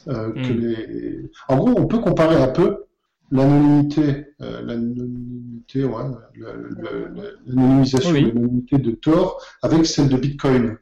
euh, 0.08 0.32
que 0.32 0.54
hmm. 0.54 0.60
les... 0.60 1.32
En 1.48 1.58
gros, 1.58 1.74
on 1.78 1.88
peut 1.88 2.00
comparer 2.00 2.42
un 2.42 2.48
peu 2.48 2.86
l'anonymité, 3.32 4.28
l'anonymité, 4.40 5.84
ouais, 5.84 6.04
l'anonymisation, 7.48 8.14
l'anonymité 8.14 8.78
de 8.78 8.92
Tor 8.92 9.42
avec 9.62 9.86
celle 9.86 10.10
de 10.10 10.18
Bitcoin. 10.18 10.78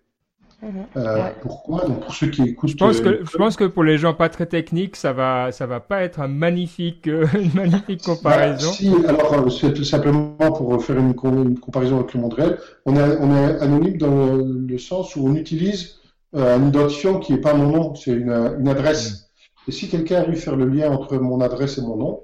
Mhm. 0.64 0.86
Euh, 0.96 1.30
pourquoi? 1.42 1.86
Donc 1.86 2.06
pour 2.06 2.14
ceux 2.14 2.28
qui 2.28 2.42
écoutent, 2.44 2.70
je 2.70 2.78
pense, 2.78 3.02
que, 3.02 3.20
je 3.30 3.38
pense 3.38 3.58
que 3.58 3.66
pour 3.66 3.84
les 3.84 3.98
gens 3.98 4.14
pas 4.14 4.30
très 4.30 4.46
techniques, 4.46 4.96
ça 4.96 5.12
va, 5.12 5.52
ça 5.52 5.66
va 5.66 5.82
pas 5.82 6.04
être 6.04 6.22
un 6.22 6.30
magnifique, 6.30 7.08
euh, 7.10 7.28
une 7.34 7.54
magnifique 7.54 8.02
bah, 8.08 8.16
comparaison. 8.16 8.72
si, 8.72 8.94
alors 9.06 9.34
euh, 9.34 9.50
c'est 9.50 9.74
tout 9.74 9.84
simplement 9.84 10.38
pour 10.38 10.82
faire 10.84 10.98
une, 10.98 11.14
comparaison 11.14 12.00
avec 12.00 12.14
le 12.14 12.22
monde 12.22 12.34
réel. 12.34 12.58
On 12.86 12.96
est, 12.96 13.18
on 13.20 13.36
est 13.36 13.60
anonyme 13.60 13.98
dans 13.98 14.36
le, 14.36 14.78
sens 14.78 15.16
où 15.18 15.28
on 15.28 15.36
utilise 15.36 16.00
un 16.34 16.66
identifiant 16.66 17.20
qui 17.20 17.34
est 17.34 17.42
pas 17.42 17.54
mon 17.54 17.70
nom, 17.70 17.96
c'est 17.96 18.12
une, 18.12 18.32
une, 18.32 18.68
adresse. 18.70 19.12
Mm. 19.12 19.70
Et 19.70 19.72
si 19.72 19.90
quelqu'un 19.90 20.22
arrive 20.22 20.38
à 20.38 20.42
faire 20.42 20.56
le 20.56 20.66
lien 20.66 20.92
entre 20.92 21.18
mon 21.18 21.42
adresse 21.42 21.78
et 21.78 21.82
mon 21.82 21.98
nom, 21.98 22.24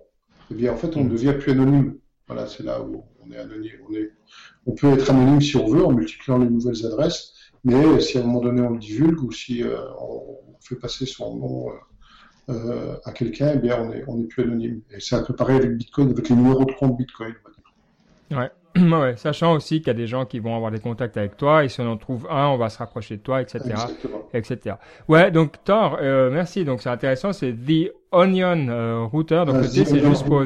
eh 0.49 0.55
bien 0.55 0.73
en 0.73 0.77
fait 0.77 0.95
on 0.95 1.03
ne 1.03 1.09
mm. 1.09 1.11
devient 1.11 1.33
plus 1.37 1.51
anonyme. 1.51 1.95
Voilà, 2.27 2.47
c'est 2.47 2.63
là 2.63 2.81
où 2.81 3.03
on 3.21 3.31
est 3.31 3.37
anonyme. 3.37 3.71
On, 3.89 3.93
est, 3.93 4.11
on 4.65 4.71
peut 4.71 4.93
être 4.93 5.09
anonyme 5.09 5.41
si 5.41 5.57
on 5.57 5.67
veut 5.67 5.83
en 5.83 5.91
multipliant 5.91 6.37
les 6.37 6.49
nouvelles 6.49 6.85
adresses. 6.85 7.33
Mais 7.63 7.99
si 7.99 8.17
à 8.17 8.21
un 8.21 8.23
moment 8.23 8.41
donné 8.41 8.61
on 8.61 8.71
le 8.71 8.79
divulgue 8.79 9.21
ou 9.21 9.31
si 9.31 9.63
euh, 9.63 9.77
on 9.99 10.37
fait 10.61 10.75
passer 10.75 11.05
son 11.05 11.35
nom 11.35 11.69
euh, 11.69 12.53
euh, 12.53 12.95
à 13.05 13.11
quelqu'un, 13.11 13.51
eh 13.55 13.57
bien 13.57 13.81
on 13.81 13.91
est, 13.91 14.03
on 14.07 14.21
est 14.21 14.27
plus 14.27 14.43
anonyme. 14.43 14.81
Et 14.91 14.99
c'est 14.99 15.15
un 15.15 15.23
peu 15.23 15.35
pareil 15.35 15.57
avec 15.57 15.75
Bitcoin, 15.75 16.11
avec 16.11 16.29
les 16.29 16.35
numéros 16.35 16.65
de 16.65 16.73
compte 16.73 16.97
Bitcoin. 16.97 17.33
Ouais. 18.31 18.51
ouais, 18.79 19.17
sachant 19.17 19.53
aussi 19.55 19.79
qu'il 19.79 19.87
y 19.87 19.89
a 19.89 19.95
des 19.95 20.05
gens 20.05 20.23
qui 20.23 20.37
vont 20.37 20.55
avoir 20.55 20.69
des 20.69 20.77
contacts 20.77 21.17
avec 21.17 21.35
toi 21.35 21.65
et 21.65 21.69
si 21.69 21.81
on 21.81 21.91
en 21.91 21.97
trouve 21.97 22.27
un, 22.29 22.49
on 22.49 22.57
va 22.57 22.69
se 22.69 22.77
rapprocher 22.77 23.17
de 23.17 23.23
toi, 23.23 23.41
etc. 23.41 23.73
etc. 24.35 24.75
Ouais, 25.07 25.31
donc 25.31 25.63
Thor, 25.63 25.97
euh, 25.99 26.29
merci. 26.29 26.63
Donc 26.65 26.83
c'est 26.83 26.89
intéressant, 26.89 27.33
c'est 27.33 27.53
The 27.53 27.91
Onion 28.11 29.07
Router. 29.11 29.45
Donc 29.47 29.65
c'est 29.65 29.99
juste 29.99 30.25
pour 30.27 30.41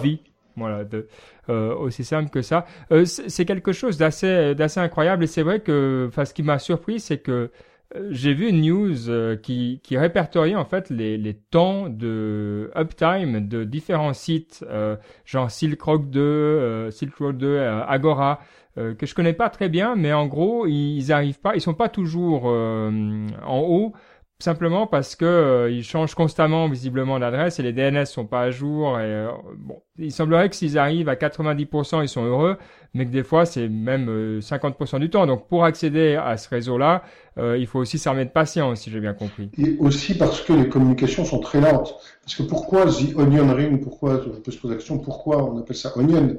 V. 0.00 0.20
Voilà, 0.56 0.84
de, 0.84 1.06
euh, 1.50 1.74
aussi 1.74 2.02
simple 2.02 2.30
que 2.30 2.40
ça. 2.42 2.64
Euh, 2.90 3.04
c'est 3.04 3.44
quelque 3.44 3.72
chose 3.72 3.98
d'assez 3.98 4.54
d'assez 4.54 4.80
incroyable 4.80 5.24
et 5.24 5.26
c'est 5.26 5.42
vrai 5.42 5.60
que, 5.60 6.06
enfin, 6.08 6.24
ce 6.24 6.32
qui 6.32 6.42
m'a 6.42 6.58
surpris, 6.58 6.98
c'est 6.98 7.18
que 7.18 7.50
euh, 7.94 8.08
j'ai 8.10 8.34
vu 8.34 8.48
une 8.48 8.62
news 8.62 9.08
euh, 9.10 9.36
qui, 9.36 9.80
qui 9.82 9.96
répertoriait 9.96 10.56
en 10.56 10.64
fait 10.64 10.90
les, 10.90 11.16
les 11.16 11.34
temps 11.34 11.88
de 11.88 12.70
uptime 12.76 13.46
de 13.46 13.64
différents 13.64 14.12
sites, 14.12 14.64
euh, 14.68 14.96
genre 15.24 15.50
Silk 15.50 15.80
Road 15.80 16.10
2, 16.10 16.90
Silk 16.90 17.14
Road 17.16 17.38
2, 17.38 17.58
Agora, 17.86 18.40
que 18.76 19.06
je 19.06 19.14
connais 19.14 19.32
pas 19.32 19.48
très 19.48 19.70
bien, 19.70 19.96
mais 19.96 20.12
en 20.12 20.26
gros 20.26 20.66
ils 20.66 21.10
arrivent 21.10 21.40
pas, 21.40 21.54
ils 21.54 21.62
sont 21.62 21.72
pas 21.72 21.88
toujours 21.88 22.44
en 22.44 23.60
haut 23.60 23.94
simplement 24.38 24.86
parce 24.86 25.16
que 25.16 25.24
euh, 25.24 25.70
ils 25.70 25.82
changent 25.82 26.14
constamment 26.14 26.68
visiblement 26.68 27.16
l'adresse 27.16 27.58
et 27.58 27.62
les 27.62 27.72
DNS 27.72 28.04
sont 28.04 28.26
pas 28.26 28.42
à 28.42 28.50
jour 28.50 29.00
et 29.00 29.04
euh, 29.04 29.30
bon 29.56 29.80
il 29.98 30.12
semblerait 30.12 30.50
que 30.50 30.56
s'ils 30.56 30.76
arrivent 30.76 31.08
à 31.08 31.14
90% 31.14 32.02
ils 32.02 32.08
sont 32.08 32.24
heureux 32.24 32.58
mais 32.92 33.06
que 33.06 33.10
des 33.10 33.22
fois 33.22 33.46
c'est 33.46 33.66
même 33.68 34.40
50% 34.40 34.96
euh, 34.96 34.98
du 34.98 35.08
temps. 35.08 35.26
Donc 35.26 35.48
pour 35.48 35.64
accéder 35.64 36.16
à 36.16 36.36
ce 36.36 36.50
réseau 36.50 36.76
là 36.76 37.02
il 37.38 37.66
faut 37.66 37.78
aussi 37.78 37.98
s'armer 37.98 38.24
de 38.24 38.30
patience 38.30 38.80
si 38.80 38.90
j'ai 38.90 39.00
bien 39.00 39.14
compris. 39.14 39.50
Et 39.58 39.76
aussi 39.78 40.16
parce 40.16 40.40
que 40.40 40.52
les 40.52 40.68
communications 40.68 41.24
sont 41.24 41.40
très 41.40 41.60
lentes. 41.60 41.94
Parce 42.22 42.34
que 42.34 42.42
pourquoi 42.42 42.86
The 42.86 43.16
Onion 43.16 43.54
Ring 43.54 43.82
pourquoi 43.82 44.22
on 44.26 44.40
peut 44.40 44.52
se 44.52 44.58
poser 44.58 44.74
la 44.74 44.78
question 44.78 44.98
pourquoi 44.98 45.44
on 45.44 45.58
appelle 45.58 45.76
ça 45.76 45.92
Onion? 45.96 46.38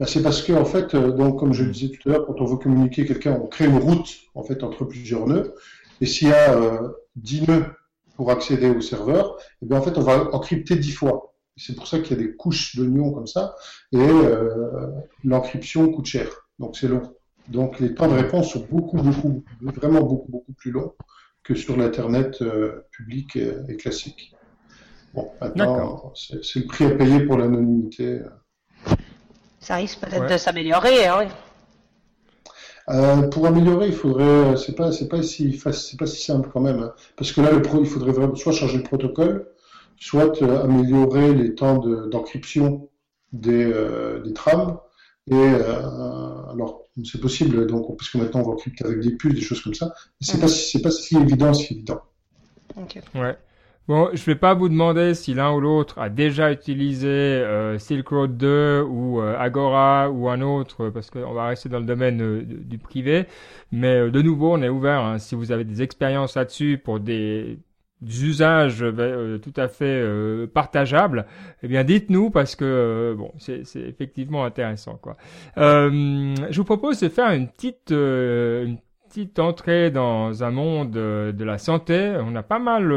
Ben, 0.00 0.06
c'est 0.06 0.22
parce 0.22 0.42
que 0.42 0.52
en 0.54 0.64
fait 0.64 0.96
donc 0.96 1.38
comme 1.38 1.52
je 1.52 1.64
le 1.64 1.70
disais 1.70 1.88
tout 1.88 2.08
à 2.08 2.12
l'heure 2.12 2.26
quand 2.26 2.40
on 2.40 2.46
veut 2.46 2.56
communiquer 2.56 3.04
quelqu'un 3.04 3.38
on 3.42 3.46
crée 3.46 3.66
une 3.66 3.78
route 3.78 4.08
en 4.34 4.42
fait 4.42 4.62
entre 4.62 4.84
plusieurs 4.86 5.26
nœuds. 5.26 5.54
Et 6.00 6.06
s'il 6.06 6.28
y 6.28 6.32
a 6.32 6.58
10 7.16 7.42
euh, 7.42 7.46
nœuds 7.46 7.66
pour 8.16 8.30
accéder 8.30 8.70
au 8.70 8.80
serveur, 8.80 9.36
eh 9.62 9.66
bien 9.66 9.78
en 9.78 9.82
fait 9.82 9.98
on 9.98 10.02
va 10.02 10.34
encrypter 10.34 10.76
10 10.76 10.92
fois. 10.92 11.34
C'est 11.56 11.76
pour 11.76 11.86
ça 11.86 12.00
qu'il 12.00 12.16
y 12.16 12.20
a 12.20 12.22
des 12.22 12.34
couches 12.34 12.76
d'oignons 12.76 13.12
comme 13.12 13.26
ça, 13.26 13.54
et 13.92 13.98
euh, 13.98 14.90
l'encryption 15.24 15.90
coûte 15.92 16.06
cher, 16.06 16.28
donc 16.58 16.76
c'est 16.76 16.88
long. 16.88 17.14
Donc 17.48 17.78
les 17.78 17.94
temps 17.94 18.08
de 18.08 18.14
réponse 18.14 18.52
sont 18.52 18.66
beaucoup, 18.70 18.96
beaucoup, 18.96 19.44
vraiment 19.60 20.02
beaucoup, 20.02 20.30
beaucoup 20.30 20.52
plus 20.52 20.70
longs 20.70 20.94
que 21.42 21.54
sur 21.54 21.76
l'Internet 21.76 22.40
euh, 22.40 22.86
public 22.90 23.36
et, 23.36 23.76
classique. 23.76 24.34
Bon, 25.12 25.30
maintenant, 25.40 26.12
c'est 26.14 26.60
le 26.60 26.66
prix 26.66 26.86
à 26.86 26.90
payer 26.90 27.20
pour 27.20 27.36
l'anonymité. 27.36 28.20
Ça 29.60 29.76
risque 29.76 30.00
peut-être 30.00 30.26
de 30.26 30.36
s'améliorer. 30.36 31.06
Hein, 31.06 31.28
euh, 32.90 33.28
pour 33.28 33.46
améliorer, 33.46 33.86
il 33.88 33.94
faudrait, 33.94 34.24
euh, 34.24 34.56
c'est 34.56 34.74
pas, 34.74 34.92
c'est 34.92 35.08
pas 35.08 35.22
si 35.22 35.58
c'est 35.72 35.98
pas 35.98 36.06
si 36.06 36.22
simple 36.22 36.50
quand 36.52 36.60
même, 36.60 36.80
hein. 36.80 36.92
parce 37.16 37.32
que 37.32 37.40
là, 37.40 37.50
le 37.50 37.62
pro, 37.62 37.80
il 37.80 37.86
faudrait 37.86 38.12
vraiment 38.12 38.34
soit 38.34 38.52
changer 38.52 38.76
le 38.76 38.82
protocole, 38.82 39.48
soit 39.98 40.42
euh, 40.42 40.64
améliorer 40.64 41.34
les 41.34 41.54
temps 41.54 41.78
d'encryption 41.78 42.88
des, 43.32 43.72
des 44.24 44.32
trames. 44.32 44.78
Et 45.30 45.34
alors, 45.34 46.82
c'est 47.04 47.20
possible, 47.20 47.66
donc 47.66 47.96
parce 47.96 48.10
que 48.10 48.18
maintenant 48.18 48.40
on 48.40 48.44
va 48.44 48.50
encrypter 48.50 48.84
avec 48.84 49.00
des 49.00 49.12
puces, 49.12 49.34
des 49.34 49.40
choses 49.40 49.62
comme 49.62 49.74
ça. 49.74 49.94
C'est 50.20 50.38
pas, 50.38 50.48
c'est 50.48 50.82
pas 50.82 50.90
si 50.90 51.16
évident, 51.16 51.54
si 51.54 51.72
évident. 51.72 52.02
Okay. 52.76 53.00
Ouais. 53.14 53.36
Bon, 53.86 54.08
je 54.14 54.24
vais 54.24 54.34
pas 54.34 54.54
vous 54.54 54.70
demander 54.70 55.12
si 55.12 55.34
l'un 55.34 55.52
ou 55.52 55.60
l'autre 55.60 55.98
a 55.98 56.08
déjà 56.08 56.50
utilisé 56.50 57.06
euh, 57.08 57.78
Silk 57.78 58.08
Road 58.08 58.34
2 58.38 58.80
ou 58.80 59.20
euh, 59.20 59.36
Agora 59.38 60.10
ou 60.10 60.30
un 60.30 60.40
autre, 60.40 60.88
parce 60.88 61.10
qu'on 61.10 61.34
va 61.34 61.48
rester 61.48 61.68
dans 61.68 61.80
le 61.80 61.84
domaine 61.84 62.22
euh, 62.22 62.42
du 62.46 62.78
privé. 62.78 63.26
Mais 63.72 64.10
de 64.10 64.22
nouveau, 64.22 64.54
on 64.54 64.62
est 64.62 64.70
ouvert. 64.70 65.00
Hein, 65.00 65.18
si 65.18 65.34
vous 65.34 65.52
avez 65.52 65.64
des 65.64 65.82
expériences 65.82 66.34
là-dessus 66.34 66.80
pour 66.82 66.98
des, 66.98 67.58
usages 68.02 68.84
tout 69.42 69.52
à 69.56 69.68
fait 69.68 70.04
partageables, 70.52 71.26
eh 71.62 71.68
bien 71.68 71.84
dites-nous 71.84 72.28
parce 72.28 72.54
que 72.54 73.14
bon, 73.16 73.32
c'est 73.38 73.62
effectivement 73.76 74.44
intéressant 74.44 74.98
quoi. 75.00 75.16
je 75.56 76.54
vous 76.54 76.64
propose 76.64 77.00
de 77.00 77.08
faire 77.08 77.30
une 77.30 77.48
petite 77.48 77.92
une 77.92 78.76
petite 79.14 79.38
entrée 79.38 79.92
dans 79.92 80.42
un 80.42 80.50
monde 80.50 80.90
de 80.90 81.44
la 81.44 81.56
santé. 81.58 82.16
On 82.20 82.34
a 82.34 82.42
pas 82.42 82.58
mal 82.58 82.92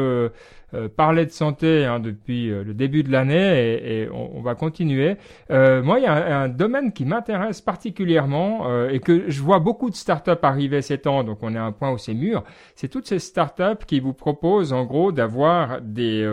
parlé 0.96 1.24
de 1.24 1.30
santé 1.30 1.84
hein, 1.84 2.00
depuis 2.00 2.48
le 2.48 2.74
début 2.74 3.04
de 3.04 3.12
l'année 3.12 4.00
et, 4.00 4.08
on, 4.10 4.40
va 4.40 4.56
continuer. 4.56 5.16
moi, 5.48 6.00
il 6.00 6.02
y 6.02 6.06
a 6.06 6.40
un, 6.40 6.48
domaine 6.48 6.92
qui 6.92 7.04
m'intéresse 7.04 7.60
particulièrement 7.60 8.88
et 8.88 8.98
que 8.98 9.30
je 9.30 9.40
vois 9.40 9.60
beaucoup 9.60 9.90
de 9.90 9.94
startups 9.94 10.42
arriver 10.42 10.82
ces 10.82 10.98
temps, 10.98 11.22
donc 11.22 11.38
on 11.42 11.54
est 11.54 11.58
à 11.58 11.64
un 11.64 11.70
point 11.70 11.92
où 11.92 11.98
c'est 11.98 12.14
mûr. 12.14 12.42
C'est 12.74 12.88
toutes 12.88 13.06
ces 13.06 13.20
startups 13.20 13.84
qui 13.86 14.00
vous 14.00 14.12
proposent 14.12 14.72
en 14.72 14.86
gros 14.86 15.12
d'avoir 15.12 15.80
des 15.80 16.26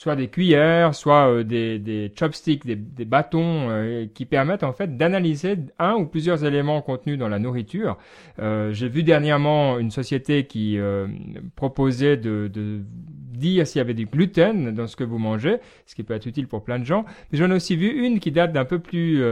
soit 0.00 0.16
des 0.16 0.28
cuillères, 0.28 0.94
soit 0.94 1.30
euh, 1.30 1.44
des, 1.44 1.78
des, 1.78 2.10
chopsticks, 2.18 2.64
des, 2.64 2.74
des 2.74 3.04
bâtons 3.04 3.68
euh, 3.68 4.06
qui 4.14 4.24
permettent 4.24 4.62
en 4.62 4.72
fait 4.72 4.96
d'analyser 4.96 5.56
un 5.78 5.92
ou 5.92 6.06
plusieurs 6.06 6.42
éléments 6.42 6.80
contenus 6.80 7.18
dans 7.18 7.28
la 7.28 7.38
nourriture. 7.38 7.98
Euh, 8.38 8.72
J'ai 8.72 8.88
vu 8.88 9.02
dernièrement 9.02 9.78
une 9.78 9.90
société 9.90 10.46
qui 10.46 10.78
euh, 10.78 11.06
proposait 11.54 12.16
de, 12.16 12.50
de 12.50 12.80
dire 12.86 13.66
s'il 13.66 13.78
y 13.78 13.82
avait 13.82 13.92
du 13.92 14.06
gluten 14.06 14.74
dans 14.74 14.86
ce 14.86 14.96
que 14.96 15.04
vous 15.04 15.18
mangez, 15.18 15.58
ce 15.84 15.94
qui 15.94 16.02
peut 16.02 16.14
être 16.14 16.24
utile 16.24 16.48
pour 16.48 16.64
plein 16.64 16.78
de 16.78 16.86
gens. 16.86 17.04
Mais 17.30 17.36
j'en 17.36 17.50
ai 17.50 17.54
aussi 17.54 17.76
vu 17.76 18.06
une 18.06 18.20
qui 18.20 18.32
date 18.32 18.54
d'un 18.54 18.64
peu 18.64 18.78
plus 18.78 19.22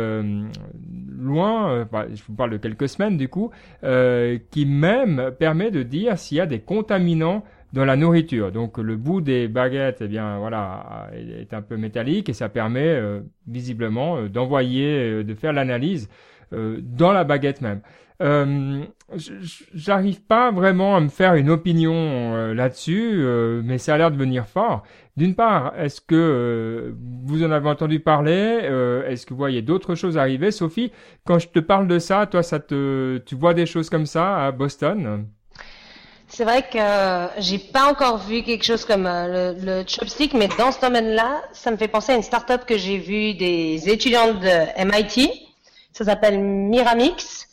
loin, 1.18 1.86
bah, 1.90 2.06
je 2.14 2.22
vous 2.26 2.34
parle 2.34 2.50
de 2.50 2.56
quelques 2.58 2.88
semaines 2.88 3.16
du 3.16 3.28
coup, 3.28 3.50
qui 4.50 4.66
même 4.66 5.32
permet 5.38 5.70
de 5.70 5.82
dire 5.82 6.18
s'il 6.18 6.38
y 6.38 6.40
a 6.40 6.46
des 6.46 6.60
contaminants 6.60 7.44
dans 7.72 7.84
la 7.84 7.96
nourriture. 7.96 8.52
Donc 8.52 8.78
le 8.78 8.96
bout 8.96 9.20
des 9.20 9.48
baguettes, 9.48 9.98
eh 10.00 10.08
bien 10.08 10.38
voilà, 10.38 11.10
est 11.14 11.52
un 11.52 11.62
peu 11.62 11.76
métallique 11.76 12.28
et 12.28 12.32
ça 12.32 12.48
permet 12.48 12.86
euh, 12.86 13.20
visiblement 13.46 14.16
euh, 14.16 14.28
d'envoyer, 14.28 14.98
euh, 14.98 15.24
de 15.24 15.34
faire 15.34 15.52
l'analyse 15.52 16.08
dans 16.50 17.12
la 17.12 17.24
baguette 17.24 17.60
même. 17.60 17.82
J'arrive 19.74 20.22
pas 20.22 20.50
vraiment 20.50 20.96
à 20.96 21.00
me 21.00 21.10
faire 21.10 21.34
une 21.34 21.50
opinion 21.50 22.54
là-dessus, 22.54 23.22
mais 23.62 23.76
ça 23.76 23.92
a 23.92 23.98
l'air 23.98 24.10
de 24.10 24.16
venir 24.16 24.46
fort. 24.46 24.82
D'une 25.18 25.34
part, 25.34 25.74
est-ce 25.78 26.00
que 26.00 26.94
vous 27.24 27.44
en 27.44 27.50
avez 27.50 27.68
entendu 27.68 28.00
parler 28.00 28.66
Est-ce 29.06 29.26
que 29.26 29.34
vous 29.34 29.38
voyez 29.38 29.60
d'autres 29.60 29.94
choses 29.94 30.16
arriver? 30.16 30.52
Sophie, 30.52 30.90
quand 31.26 31.38
je 31.38 31.48
te 31.48 31.58
parle 31.58 31.86
de 31.86 31.98
ça, 31.98 32.24
toi, 32.24 32.42
ça 32.42 32.60
te, 32.60 33.18
tu 33.18 33.34
vois 33.34 33.52
des 33.52 33.66
choses 33.66 33.90
comme 33.90 34.06
ça 34.06 34.46
à 34.46 34.52
Boston? 34.52 35.26
C'est 36.28 36.44
vrai 36.44 36.62
que 36.62 37.40
j'ai 37.40 37.58
pas 37.58 37.90
encore 37.90 38.18
vu 38.18 38.42
quelque 38.42 38.64
chose 38.64 38.84
comme 38.84 39.06
euh, 39.06 39.54
le, 39.58 39.84
chopstick, 39.88 40.34
mais 40.34 40.48
dans 40.58 40.72
ce 40.72 40.80
domaine-là, 40.80 41.42
ça 41.52 41.70
me 41.70 41.76
fait 41.76 41.88
penser 41.88 42.12
à 42.12 42.16
une 42.16 42.22
start-up 42.22 42.64
que 42.66 42.76
j'ai 42.76 42.98
vue 42.98 43.34
des 43.34 43.88
étudiants 43.88 44.34
de 44.34 44.84
MIT. 44.84 45.30
Ça 45.92 46.04
s'appelle 46.04 46.38
Miramix. 46.38 47.48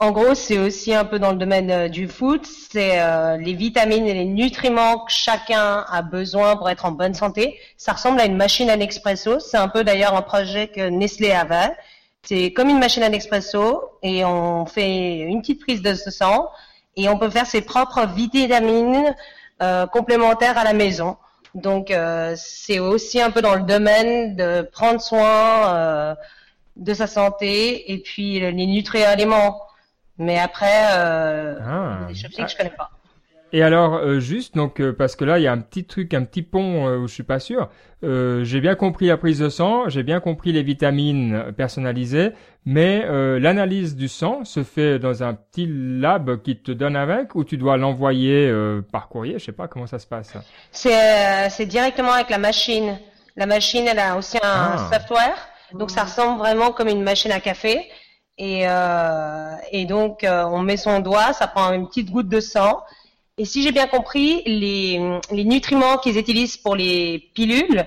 En 0.00 0.10
gros, 0.12 0.34
c'est 0.34 0.58
aussi 0.58 0.94
un 0.94 1.04
peu 1.04 1.18
dans 1.18 1.32
le 1.32 1.38
domaine 1.38 1.70
euh, 1.70 1.88
du 1.88 2.08
food. 2.08 2.44
C'est 2.44 3.00
euh, 3.00 3.36
les 3.36 3.54
vitamines 3.54 4.06
et 4.06 4.14
les 4.14 4.24
nutriments 4.24 5.04
que 5.04 5.12
chacun 5.12 5.84
a 5.88 6.02
besoin 6.02 6.56
pour 6.56 6.68
être 6.70 6.84
en 6.84 6.92
bonne 6.92 7.14
santé. 7.14 7.58
Ça 7.76 7.92
ressemble 7.92 8.20
à 8.20 8.26
une 8.26 8.36
machine 8.36 8.68
à 8.68 8.76
Nespresso. 8.76 9.40
C'est 9.40 9.56
un 9.56 9.68
peu 9.68 9.84
d'ailleurs 9.84 10.14
un 10.14 10.22
projet 10.22 10.68
que 10.68 10.88
Nestlé 10.88 11.32
avait. 11.32 11.74
C'est 12.22 12.52
comme 12.52 12.68
une 12.68 12.78
machine 12.78 13.02
à 13.04 13.08
Nespresso 13.08 13.90
et 14.02 14.24
on 14.24 14.66
fait 14.66 15.18
une 15.18 15.40
petite 15.40 15.60
prise 15.60 15.82
de 15.82 15.94
ce 15.94 16.10
sang 16.10 16.48
et 16.96 17.08
on 17.08 17.18
peut 17.18 17.30
faire 17.30 17.46
ses 17.46 17.60
propres 17.60 18.06
vitamines 18.06 19.14
euh, 19.62 19.86
complémentaires 19.86 20.58
à 20.58 20.64
la 20.64 20.72
maison. 20.72 21.16
Donc 21.54 21.90
euh, 21.90 22.34
c'est 22.36 22.78
aussi 22.78 23.20
un 23.20 23.30
peu 23.30 23.42
dans 23.42 23.54
le 23.54 23.62
domaine 23.62 24.36
de 24.36 24.62
prendre 24.62 25.00
soin 25.00 25.74
euh, 25.74 26.14
de 26.76 26.94
sa 26.94 27.06
santé 27.06 27.92
et 27.92 27.98
puis 27.98 28.40
les 28.40 28.52
nutriments. 28.52 29.62
Mais 30.18 30.38
après, 30.38 30.88
euh, 30.94 31.58
ah. 31.64 31.98
les 32.08 32.14
choses 32.14 32.34
que 32.34 32.48
je 32.48 32.56
connais 32.56 32.70
pas. 32.70 32.90
Et 33.52 33.62
alors, 33.62 33.94
euh, 33.94 34.20
juste, 34.20 34.54
donc, 34.54 34.80
euh, 34.80 34.92
parce 34.92 35.16
que 35.16 35.24
là, 35.24 35.38
il 35.38 35.42
y 35.42 35.46
a 35.46 35.52
un 35.52 35.60
petit 35.60 35.84
truc, 35.84 36.12
un 36.12 36.24
petit 36.24 36.42
pont 36.42 36.86
euh, 36.86 36.98
où 36.98 37.08
je 37.08 37.14
suis 37.14 37.22
pas 37.22 37.38
sûr. 37.38 37.70
j'ai 38.02 38.60
bien 38.60 38.74
compris 38.74 39.06
la 39.06 39.16
prise 39.16 39.38
de 39.38 39.48
sang, 39.48 39.88
j'ai 39.88 40.02
bien 40.02 40.20
compris 40.20 40.52
les 40.52 40.62
vitamines 40.62 41.52
personnalisées, 41.56 42.30
mais 42.64 43.04
l'analyse 43.40 43.96
du 43.96 44.08
sang 44.08 44.44
se 44.44 44.62
fait 44.62 44.98
dans 44.98 45.22
un 45.22 45.34
petit 45.34 45.66
lab 45.68 46.42
qui 46.42 46.56
te 46.56 46.70
donne 46.70 46.94
avec, 46.94 47.34
ou 47.34 47.42
tu 47.42 47.56
dois 47.56 47.76
l'envoyer 47.76 48.52
par 48.92 49.08
courrier. 49.08 49.38
Je 49.38 49.46
sais 49.46 49.52
pas 49.52 49.66
comment 49.66 49.86
ça 49.86 49.98
se 49.98 50.06
passe. 50.06 50.34
C'est 50.70 51.66
directement 51.66 52.12
avec 52.12 52.30
la 52.30 52.38
machine. 52.38 52.98
La 53.36 53.46
machine, 53.46 53.86
elle 53.88 53.98
a 53.98 54.16
aussi 54.16 54.36
un 54.36 54.40
ah. 54.44 54.90
software, 54.92 55.48
donc 55.72 55.90
ça 55.90 56.04
ressemble 56.04 56.38
vraiment 56.38 56.70
comme 56.70 56.88
une 56.88 57.02
machine 57.02 57.32
à 57.32 57.40
café. 57.40 57.88
Et, 58.36 58.64
et 59.72 59.86
donc, 59.86 60.24
on 60.24 60.62
met 60.62 60.76
son 60.76 61.00
doigt, 61.00 61.32
ça 61.32 61.48
prend 61.48 61.72
une 61.72 61.88
petite 61.88 62.12
goutte 62.12 62.28
de 62.28 62.40
sang 62.40 62.80
et 63.38 63.44
si 63.44 63.62
j'ai 63.62 63.72
bien 63.72 63.86
compris, 63.86 64.42
les, 64.46 65.00
les 65.30 65.44
nutriments 65.44 65.96
qu'ils 65.98 66.18
utilisent 66.18 66.56
pour 66.56 66.74
les 66.74 67.30
pilules, 67.34 67.86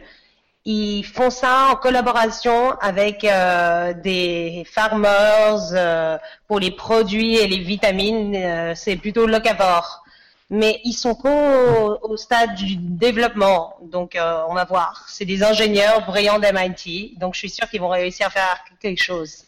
ils 0.63 1.03
font 1.03 1.29
ça 1.31 1.69
en 1.71 1.75
collaboration 1.75 2.71
avec 2.79 3.23
euh, 3.23 3.93
des 3.93 4.63
farmers 4.71 5.73
euh, 5.73 6.17
pour 6.47 6.59
les 6.59 6.71
produits 6.71 7.35
et 7.37 7.47
les 7.47 7.59
vitamines. 7.59 8.35
Euh, 8.35 8.73
c'est 8.75 8.95
plutôt 8.95 9.25
locavore. 9.25 10.03
Mais 10.51 10.81
ils 10.83 10.93
sont 10.93 11.15
qu'au 11.15 11.97
au 12.01 12.17
stade 12.17 12.55
du 12.55 12.75
développement. 12.75 13.77
Donc, 13.83 14.17
on 14.17 14.53
va 14.53 14.65
voir. 14.65 15.05
C'est 15.07 15.23
des 15.23 15.43
ingénieurs 15.43 16.05
brillants 16.05 16.39
d'MIT. 16.39 17.17
Donc, 17.17 17.35
je 17.35 17.39
suis 17.39 17.49
sûr 17.49 17.69
qu'ils 17.69 17.79
vont 17.79 17.87
réussir 17.87 18.27
à 18.27 18.29
faire 18.31 18.59
quelque 18.81 19.01
chose. 19.01 19.45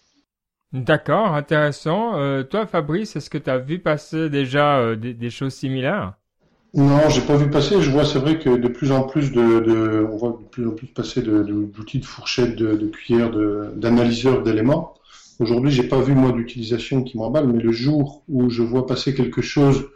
D'accord, 0.73 1.35
intéressant. 1.35 2.17
Euh, 2.17 2.41
toi, 2.41 2.65
Fabrice, 2.65 3.15
est-ce 3.15 3.29
que 3.29 3.37
tu 3.37 3.49
as 3.49 3.59
vu 3.59 3.77
passer 3.77 4.29
déjà 4.29 4.79
euh, 4.79 4.95
des, 4.95 5.29
choses 5.29 5.53
similaires? 5.53 6.13
Non, 6.73 7.09
j'ai 7.09 7.21
pas 7.21 7.37
vu 7.37 7.47
passer. 7.47 7.79
Je 7.79 7.91
vois, 7.91 8.05
c'est 8.05 8.17
vrai 8.17 8.39
que 8.39 8.49
de 8.49 8.67
plus 8.67 8.91
en 8.91 9.03
plus 9.03 9.31
de, 9.31 10.07
on 10.11 10.17
voit 10.17 10.39
de 10.41 10.47
plus 10.47 10.67
en 10.67 10.71
plus 10.71 10.87
passer 10.87 11.21
d'outils 11.21 11.99
de, 11.99 12.05
fourchettes, 12.05 12.55
de, 12.55 12.75
de 12.75 12.87
cuillères, 12.87 13.31
d'analyseurs 13.75 14.41
d'éléments. 14.41 14.95
Aujourd'hui, 15.39 15.71
j'ai 15.71 15.83
pas 15.83 16.01
vu 16.01 16.15
moi 16.15 16.31
d'utilisation 16.31 17.03
qui 17.03 17.17
m'emballe, 17.17 17.47
mais 17.47 17.61
le 17.61 17.71
jour 17.71 18.23
où 18.27 18.49
je 18.49 18.63
vois 18.63 18.87
passer 18.87 19.13
quelque 19.13 19.43
chose 19.43 19.89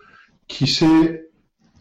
qui 0.48 0.68
sait 0.68 1.30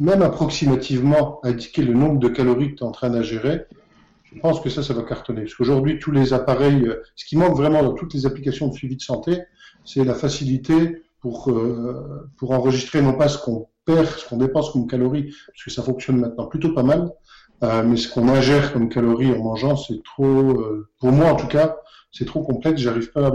même 0.01 0.23
approximativement 0.23 1.41
indiquer 1.45 1.83
le 1.83 1.93
nombre 1.93 2.19
de 2.19 2.29
calories 2.29 2.73
que 2.73 2.79
tu 2.79 2.85
es 2.85 2.87
en 2.87 2.93
train 2.93 3.11
d'ingérer, 3.11 3.63
je 4.37 4.41
pense 4.43 4.61
que 4.61 4.69
ça, 4.69 4.83
ça 4.83 4.93
va 4.93 5.03
cartonner. 5.03 5.43
Parce 5.43 5.55
qu'aujourd'hui, 5.55 5.99
tous 5.99 6.11
les 6.11 6.35
appareils, 6.35 6.87
euh, 6.87 7.03
ce 7.17 7.25
qui 7.25 7.37
manque 7.37 7.57
vraiment 7.57 7.83
dans 7.83 7.95
toutes 7.95 8.13
les 8.13 8.27
applications 8.27 8.69
de 8.69 8.75
suivi 8.75 8.97
de 8.97 9.01
santé, 9.01 9.41
c'est 9.85 10.05
la 10.05 10.15
facilité 10.15 11.03
pour, 11.21 11.51
euh, 11.51 12.29
pour 12.37 12.51
enregistrer 12.51 13.01
non 13.01 13.15
pas 13.15 13.29
ce 13.29 13.39
qu'on 13.39 13.69
perd, 13.87 14.07
ce 14.07 14.29
qu'on 14.29 14.37
dépense 14.37 14.71
comme 14.71 14.87
calories, 14.87 15.35
parce 15.49 15.65
que 15.65 15.71
ça 15.71 15.83
fonctionne 15.83 16.19
maintenant 16.19 16.47
plutôt 16.47 16.75
pas 16.75 16.83
mal, 16.83 17.11
euh, 17.65 17.83
mais 17.83 17.97
ce 17.97 18.13
qu'on 18.13 18.29
ingère 18.29 18.75
comme 18.75 18.91
calories 18.91 19.33
en 19.33 19.43
mangeant, 19.43 19.77
c'est 19.77 20.03
trop, 20.03 20.61
pour 21.01 21.13
moi 21.13 21.33
en 21.33 21.37
tout 21.37 21.47
cas, 21.47 21.79
c'est 22.13 22.27
trop 22.27 22.43
complexe, 22.43 22.83
j'arrive 22.83 23.11
pas 23.13 23.33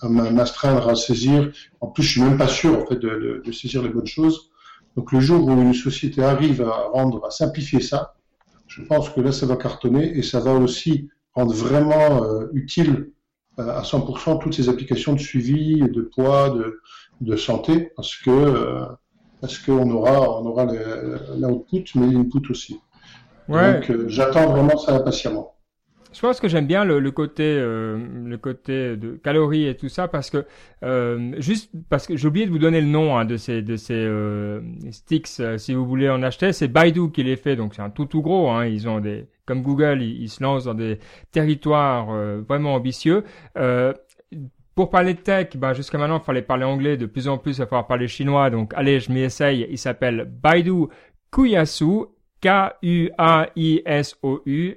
à 0.00 0.08
m'astreindre 0.08 0.88
à 0.88 0.96
saisir. 0.96 1.52
En 1.80 1.86
plus, 1.86 2.02
je 2.02 2.10
suis 2.12 2.22
même 2.22 2.36
pas 2.36 2.48
sûr 2.48 2.78
en 2.78 2.86
fait 2.86 2.96
de, 2.96 3.08
de, 3.08 3.42
de 3.44 3.52
saisir 3.52 3.82
les 3.82 3.90
bonnes 3.90 4.06
choses. 4.06 4.50
Donc 4.96 5.12
le 5.12 5.20
jour 5.20 5.46
où 5.46 5.52
une 5.52 5.74
société 5.74 6.22
arrive 6.22 6.62
à 6.62 6.88
rendre, 6.92 7.24
à 7.24 7.30
simplifier 7.30 7.80
ça, 7.80 8.14
je 8.74 8.82
pense 8.82 9.08
que 9.08 9.20
là, 9.20 9.30
ça 9.30 9.46
va 9.46 9.56
cartonner 9.56 10.18
et 10.18 10.22
ça 10.22 10.40
va 10.40 10.52
aussi 10.52 11.08
rendre 11.34 11.54
vraiment 11.54 12.24
euh, 12.24 12.48
utile 12.52 13.12
euh, 13.60 13.68
à 13.68 13.82
100% 13.82 14.40
toutes 14.40 14.54
ces 14.54 14.68
applications 14.68 15.12
de 15.12 15.20
suivi, 15.20 15.80
de 15.80 16.02
poids, 16.02 16.50
de, 16.50 16.80
de 17.20 17.36
santé, 17.36 17.92
parce 17.94 18.16
que 18.16 18.30
euh, 18.30 18.84
parce 19.40 19.58
qu'on 19.58 19.88
aura 19.90 20.40
on 20.40 20.46
aura 20.46 20.66
l'output, 21.38 21.84
mais 21.94 22.08
l'input 22.08 22.50
aussi. 22.50 22.80
Donc 23.48 23.92
j'attends 24.08 24.48
vraiment 24.48 24.76
ça 24.76 24.96
impatiemment. 24.96 25.53
Je 26.14 26.20
pense 26.20 26.38
que 26.38 26.46
j'aime 26.46 26.66
bien 26.66 26.84
le, 26.84 27.00
le 27.00 27.10
côté 27.10 27.42
euh, 27.42 27.98
le 28.24 28.38
côté 28.38 28.96
de 28.96 29.16
calories 29.16 29.66
et 29.66 29.76
tout 29.76 29.88
ça 29.88 30.06
parce 30.06 30.30
que 30.30 30.46
euh, 30.84 31.34
juste 31.38 31.72
parce 31.88 32.06
que 32.06 32.16
j'ai 32.16 32.28
oublié 32.28 32.46
de 32.46 32.52
vous 32.52 32.58
donner 32.58 32.80
le 32.80 32.86
nom 32.86 33.18
hein, 33.18 33.24
de 33.24 33.36
ces 33.36 33.62
de 33.62 33.76
ces 33.76 33.94
euh, 33.94 34.60
sticks 34.92 35.42
si 35.56 35.74
vous 35.74 35.84
voulez 35.84 36.08
en 36.08 36.22
acheter 36.22 36.52
c'est 36.52 36.68
Baidu 36.68 37.10
qui 37.10 37.24
les 37.24 37.36
fait 37.36 37.56
donc 37.56 37.74
c'est 37.74 37.82
un 37.82 37.90
tout 37.90 38.06
tout 38.06 38.22
gros 38.22 38.48
hein, 38.50 38.64
ils 38.64 38.88
ont 38.88 39.00
des 39.00 39.26
comme 39.44 39.62
Google 39.62 40.02
ils, 40.02 40.28
se 40.28 40.42
lancent 40.42 40.64
dans 40.64 40.74
des 40.74 41.00
territoires 41.32 42.06
vraiment 42.46 42.74
ambitieux 42.74 43.24
pour 44.74 44.90
parler 44.90 45.14
de 45.14 45.20
tech, 45.20 45.56
bah 45.56 45.72
jusqu'à 45.72 45.98
maintenant, 45.98 46.18
il 46.18 46.24
fallait 46.24 46.42
parler 46.42 46.64
anglais. 46.64 46.96
De 46.96 47.06
plus 47.06 47.28
en 47.28 47.38
plus, 47.38 47.52
il 47.52 47.58
va 47.58 47.66
falloir 47.66 47.86
parler 47.86 48.08
chinois. 48.08 48.50
Donc, 48.50 48.72
allez, 48.74 48.98
je 48.98 49.12
m'y 49.12 49.20
essaye. 49.20 49.66
Il 49.70 49.78
s'appelle 49.78 50.24
Baidu 50.24 50.86
Kuyasu 51.30 52.06
K-U-A-I-S-O-U. 52.44 53.16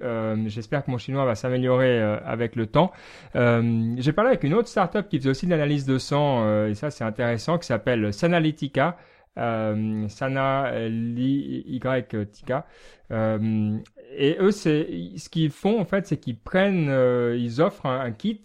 Euh, 0.02 0.36
j'espère 0.48 0.86
que 0.86 0.92
mon 0.92 0.98
chinois 0.98 1.26
va 1.26 1.36
s'améliorer 1.36 2.00
euh, 2.02 2.18
avec 2.26 2.56
le 2.56 2.66
temps. 2.68 2.94
Euh, 3.36 3.94
j'ai 3.98 4.14
parlé 4.14 4.30
avec 4.30 4.46
une 4.46 4.54
autre 4.54 4.70
startup 4.70 5.10
qui 5.10 5.18
faisait 5.18 5.32
aussi 5.32 5.48
de 5.48 5.52
l'analyse 5.52 5.86
de 5.86 5.98
sang, 5.98 6.66
et 6.66 6.76
ça 6.76 6.92
c'est 6.92 7.04
intéressant, 7.04 7.58
qui 7.58 7.68
s'appelle 7.68 8.14
Sanalytica. 8.14 8.96
Sana 9.36 10.72
Y 10.88 12.08
Tika. 12.32 12.66
et 13.12 14.38
eux, 14.40 14.52
ce 14.52 15.30
qu'ils 15.30 15.52
font 15.52 15.80
en 15.80 15.86
fait, 15.86 16.08
c'est 16.08 16.18
qu'ils 16.18 16.40
prennent, 16.40 16.90
ils 17.36 17.62
offrent 17.62 17.86
un, 17.86 18.12
kit 18.12 18.42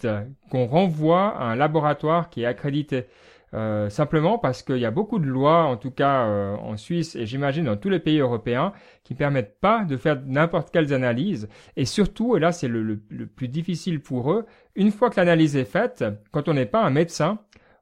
qu'on 0.50 0.66
renvoie 0.66 1.28
à 1.38 1.44
un 1.44 1.54
laboratoire 1.56 2.28
qui 2.28 2.42
est 2.42 2.46
accrédité. 2.46 3.06
Euh, 3.54 3.90
simplement 3.90 4.38
parce 4.38 4.62
qu'il 4.62 4.78
y 4.78 4.86
a 4.86 4.90
beaucoup 4.90 5.18
de 5.18 5.26
lois, 5.26 5.64
en 5.64 5.76
tout 5.76 5.90
cas 5.90 6.26
euh, 6.26 6.56
en 6.56 6.78
Suisse 6.78 7.14
et 7.16 7.26
j'imagine 7.26 7.66
dans 7.66 7.76
tous 7.76 7.90
les 7.90 7.98
pays 7.98 8.18
européens, 8.18 8.72
qui 9.04 9.14
permettent 9.14 9.60
pas 9.60 9.84
de 9.84 9.98
faire 9.98 10.18
n'importe 10.26 10.70
quelles 10.70 10.94
analyses. 10.94 11.48
Et 11.76 11.84
surtout, 11.84 12.36
et 12.36 12.40
là 12.40 12.52
c'est 12.52 12.68
le, 12.68 12.96
plus 13.26 13.48
difficile 13.48 14.00
pour 14.00 14.32
eux, 14.32 14.46
une 14.74 14.90
fois 14.90 15.10
que 15.10 15.16
l'analyse 15.16 15.54
est 15.56 15.66
faite, 15.66 16.02
quand 16.30 16.48
on 16.48 16.54
n'est 16.54 16.66
pas 16.66 16.82
un 16.82 16.90
médecin, 16.90 17.40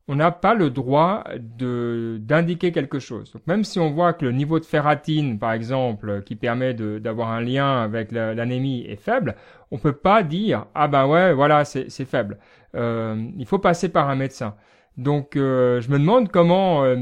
on 0.08 0.16
n'a 0.16 0.32
pas 0.32 0.54
le 0.54 0.70
droit 0.70 1.22
d'indiquer 1.38 2.72
quelque 2.72 2.98
chose. 2.98 3.30
Donc 3.32 3.46
même 3.46 3.62
si 3.62 3.78
on 3.78 3.92
voit 3.92 4.12
que 4.12 4.24
le 4.24 4.32
niveau 4.32 4.58
de 4.58 4.64
ferratine, 4.64 5.38
par 5.38 5.52
exemple, 5.52 6.22
qui 6.24 6.34
permet 6.34 6.74
d'avoir 6.74 7.30
un 7.30 7.40
lien 7.40 7.80
avec 7.80 8.10
l'anémie 8.10 8.84
est 8.88 8.96
faible, 8.96 9.36
on 9.70 9.78
peut 9.78 9.92
pas 9.92 10.24
dire 10.24 10.66
ah 10.74 10.88
ben 10.88 11.06
ouais 11.06 11.32
voilà 11.32 11.64
c'est 11.64 12.04
faible. 12.06 12.38
Euh, 12.74 13.24
il 13.38 13.46
faut 13.46 13.60
passer 13.60 13.88
par 13.88 14.08
un 14.08 14.16
médecin. 14.16 14.56
Donc 14.96 15.36
euh, 15.36 15.80
je 15.80 15.90
me 15.90 15.98
demande 15.98 16.30
comment 16.30 16.84
euh, 16.84 16.96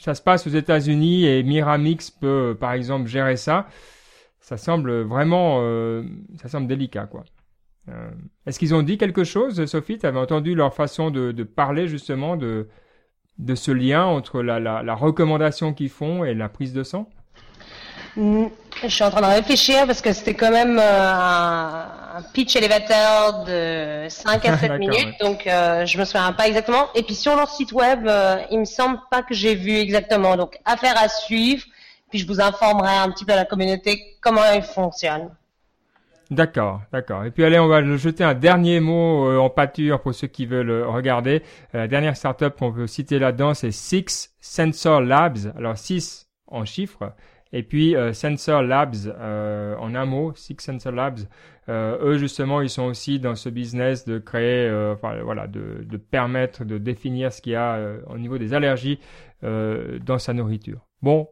ça 0.00 0.14
se 0.14 0.22
passe 0.22 0.46
aux 0.46 0.50
États-Unis 0.50 1.26
et 1.26 1.42
Miramix 1.42 2.10
peut 2.10 2.56
par 2.58 2.72
exemple 2.72 3.08
gérer 3.08 3.36
ça. 3.36 3.68
Ça 4.40 4.56
semble 4.56 5.02
vraiment 5.02 5.60
ça 6.36 6.48
semble 6.48 6.66
délicat 6.66 7.06
quoi. 7.06 7.24
Euh, 7.90 8.10
est-ce 8.46 8.58
qu'ils 8.58 8.74
ont 8.74 8.82
dit 8.82 8.98
quelque 8.98 9.24
chose, 9.24 9.64
Sophie? 9.66 9.98
Tu 9.98 10.06
avais 10.06 10.18
entendu 10.18 10.54
leur 10.54 10.74
façon 10.74 11.10
de, 11.10 11.42
parler 11.42 11.88
justement 11.88 12.36
de, 12.36 12.68
de 13.38 13.54
ce 13.54 13.70
lien 13.70 14.04
entre 14.04 14.42
la, 14.42 14.94
recommandation 14.94 15.72
qu'ils 15.72 15.90
font 15.90 16.24
et 16.24 16.34
la 16.34 16.48
prise 16.48 16.72
de 16.72 16.82
sang? 16.82 17.08
Mm, 18.16 18.46
Je 18.82 18.88
suis 18.88 19.04
en 19.04 19.10
train 19.10 19.20
de 19.20 19.26
réfléchir 19.34 19.86
parce 19.86 20.02
que 20.02 20.12
c'était 20.12 20.34
quand 20.34 20.50
même 20.50 20.78
euh, 20.80 21.84
un, 22.18 22.22
pitch 22.22 22.56
élévateur 22.56 23.44
de 23.44 24.06
5 24.08 24.44
à 24.46 24.58
7 24.58 24.78
minutes, 24.78 25.14
donc 25.20 25.46
euh, 25.46 25.86
je 25.86 25.98
me 25.98 26.04
souviens 26.04 26.32
pas 26.32 26.48
exactement. 26.48 26.88
Et 26.94 27.02
puis 27.02 27.14
sur 27.14 27.36
leur 27.36 27.50
site 27.50 27.72
web, 27.72 28.08
il 28.50 28.58
me 28.58 28.64
semble 28.64 28.98
pas 29.10 29.22
que 29.22 29.34
j'ai 29.34 29.54
vu 29.54 29.72
exactement. 29.72 30.36
Donc 30.36 30.58
affaire 30.64 30.94
à 30.96 31.08
suivre, 31.08 31.64
puis 32.10 32.18
je 32.18 32.26
vous 32.26 32.40
informerai 32.40 32.96
un 32.96 33.10
petit 33.10 33.24
peu 33.24 33.32
à 33.32 33.36
la 33.36 33.44
communauté 33.44 34.16
comment 34.20 34.42
ils 34.54 34.62
fonctionnent. 34.62 35.30
D'accord, 36.30 36.82
d'accord. 36.92 37.24
Et 37.24 37.30
puis 37.30 37.42
allez, 37.44 37.58
on 37.58 37.68
va 37.68 37.82
jeter 37.96 38.22
un 38.22 38.34
dernier 38.34 38.80
mot 38.80 39.26
euh, 39.28 39.38
en 39.38 39.48
pâture 39.48 40.00
pour 40.00 40.14
ceux 40.14 40.26
qui 40.26 40.44
veulent 40.44 40.70
euh, 40.70 40.86
regarder. 40.86 41.42
Euh, 41.74 41.78
la 41.78 41.88
dernière 41.88 42.16
startup 42.18 42.54
qu'on 42.58 42.70
veut 42.70 42.86
citer 42.86 43.18
là-dedans, 43.18 43.54
c'est 43.54 43.70
Six 43.70 44.34
Sensor 44.38 45.00
Labs. 45.00 45.54
Alors 45.56 45.78
6 45.78 46.28
en 46.48 46.66
chiffres. 46.66 47.14
Et 47.52 47.62
puis 47.62 47.94
Sensor 48.12 48.62
Labs 48.62 49.14
en 49.18 49.94
un 49.94 50.04
mot, 50.04 50.32
Six 50.34 50.56
Sensor 50.60 50.92
Labs. 50.92 51.20
eux 51.68 52.18
justement, 52.18 52.60
ils 52.60 52.68
sont 52.68 52.84
aussi 52.84 53.18
dans 53.20 53.34
ce 53.34 53.48
business 53.48 54.04
de 54.04 54.18
créer, 54.18 54.70
enfin 54.92 55.22
voilà, 55.22 55.46
de, 55.46 55.82
de, 55.82 55.96
permettre 55.96 56.64
de 56.64 56.76
définir 56.76 57.32
ce 57.32 57.40
qu'il 57.40 57.52
y 57.52 57.56
a 57.56 57.80
au 58.08 58.18
niveau 58.18 58.36
des 58.36 58.52
allergies 58.52 58.98
dans 59.42 60.18
sa 60.18 60.34
nourriture. 60.34 60.80
Bon, 61.00 61.28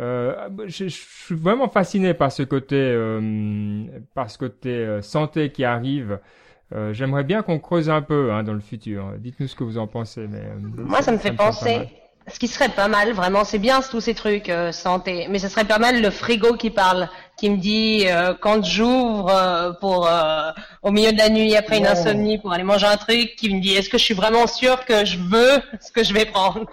euh, 0.00 0.48
je, 0.66 0.88
suis 0.88 1.34
vraiment 1.34 1.68
fasciné 1.68 2.14
par 2.14 2.32
ce 2.32 2.42
côté, 2.42 2.76
euh, 2.76 3.84
par 4.14 4.28
ce 4.30 4.38
côté 4.38 4.70
euh, 4.70 5.02
santé 5.02 5.50
qui 5.50 5.64
arrive. 5.64 6.18
Euh, 6.74 6.92
J'aimerais 6.92 7.24
bien 7.24 7.42
qu'on 7.42 7.60
creuse 7.60 7.90
un 7.90 8.02
peu 8.02 8.32
hein, 8.32 8.42
dans 8.42 8.54
le 8.54 8.60
futur. 8.60 9.12
Dites-nous 9.18 9.46
ce 9.46 9.54
que 9.54 9.62
vous 9.62 9.78
en 9.78 9.86
pensez. 9.86 10.26
Mais 10.26 10.40
euh, 10.40 10.82
moi, 10.84 11.02
ça 11.02 11.12
me 11.12 11.18
fait 11.18 11.32
penser. 11.32 11.88
Ce 12.32 12.38
qui 12.38 12.48
serait 12.48 12.70
pas 12.70 12.88
mal, 12.88 13.12
vraiment, 13.12 13.44
c'est 13.44 13.58
bien 13.58 13.80
tous 13.82 14.00
ces 14.00 14.14
trucs 14.14 14.50
santé, 14.72 15.26
mais 15.28 15.38
ce 15.38 15.48
serait 15.48 15.66
pas 15.66 15.78
mal 15.78 16.00
le 16.00 16.10
frigo 16.10 16.56
qui 16.56 16.70
parle, 16.70 17.08
qui 17.36 17.50
me 17.50 17.58
dit 17.58 18.06
quand 18.40 18.64
j'ouvre 18.64 19.76
pour 19.80 20.08
au 20.82 20.90
milieu 20.90 21.12
de 21.12 21.18
la 21.18 21.28
nuit 21.28 21.54
après 21.54 21.78
une 21.78 21.86
insomnie 21.86 22.38
pour 22.38 22.52
aller 22.52 22.62
manger 22.64 22.86
un 22.86 22.96
truc, 22.96 23.36
qui 23.36 23.54
me 23.54 23.60
dit 23.60 23.74
est-ce 23.74 23.90
que 23.90 23.98
je 23.98 24.04
suis 24.04 24.14
vraiment 24.14 24.46
sûr 24.46 24.86
que 24.86 25.04
je 25.04 25.18
veux 25.18 25.60
ce 25.82 25.92
que 25.92 26.02
je 26.02 26.14
vais 26.14 26.24
prendre? 26.24 26.64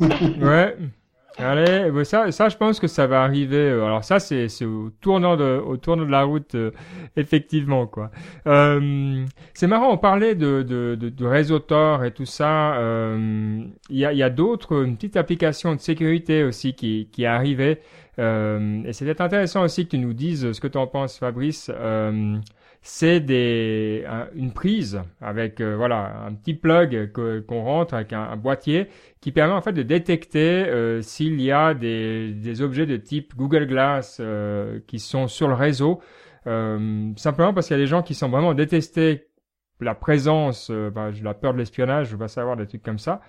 ouais. 0.00 0.76
Allez, 1.38 2.04
ça, 2.04 2.30
ça, 2.30 2.48
je 2.50 2.56
pense 2.56 2.78
que 2.78 2.86
ça 2.86 3.06
va 3.06 3.22
arriver. 3.22 3.56
Euh, 3.56 3.84
alors 3.86 4.04
ça, 4.04 4.20
c'est 4.20 4.46
au 4.64 4.90
tournant 5.00 5.36
de, 5.36 5.60
au 5.64 5.76
tournant 5.78 6.04
de 6.04 6.10
la 6.10 6.24
route, 6.24 6.54
euh, 6.54 6.72
effectivement, 7.16 7.86
quoi. 7.86 8.10
Euh, 8.46 9.24
c'est 9.54 9.66
marrant, 9.66 9.92
on 9.92 9.98
parlait 9.98 10.34
de, 10.34 10.62
de, 10.62 10.94
de, 10.94 11.08
de 11.08 11.26
réseau 11.26 11.58
Tor 11.58 12.04
et 12.04 12.12
tout 12.12 12.26
ça. 12.26 12.76
Il 13.18 13.96
y 13.96 14.04
a, 14.04 14.12
y 14.12 14.22
a 14.22 14.30
d'autres, 14.30 14.84
une 14.84 14.96
petite 14.96 15.16
application 15.16 15.74
de 15.74 15.80
sécurité 15.80 16.44
aussi 16.44 16.74
qui, 16.74 17.08
qui 17.10 17.22
est 17.24 17.26
arrivée. 17.26 17.80
et 18.18 18.92
c'est 18.92 19.20
intéressant 19.20 19.62
aussi 19.62 19.86
que 19.86 19.90
tu 19.90 19.98
nous 19.98 20.12
dises 20.12 20.52
ce 20.52 20.60
que 20.60 20.68
tu 20.68 20.78
en 20.78 20.86
penses, 20.86 21.18
Fabrice 21.18 21.70
c'est 22.82 23.20
des 23.20 24.04
une 24.34 24.52
prise 24.52 25.00
avec 25.20 25.60
euh, 25.60 25.76
voilà 25.76 26.24
un 26.26 26.34
petit 26.34 26.54
plug 26.54 27.12
qu'on 27.46 27.62
rentre 27.62 27.94
avec 27.94 28.12
un, 28.12 28.36
boîtier 28.36 28.88
qui 29.20 29.30
permet 29.30 29.54
en 29.54 29.62
fait 29.62 29.72
de 29.72 29.84
détecter 29.84 30.64
euh, 30.66 31.00
s'il 31.00 31.40
y 31.40 31.52
a 31.52 31.74
des, 31.74 32.32
des, 32.32 32.60
objets 32.60 32.86
de 32.86 32.96
type 32.96 33.36
Google 33.36 33.66
Glass 33.66 34.18
euh, 34.20 34.80
qui 34.88 34.98
sont 34.98 35.28
sur 35.28 35.48
le 35.48 35.54
réseau. 35.54 36.00
Simplement 36.44 37.54
parce 37.54 37.68
qu'il 37.68 37.76
y 37.76 37.80
a 37.80 37.82
des 37.82 37.86
gens 37.86 38.02
qui 38.02 38.14
sont 38.14 38.28
vraiment 38.28 38.52
détestés 38.52 39.28
la 39.80 39.94
présence 39.94 40.70
bah, 40.70 41.10
la 41.22 41.34
peur 41.34 41.52
de 41.52 41.58
l'espionnage 41.58 42.08
je 42.08 42.16
pas 42.16 42.26
savoir 42.28 42.56
des 42.56 42.66
trucs 42.66 42.82
comme 42.82 42.98
ça 42.98 43.20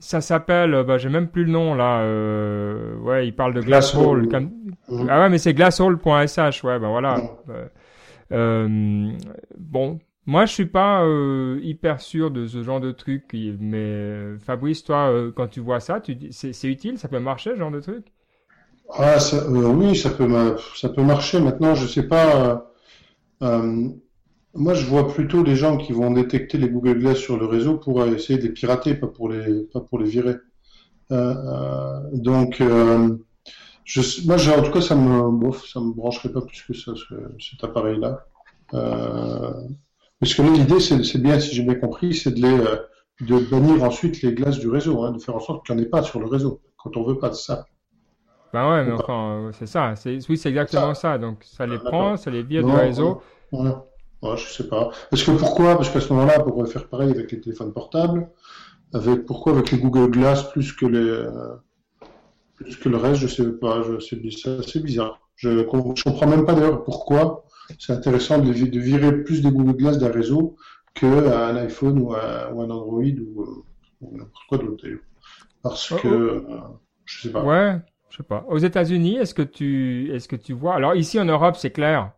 ça 0.00 0.20
s'appelle, 0.20 0.82
bah, 0.84 0.98
j'ai 0.98 1.10
même 1.10 1.28
plus 1.28 1.44
le 1.44 1.52
nom 1.52 1.74
là. 1.74 2.00
Euh, 2.00 2.96
ouais, 3.00 3.28
il 3.28 3.34
parle 3.34 3.54
de 3.54 3.60
Glasshole. 3.60 4.26
Mmh. 4.26 5.06
Ah 5.08 5.20
ouais, 5.20 5.28
mais 5.28 5.38
c'est 5.38 5.54
glasshole.sh. 5.54 6.64
Ouais, 6.64 6.78
ben 6.78 6.88
voilà. 6.88 7.18
Mmh. 7.18 7.28
Euh, 7.50 7.68
euh, 8.32 9.12
bon, 9.58 9.98
moi 10.26 10.46
je 10.46 10.52
suis 10.52 10.66
pas 10.66 11.04
euh, 11.04 11.60
hyper 11.62 12.00
sûr 12.00 12.30
de 12.30 12.46
ce 12.46 12.62
genre 12.62 12.80
de 12.80 12.92
truc, 12.92 13.24
mais 13.60 14.38
Fabrice, 14.38 14.82
toi, 14.84 15.10
euh, 15.10 15.32
quand 15.34 15.48
tu 15.48 15.60
vois 15.60 15.80
ça, 15.80 16.00
tu 16.00 16.16
c'est 16.30 16.68
utile, 16.68 16.98
ça 16.98 17.08
peut 17.08 17.20
marcher, 17.20 17.50
ce 17.50 17.58
genre 17.58 17.70
de 17.70 17.80
truc? 17.80 18.06
Ah, 18.92 19.20
ça, 19.20 19.48
oui, 19.48 19.94
ça 19.94 20.10
peut, 20.10 20.56
ça 20.74 20.88
peut 20.88 21.02
marcher. 21.02 21.40
Maintenant, 21.40 21.74
je 21.74 21.86
sais 21.86 22.08
pas. 22.08 22.72
Moi, 24.54 24.74
je 24.74 24.84
vois 24.84 25.06
plutôt 25.06 25.44
les 25.44 25.54
gens 25.54 25.76
qui 25.76 25.92
vont 25.92 26.10
détecter 26.10 26.58
les 26.58 26.68
Google 26.68 26.98
Glass 26.98 27.18
sur 27.18 27.38
le 27.38 27.46
réseau 27.46 27.76
pour 27.76 28.04
essayer 28.04 28.38
de 28.38 28.44
les 28.44 28.52
pirater, 28.52 28.94
pas 28.94 29.06
pour 29.06 29.28
les, 29.28 29.62
pas 29.72 29.80
pour 29.80 29.98
les 29.98 30.08
virer. 30.08 30.36
Euh, 31.12 31.34
euh 31.34 32.00
donc, 32.12 32.60
euh, 32.60 33.16
je, 33.84 34.26
moi, 34.26 34.36
en 34.58 34.62
tout 34.62 34.72
cas, 34.72 34.80
ça 34.80 34.96
me, 34.96 35.30
bof, 35.30 35.66
ça 35.66 35.80
me 35.80 35.92
brancherait 35.92 36.32
pas 36.32 36.40
plus 36.40 36.62
que 36.62 36.74
ça, 36.74 36.92
ce, 36.94 37.14
cet 37.38 37.62
appareil-là. 37.62 38.24
Euh, 38.74 39.52
parce 40.18 40.34
que 40.34 40.42
l'idée, 40.42 40.80
c'est 40.80 41.18
bien, 41.18 41.38
si 41.40 41.54
j'ai 41.54 41.62
bien 41.62 41.76
compris, 41.76 42.14
c'est 42.14 42.32
de 42.32 42.42
les, 42.42 42.60
euh, 42.60 42.76
de 43.20 43.38
bannir 43.50 43.82
ensuite 43.84 44.20
les 44.22 44.32
glaces 44.32 44.58
du 44.58 44.68
réseau, 44.68 45.02
hein, 45.02 45.12
de 45.12 45.18
faire 45.18 45.36
en 45.36 45.40
sorte 45.40 45.64
qu'il 45.64 45.74
n'y 45.76 45.82
en 45.82 45.84
ait 45.84 45.88
pas 45.88 46.02
sur 46.02 46.20
le 46.20 46.26
réseau, 46.26 46.60
quand 46.76 46.96
on 46.96 47.04
veut 47.04 47.18
pas 47.18 47.30
de 47.30 47.34
ça. 47.34 47.66
Ben 48.52 48.68
ouais, 48.68 48.84
mais 48.84 48.92
enfin, 48.92 49.50
c'est 49.52 49.66
ça. 49.66 49.94
Oui, 50.06 50.36
c'est 50.36 50.48
exactement 50.48 50.94
ça. 50.94 51.18
Donc, 51.18 51.44
ça 51.44 51.66
les 51.66 51.78
prend, 51.78 52.16
ça 52.16 52.30
les 52.30 52.42
vire 52.42 52.64
du 52.64 52.72
réseau. 52.72 53.22
Ouais, 54.22 54.36
je 54.36 54.48
sais 54.48 54.68
pas. 54.68 54.90
Parce 55.10 55.22
que 55.22 55.30
pourquoi? 55.32 55.76
Parce 55.76 55.88
qu'à 55.90 56.00
ce 56.00 56.12
moment-là, 56.12 56.42
on 56.44 56.50
pourrait 56.50 56.68
faire 56.68 56.88
pareil 56.88 57.10
avec 57.10 57.32
les 57.32 57.40
téléphones 57.40 57.72
portables. 57.72 58.28
Avec 58.92 59.24
pourquoi 59.24 59.52
avec 59.52 59.70
les 59.70 59.78
Google 59.78 60.10
Glass 60.10 60.50
plus 60.50 60.72
que 60.72 60.86
les 60.86 60.98
euh, 60.98 61.54
plus 62.56 62.76
que 62.76 62.88
le 62.88 62.96
reste, 62.96 63.20
je 63.20 63.28
sais 63.28 63.44
pas. 63.52 63.82
C'est 64.00 64.82
bizarre. 64.82 65.20
Je, 65.36 65.48
je 65.50 66.02
comprends 66.02 66.26
même 66.26 66.44
pas 66.44 66.54
d'ailleurs 66.54 66.84
pourquoi 66.84 67.46
c'est 67.78 67.92
intéressant 67.92 68.38
de, 68.38 68.52
de, 68.52 68.80
virer 68.80 69.22
plus 69.22 69.42
des 69.42 69.50
Google 69.50 69.76
Glass 69.76 69.98
d'un 69.98 70.10
réseau 70.10 70.56
que 70.94 71.06
un 71.06 71.56
iPhone 71.56 71.98
ou 72.00 72.12
un, 72.14 72.52
ou 72.52 72.60
un 72.62 72.70
Android 72.70 73.02
ou, 73.02 73.64
ou 74.00 74.16
n'importe 74.18 74.44
quoi 74.48 74.58
d'autre 74.58 74.82
d'ailleurs. 74.82 75.00
Parce 75.62 75.92
oh, 75.92 75.96
que 75.96 76.08
oh. 76.08 76.52
Euh, 76.52 76.58
je 77.04 77.22
sais 77.22 77.32
pas. 77.32 77.42
Ouais, 77.42 77.78
je 78.10 78.18
sais 78.18 78.22
pas. 78.22 78.44
Aux 78.48 78.58
États-Unis, 78.58 79.16
est-ce 79.16 79.34
que 79.34 79.42
tu 79.42 80.12
est-ce 80.12 80.28
que 80.28 80.36
tu 80.36 80.52
vois? 80.52 80.74
Alors 80.74 80.94
ici 80.94 81.18
en 81.18 81.24
Europe, 81.24 81.56
c'est 81.56 81.70
clair 81.70 82.12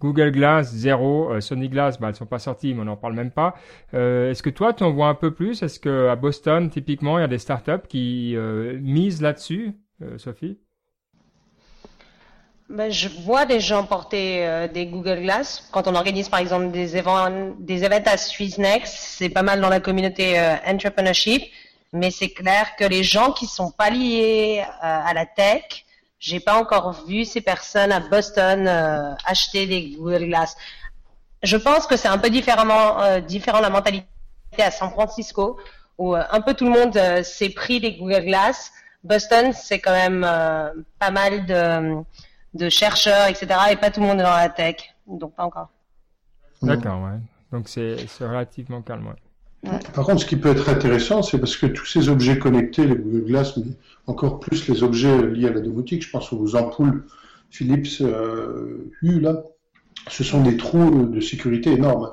Google 0.00 0.32
Glass, 0.32 0.72
zéro. 0.72 1.30
Euh, 1.30 1.40
Sony 1.40 1.68
Glass, 1.68 2.00
bah, 2.00 2.08
elles 2.08 2.16
sont 2.16 2.26
pas 2.26 2.38
sorties, 2.38 2.74
mais 2.74 2.80
on 2.80 2.86
n'en 2.86 2.96
parle 2.96 3.14
même 3.14 3.30
pas. 3.30 3.54
Euh, 3.94 4.30
est-ce 4.30 4.42
que 4.42 4.50
toi, 4.50 4.72
tu 4.72 4.82
en 4.82 4.90
vois 4.90 5.08
un 5.08 5.14
peu 5.14 5.32
plus? 5.32 5.62
Est-ce 5.62 5.78
que 5.78 6.08
à 6.08 6.16
Boston, 6.16 6.70
typiquement, 6.70 7.18
il 7.18 7.20
y 7.20 7.24
a 7.24 7.28
des 7.28 7.38
startups 7.38 7.86
qui 7.88 8.34
euh, 8.34 8.78
misent 8.80 9.22
là-dessus, 9.22 9.74
Sophie? 10.16 10.58
Ben, 12.70 12.90
je 12.90 13.08
vois 13.08 13.44
des 13.44 13.60
gens 13.60 13.84
porter 13.84 14.68
des 14.72 14.86
Google 14.86 15.22
Glass. 15.22 15.68
Quand 15.72 15.88
on 15.88 15.94
organise 15.94 16.28
par 16.28 16.38
exemple 16.38 16.70
des 16.70 16.96
événements, 16.96 17.54
des 17.58 17.84
événements 17.84 18.12
à 18.12 18.16
SwissNext, 18.16 18.94
c'est 18.96 19.28
pas 19.28 19.42
mal 19.42 19.60
dans 19.60 19.68
la 19.68 19.80
communauté 19.80 20.40
entrepreneurship, 20.64 21.42
mais 21.92 22.10
c'est 22.10 22.30
clair 22.30 22.76
que 22.78 22.84
les 22.84 23.02
gens 23.02 23.32
qui 23.32 23.46
sont 23.46 23.72
pas 23.72 23.90
liés 23.90 24.64
à 24.80 25.12
la 25.12 25.26
tech, 25.26 25.84
j'ai 26.20 26.38
pas 26.38 26.60
encore 26.60 26.92
vu 27.06 27.24
ces 27.24 27.40
personnes 27.40 27.90
à 27.90 27.98
Boston 27.98 28.68
euh, 28.68 29.14
acheter 29.24 29.66
des 29.66 29.96
Google 29.96 30.26
Glass. 30.26 30.56
Je 31.42 31.56
pense 31.56 31.86
que 31.86 31.96
c'est 31.96 32.08
un 32.08 32.18
peu 32.18 32.28
différemment 32.28 33.00
euh, 33.00 33.20
différent 33.20 33.60
la 33.60 33.70
mentalité 33.70 34.06
à 34.58 34.70
San 34.70 34.90
Francisco 34.90 35.58
où 35.96 36.14
euh, 36.14 36.22
un 36.30 36.42
peu 36.42 36.52
tout 36.52 36.66
le 36.66 36.70
monde 36.70 37.24
s'est 37.24 37.48
pris 37.48 37.80
des 37.80 37.96
Google 37.96 38.26
Glass. 38.26 38.70
Boston, 39.02 39.54
c'est 39.54 39.78
quand 39.78 39.92
même 39.92 40.20
pas 40.98 41.10
mal 41.10 41.46
de, 41.46 42.02
de 42.52 42.68
chercheurs, 42.68 43.28
etc. 43.28 43.48
Et 43.70 43.76
pas 43.76 43.90
tout 43.90 44.00
le 44.00 44.06
monde 44.06 44.20
est 44.20 44.24
dans 44.24 44.36
la 44.36 44.50
tech, 44.50 44.94
donc 45.06 45.34
pas 45.34 45.44
encore. 45.44 45.70
D'accord, 46.60 47.00
ouais. 47.04 47.18
Donc 47.50 47.70
c'est 47.70 47.96
relativement 48.20 48.82
calme. 48.82 49.06
Ouais. 49.06 49.29
Par 49.62 50.06
contre, 50.06 50.20
ce 50.20 50.26
qui 50.26 50.36
peut 50.36 50.48
être 50.48 50.68
intéressant, 50.70 51.22
c'est 51.22 51.38
parce 51.38 51.56
que 51.56 51.66
tous 51.66 51.84
ces 51.84 52.08
objets 52.08 52.38
connectés, 52.38 52.86
les 52.86 52.96
Google 52.96 53.24
Glass, 53.26 53.56
mais 53.58 53.72
encore 54.06 54.40
plus 54.40 54.68
les 54.68 54.82
objets 54.82 55.22
liés 55.26 55.48
à 55.48 55.52
la 55.52 55.60
domotique, 55.60 56.02
je 56.04 56.10
pense 56.10 56.32
aux 56.32 56.56
ampoules 56.56 57.04
Philips 57.50 58.00
euh, 58.00 58.90
U, 59.02 59.20
là, 59.20 59.42
ce 60.08 60.24
sont 60.24 60.42
des 60.42 60.56
trous 60.56 61.06
de 61.06 61.20
sécurité 61.20 61.72
énormes. 61.72 62.10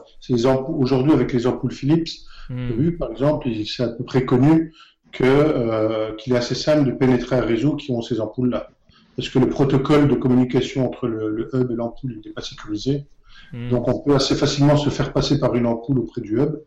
Aujourd'hui, 0.67 1.13
avec 1.13 1.31
les 1.31 1.47
ampoules 1.47 1.71
Philips 1.71 2.09
hmm. 2.49 2.71
U, 2.79 2.97
par 2.97 3.11
exemple, 3.11 3.47
c'est 3.65 3.83
à 3.83 3.89
peu 3.89 4.03
près 4.03 4.25
connu 4.25 4.73
euh, 5.21 6.13
qu'il 6.15 6.33
est 6.33 6.37
assez 6.37 6.55
simple 6.55 6.85
de 6.85 6.91
pénétrer 6.91 7.37
un 7.37 7.41
réseau 7.41 7.75
qui 7.75 7.91
ont 7.91 8.01
ces 8.01 8.19
ampoules-là. 8.19 8.69
Parce 9.15 9.29
que 9.29 9.39
le 9.39 9.49
protocole 9.49 10.07
de 10.07 10.15
communication 10.15 10.85
entre 10.85 11.07
le, 11.07 11.49
hub 11.53 11.71
et 11.71 11.75
l'ampoule 11.75 12.19
n'est 12.23 12.33
pas 12.33 12.41
sécurisé. 12.41 13.05
Hmm. 13.53 13.69
Donc 13.69 13.87
on 13.87 13.99
peut 13.99 14.15
assez 14.15 14.35
facilement 14.35 14.75
se 14.75 14.89
faire 14.89 15.13
passer 15.13 15.39
par 15.39 15.55
une 15.55 15.65
ampoule 15.65 15.99
auprès 15.99 16.21
du 16.21 16.39
hub 16.39 16.57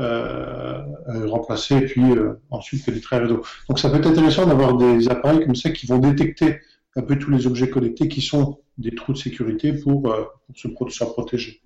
euh, 0.00 0.82
euh, 1.08 1.28
remplacer 1.28 1.82
puis 1.82 2.02
euh, 2.12 2.40
ensuite 2.48 2.86
pénétrer 2.86 3.16
un 3.16 3.18
réseau. 3.20 3.42
Donc 3.68 3.78
ça 3.78 3.90
peut 3.90 3.98
être 3.98 4.06
intéressant 4.06 4.46
d'avoir 4.46 4.78
des 4.78 5.10
appareils 5.10 5.44
comme 5.44 5.54
ça 5.54 5.68
qui 5.70 5.86
vont 5.86 5.98
détecter 5.98 6.60
un 6.96 7.02
peu 7.02 7.18
tous 7.18 7.30
les 7.30 7.46
objets 7.46 7.68
connectés 7.68 8.08
qui 8.08 8.22
sont 8.22 8.60
des 8.78 8.94
trous 8.94 9.12
de 9.12 9.18
sécurité 9.18 9.74
pour, 9.74 10.02
pour 10.02 10.90
se, 10.90 11.04
protéger. 11.04 11.60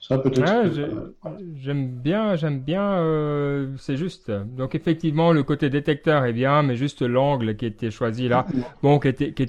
Ça 0.00 0.18
peut-être. 0.18 1.14
j'aime 1.54 1.88
bien, 1.88 2.34
j'aime 2.34 2.60
bien. 2.60 3.70
c'est 3.78 3.96
juste. 3.96 4.30
Donc 4.30 4.74
effectivement, 4.74 5.32
le 5.32 5.44
côté 5.44 5.70
détecteur 5.70 6.24
est 6.24 6.32
bien, 6.32 6.62
mais 6.64 6.74
juste 6.74 7.02
l'angle 7.02 7.56
qui 7.56 7.66
était 7.66 7.92
choisi 7.92 8.28
là, 8.28 8.44
bon, 8.82 8.98
qui 8.98 9.08
était, 9.08 9.32
qui 9.32 9.46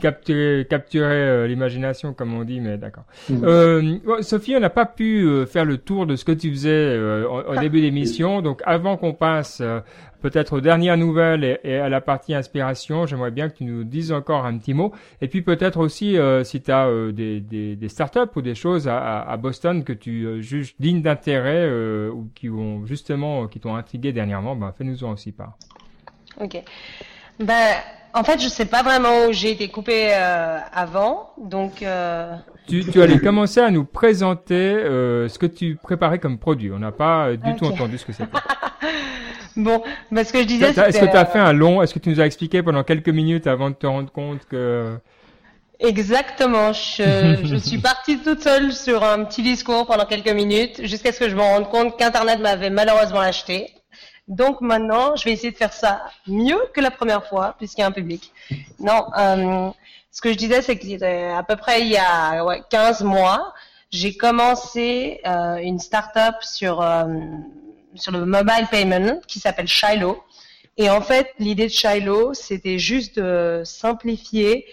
capturer, 0.00 0.66
capturer 0.68 1.14
euh, 1.14 1.46
l'imagination, 1.46 2.12
comme 2.12 2.34
on 2.34 2.44
dit, 2.44 2.60
mais 2.60 2.78
d'accord. 2.78 3.04
Mm. 3.28 3.44
Euh, 3.44 4.22
Sophie, 4.22 4.56
on 4.56 4.60
n'a 4.60 4.70
pas 4.70 4.86
pu 4.86 5.22
euh, 5.22 5.46
faire 5.46 5.64
le 5.64 5.78
tour 5.78 6.06
de 6.06 6.16
ce 6.16 6.24
que 6.24 6.32
tu 6.32 6.50
faisais 6.50 6.98
au, 6.98 7.52
ah. 7.56 7.60
début 7.60 7.80
d'émission, 7.80 8.42
donc 8.42 8.62
avant 8.64 8.96
qu'on 8.96 9.12
passe 9.12 9.62
peut-être 10.22 10.54
aux 10.54 10.60
dernières 10.60 10.96
nouvelles 10.96 11.58
et, 11.64 11.76
à 11.76 11.88
la 11.88 12.00
partie 12.00 12.34
inspiration, 12.34 13.06
j'aimerais 13.06 13.30
bien 13.30 13.48
que 13.48 13.56
tu 13.56 13.64
nous 13.64 13.84
dises 13.84 14.12
encore 14.12 14.44
un 14.44 14.58
petit 14.58 14.74
mot, 14.74 14.92
et 15.20 15.28
puis 15.28 15.42
peut-être 15.42 15.78
aussi 15.78 16.16
si 16.44 16.60
tu 16.60 16.70
as 16.70 16.88
des, 17.12 17.40
des, 17.40 17.76
des, 17.76 17.88
startups 17.88 18.30
ou 18.36 18.42
des 18.42 18.54
choses 18.54 18.88
à, 18.88 19.22
à 19.22 19.36
Boston 19.36 19.84
que 19.84 19.92
tu 19.92 20.42
juges 20.42 20.74
dignes 20.78 21.02
d'intérêt 21.02 21.68
ou 22.08 22.28
qui 22.34 22.50
ont 22.50 22.84
justement 22.86 23.46
qui 23.46 23.60
t'ont 23.60 23.76
intrigué 23.76 24.12
dernièrement, 24.12 24.56
ben, 24.56 24.72
fais-nous-en 24.76 25.12
aussi 25.12 25.32
part. 25.32 25.56
Ok. 26.38 26.62
Ben, 27.38 27.76
en 28.14 28.24
fait, 28.24 28.40
je 28.40 28.48
sais 28.48 28.64
pas 28.64 28.82
vraiment 28.82 29.26
où 29.26 29.32
j'ai 29.32 29.52
été 29.52 29.68
coupé 29.68 30.10
euh, 30.12 30.58
avant, 30.72 31.30
donc. 31.38 31.82
Euh... 31.82 32.34
Tu, 32.66 32.84
tu 32.84 33.02
allais 33.02 33.18
commencer 33.18 33.60
à 33.60 33.70
nous 33.70 33.84
présenter 33.84 34.54
euh, 34.54 35.28
ce 35.28 35.38
que 35.38 35.46
tu 35.46 35.76
préparais 35.76 36.18
comme 36.18 36.38
produit. 36.38 36.70
On 36.72 36.78
n'a 36.78 36.92
pas 36.92 37.28
euh, 37.28 37.36
du 37.36 37.54
tout 37.56 37.64
entendu 37.66 37.98
ce 37.98 38.04
que 38.04 38.12
c'était. 38.12 38.30
bon, 39.56 39.82
parce 40.14 40.28
ce 40.28 40.32
que 40.32 40.40
je 40.40 40.44
disais. 40.44 40.70
Est-ce 40.70 41.00
que 41.00 41.10
tu 41.10 41.16
as 41.16 41.26
fait 41.26 41.38
un 41.38 41.52
long 41.52 41.82
Est-ce 41.82 41.94
que 41.94 41.98
tu 41.98 42.10
nous 42.10 42.20
as 42.20 42.26
expliqué 42.26 42.62
pendant 42.62 42.84
quelques 42.84 43.08
minutes 43.08 43.46
avant 43.46 43.70
de 43.70 43.74
te 43.74 43.86
rendre 43.86 44.10
compte 44.12 44.46
que 44.48 44.96
Exactement. 45.80 46.72
Je, 46.72 47.38
je 47.42 47.56
suis 47.64 47.78
partie 47.78 48.18
toute 48.18 48.42
seule 48.42 48.72
sur 48.72 49.02
un 49.02 49.24
petit 49.24 49.42
discours 49.42 49.86
pendant 49.86 50.04
quelques 50.04 50.32
minutes 50.32 50.80
jusqu'à 50.84 51.12
ce 51.12 51.18
que 51.20 51.28
je 51.28 51.34
me 51.34 51.40
rende 51.40 51.70
compte 51.70 51.98
qu'Internet 51.98 52.38
m'avait 52.40 52.70
malheureusement 52.70 53.20
acheté. 53.20 53.70
Donc 54.30 54.60
maintenant, 54.60 55.16
je 55.16 55.24
vais 55.24 55.32
essayer 55.32 55.50
de 55.50 55.56
faire 55.56 55.72
ça 55.72 56.04
mieux 56.28 56.60
que 56.72 56.80
la 56.80 56.92
première 56.92 57.26
fois, 57.26 57.56
puisqu'il 57.58 57.80
y 57.80 57.84
a 57.84 57.88
un 57.88 57.92
public. 57.92 58.32
Non, 58.78 59.06
euh, 59.18 59.70
ce 60.12 60.20
que 60.20 60.30
je 60.30 60.38
disais, 60.38 60.62
c'est 60.62 60.78
qu'à 60.78 61.42
peu 61.42 61.56
près 61.56 61.80
il 61.80 61.88
y 61.88 61.96
a 61.96 62.44
ouais, 62.44 62.62
15 62.70 63.02
mois, 63.02 63.52
j'ai 63.90 64.16
commencé 64.16 65.20
euh, 65.26 65.56
une 65.56 65.80
start-up 65.80 66.36
sur, 66.42 66.80
euh, 66.80 67.06
sur 67.96 68.12
le 68.12 68.24
mobile 68.24 68.68
payment 68.70 69.20
qui 69.26 69.40
s'appelle 69.40 69.66
Shiloh. 69.66 70.22
Et 70.76 70.88
en 70.88 71.00
fait, 71.00 71.32
l'idée 71.40 71.66
de 71.66 71.72
Shiloh, 71.72 72.32
c'était 72.32 72.78
juste 72.78 73.18
de 73.18 73.62
simplifier 73.64 74.64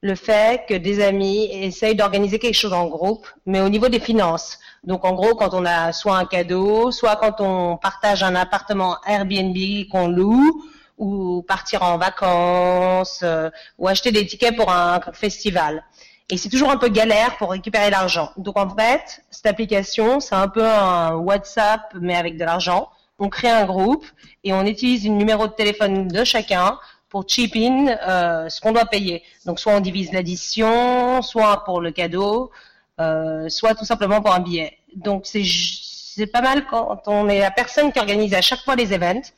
le 0.00 0.14
fait 0.14 0.64
que 0.68 0.74
des 0.74 1.02
amis 1.02 1.50
essayent 1.50 1.96
d'organiser 1.96 2.38
quelque 2.38 2.54
chose 2.54 2.72
en 2.72 2.86
groupe, 2.86 3.26
mais 3.46 3.60
au 3.60 3.68
niveau 3.68 3.88
des 3.88 3.98
finances. 3.98 4.60
Donc 4.84 5.04
en 5.04 5.14
gros, 5.14 5.34
quand 5.34 5.54
on 5.54 5.64
a 5.64 5.92
soit 5.92 6.16
un 6.16 6.24
cadeau, 6.26 6.90
soit 6.90 7.16
quand 7.16 7.40
on 7.40 7.76
partage 7.76 8.22
un 8.22 8.34
appartement 8.34 8.98
Airbnb 9.06 9.56
qu'on 9.90 10.08
loue, 10.08 10.64
ou 10.98 11.42
partir 11.42 11.82
en 11.82 11.98
vacances, 11.98 13.20
euh, 13.22 13.50
ou 13.78 13.88
acheter 13.88 14.12
des 14.12 14.26
tickets 14.26 14.56
pour 14.56 14.72
un 14.72 15.00
festival. 15.12 15.84
Et 16.28 16.36
c'est 16.36 16.48
toujours 16.48 16.70
un 16.70 16.76
peu 16.76 16.88
galère 16.88 17.36
pour 17.36 17.50
récupérer 17.50 17.90
l'argent. 17.90 18.30
Donc 18.36 18.58
en 18.58 18.68
fait, 18.68 19.22
cette 19.30 19.46
application, 19.46 20.18
c'est 20.20 20.34
un 20.34 20.48
peu 20.48 20.66
un 20.66 21.14
WhatsApp, 21.14 21.82
mais 22.00 22.16
avec 22.16 22.36
de 22.36 22.44
l'argent. 22.44 22.90
On 23.18 23.28
crée 23.28 23.50
un 23.50 23.64
groupe 23.64 24.04
et 24.42 24.52
on 24.52 24.64
utilise 24.66 25.06
un 25.06 25.10
numéro 25.10 25.46
de 25.46 25.52
téléphone 25.52 26.08
de 26.08 26.24
chacun 26.24 26.78
pour 27.08 27.28
chip 27.28 27.54
in 27.54 27.88
euh, 27.88 28.48
ce 28.48 28.60
qu'on 28.60 28.72
doit 28.72 28.86
payer. 28.86 29.22
Donc 29.44 29.60
soit 29.60 29.72
on 29.72 29.80
divise 29.80 30.12
l'addition, 30.12 31.22
soit 31.22 31.64
pour 31.64 31.80
le 31.80 31.92
cadeau, 31.92 32.50
euh, 33.00 33.48
soit 33.48 33.74
tout 33.74 33.84
simplement 33.84 34.20
pour 34.20 34.32
un 34.32 34.40
billet. 34.40 34.78
Donc 34.94 35.26
c'est 35.26 35.44
c'est 35.44 36.26
pas 36.26 36.40
mal 36.40 36.66
quand 36.66 37.02
on 37.06 37.28
est 37.28 37.40
la 37.40 37.50
personne 37.50 37.92
qui 37.92 37.98
organise 37.98 38.32
à 38.32 38.40
chaque 38.40 38.60
fois 38.60 38.74
les 38.74 38.94
events 38.94 39.28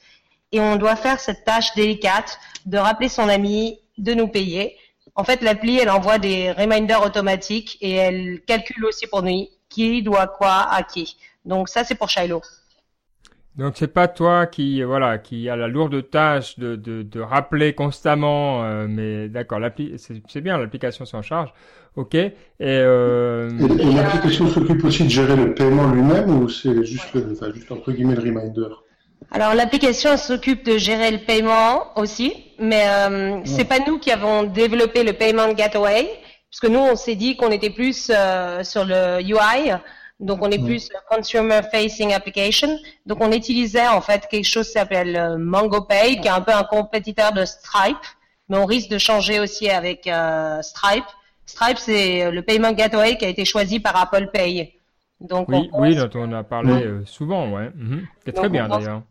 et 0.52 0.60
on 0.60 0.76
doit 0.76 0.94
faire 0.94 1.18
cette 1.18 1.44
tâche 1.44 1.74
délicate 1.74 2.38
de 2.66 2.78
rappeler 2.78 3.08
son 3.08 3.28
ami 3.28 3.80
de 3.98 4.14
nous 4.14 4.28
payer. 4.28 4.76
En 5.16 5.24
fait, 5.24 5.42
l'appli, 5.42 5.78
elle 5.78 5.90
envoie 5.90 6.18
des 6.18 6.52
reminders 6.52 7.04
automatiques 7.04 7.76
et 7.80 7.94
elle 7.94 8.40
calcule 8.46 8.84
aussi 8.84 9.08
pour 9.08 9.22
nous 9.22 9.48
qui 9.68 10.02
doit 10.02 10.28
quoi 10.28 10.68
à 10.70 10.84
qui. 10.84 11.16
Donc 11.44 11.68
ça, 11.68 11.82
c'est 11.82 11.96
pour 11.96 12.08
Shiloh. 12.08 12.42
Donc 13.58 13.72
c'est 13.76 13.92
pas 13.92 14.06
toi 14.06 14.46
qui 14.46 14.82
voilà 14.84 15.18
qui 15.18 15.48
a 15.48 15.56
la 15.56 15.66
lourde 15.66 16.08
tâche 16.08 16.60
de, 16.60 16.76
de, 16.76 17.02
de 17.02 17.20
rappeler 17.20 17.74
constamment, 17.74 18.62
euh, 18.62 18.86
mais 18.88 19.28
d'accord, 19.28 19.58
l'appli 19.58 19.96
c'est 19.98 20.40
bien, 20.40 20.56
l'application 20.58 21.04
s'en 21.04 21.22
charge, 21.22 21.52
ok. 21.96 22.14
Et, 22.14 22.32
euh... 22.60 23.50
et, 23.80 23.92
l'application 23.96 24.46
s'occupe 24.46 24.84
aussi 24.84 25.04
de 25.04 25.10
gérer 25.10 25.34
le 25.34 25.54
paiement 25.54 25.88
lui-même 25.88 26.40
ou 26.40 26.48
c'est 26.48 26.84
juste 26.84 27.12
le, 27.14 27.32
enfin, 27.32 27.52
juste 27.52 27.72
entre 27.72 27.90
guillemets 27.90 28.14
le 28.14 28.22
reminder? 28.22 28.68
Alors 29.32 29.54
l'application 29.54 30.16
s'occupe 30.16 30.64
de 30.64 30.78
gérer 30.78 31.10
le 31.10 31.18
paiement 31.18 31.98
aussi, 31.98 32.32
mais 32.60 32.84
euh, 32.88 33.40
c'est 33.44 33.64
pas 33.64 33.80
nous 33.84 33.98
qui 33.98 34.12
avons 34.12 34.44
développé 34.44 35.02
le 35.02 35.14
payment 35.14 35.52
gateway, 35.54 36.08
parce 36.48 36.60
que 36.60 36.68
nous 36.68 36.78
on 36.78 36.94
s'est 36.94 37.16
dit 37.16 37.36
qu'on 37.36 37.50
était 37.50 37.70
plus 37.70 38.12
euh, 38.14 38.62
sur 38.62 38.84
le 38.84 39.20
UI. 39.20 39.72
Donc 40.20 40.42
on 40.42 40.50
est 40.50 40.58
plus 40.58 40.88
consumer 41.08 41.60
facing 41.70 42.12
application. 42.12 42.76
Donc 43.06 43.18
on 43.20 43.30
utilisait 43.30 43.86
en 43.86 44.00
fait 44.00 44.26
quelque 44.28 44.44
chose 44.46 44.66
qui 44.66 44.72
s'appelle 44.72 45.16
euh, 45.16 45.38
MangoPay, 45.38 46.20
qui 46.20 46.26
est 46.26 46.30
un 46.30 46.40
peu 46.40 46.52
un 46.52 46.64
compétiteur 46.64 47.32
de 47.32 47.44
Stripe, 47.44 47.96
mais 48.48 48.56
on 48.56 48.66
risque 48.66 48.90
de 48.90 48.98
changer 48.98 49.38
aussi 49.38 49.70
avec 49.70 50.06
euh, 50.08 50.60
Stripe. 50.62 51.04
Stripe 51.46 51.78
c'est 51.78 52.24
euh, 52.24 52.30
le 52.32 52.42
payment 52.42 52.72
gateway 52.72 53.16
qui 53.16 53.26
a 53.26 53.28
été 53.28 53.44
choisi 53.44 53.78
par 53.78 53.94
Apple 53.94 54.30
Pay. 54.32 54.74
Donc 55.20 55.48
oui, 55.48 55.68
on 55.72 55.82
oui, 55.82 55.96
dont 55.96 56.10
on 56.14 56.32
a 56.32 56.44
parlé 56.44 57.00
souvent, 57.04 57.50
ouais. 57.50 57.70
Mhm. 57.74 58.06
C'est 58.24 58.32
très 58.32 58.48
bien 58.48 58.68
d'ailleurs. 58.68 59.02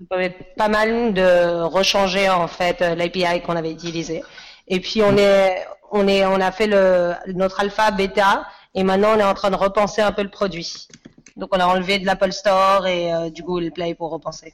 Pas 0.56 0.70
mal 0.70 1.14
de 1.14 1.62
rechanger 1.64 2.30
en 2.30 2.48
fait 2.48 2.80
l'API 2.80 3.42
qu'on 3.46 3.58
avait 3.58 3.72
utilisé. 3.72 4.24
Et 4.70 4.80
puis 4.80 5.02
on 5.04 5.18
est, 5.18 5.66
on 5.92 6.08
est, 6.08 6.26
on 6.26 6.40
a 6.40 6.52
fait 6.52 6.68
le 6.68 7.14
notre 7.34 7.60
alpha 7.60 7.92
bêta 7.92 8.46
et 8.76 8.84
maintenant, 8.84 9.16
on 9.16 9.20
est 9.20 9.24
en 9.24 9.34
train 9.34 9.50
de 9.50 9.56
repenser 9.56 10.02
un 10.02 10.12
peu 10.12 10.24
le 10.24 10.30
produit. 10.30 10.88
Donc, 11.36 11.56
on 11.56 11.60
a 11.60 11.66
enlevé 11.66 12.00
de 12.00 12.06
l'Apple 12.06 12.32
Store 12.32 12.88
et 12.88 13.14
euh, 13.14 13.30
du 13.30 13.44
Google 13.44 13.72
Play 13.72 13.96
pour 13.96 14.12
repenser. 14.12 14.54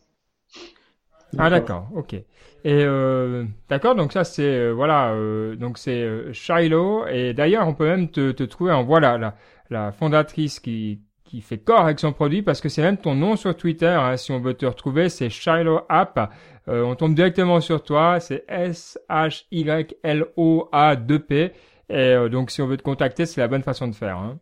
Ah 1.38 1.50
d'accord, 1.50 1.88
ok. 1.96 2.14
Et 2.14 2.26
euh, 2.66 3.46
d'accord, 3.68 3.96
donc 3.96 4.14
ça 4.14 4.24
c'est 4.24 4.44
euh, 4.44 4.72
voilà, 4.72 5.14
donc 5.56 5.78
c'est 5.78 6.32
Shiloh 6.32 7.08
et 7.08 7.34
d'ailleurs 7.34 7.68
on 7.68 7.74
peut 7.74 7.88
même 7.88 8.08
te, 8.08 8.32
te 8.32 8.44
trouver 8.44 8.72
en 8.72 8.84
voilà 8.84 9.18
la, 9.18 9.36
la 9.70 9.92
fondatrice 9.92 10.60
qui 10.60 11.02
qui 11.26 11.42
fait 11.42 11.58
corps 11.58 11.82
avec 11.82 12.00
son 12.00 12.14
produit 12.14 12.44
parce 12.44 12.62
que 12.62 12.70
c'est 12.70 12.84
même 12.84 12.98
ton 12.98 13.16
nom 13.16 13.36
sur 13.36 13.58
Twitter. 13.58 13.88
Hein, 13.88 14.16
si 14.16 14.32
on 14.32 14.40
veut 14.40 14.54
te 14.54 14.68
retrouver, 14.68 15.10
c'est 15.10 15.30
Shiloh 15.30 15.82
App. 15.90 16.32
on 16.68 16.96
tombe 16.96 17.16
directement 17.16 17.60
sur 17.60 17.84
toi, 17.84 18.20
c'est 18.20 18.46
S 18.48 19.00
H 19.10 19.46
Y 19.52 19.98
L 20.04 20.28
O 20.38 20.70
A 20.72 20.96
2 20.96 21.20
P 21.20 21.52
et 21.94 22.16
euh, 22.16 22.28
donc, 22.28 22.50
si 22.50 22.60
on 22.64 22.66
veut 22.66 22.78
te 22.78 22.82
contacter, 22.82 23.28
c'est 23.28 23.40
la 23.40 23.48
bonne 23.48 23.62
façon 23.62 23.88
de 23.88 23.94
faire. 23.94 24.18
Hein. 24.18 24.40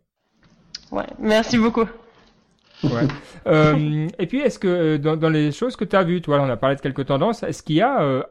Ouais, 0.90 1.06
merci 1.18 1.58
beaucoup. 1.58 1.86
Ouais. 2.82 3.06
euh, 3.46 4.08
et 4.18 4.26
puis, 4.26 4.40
est-ce 4.40 4.58
que 4.58 4.68
euh, 4.68 4.98
dans, 4.98 5.16
dans, 5.16 5.28
les 5.28 5.52
choses 5.52 5.76
que 5.76 5.84
tu 5.84 5.94
as 5.94 6.02
vues, 6.02 6.22
toi, 6.22 6.40
on 6.40 6.48
a 6.48 6.56
parlé 6.56 6.76
de 6.76 6.80
quelques 6.80 7.04
tendances, 7.04 7.42
est-ce 7.42 7.62
qu'il 7.62 7.76
y 7.76 7.82
a 7.82 8.00
euh, 8.00 8.22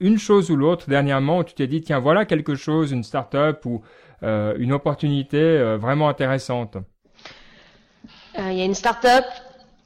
une 0.00 0.18
chose 0.18 0.50
ou 0.50 0.56
l'autre 0.56 0.88
dernièrement 0.88 1.38
où 1.38 1.44
tu 1.44 1.52
t'es 1.52 1.66
dit, 1.66 1.82
tiens, 1.82 1.98
voilà 2.00 2.24
quelque 2.24 2.54
chose, 2.54 2.90
une 2.90 3.04
start-up 3.04 3.66
ou 3.66 3.82
euh, 4.22 4.54
une 4.58 4.72
opportunité 4.72 5.76
vraiment 5.78 6.08
intéressante? 6.08 6.78
Il 8.38 8.54
y 8.54 8.62
a 8.62 8.64
une 8.64 8.74
start-up 8.74 9.26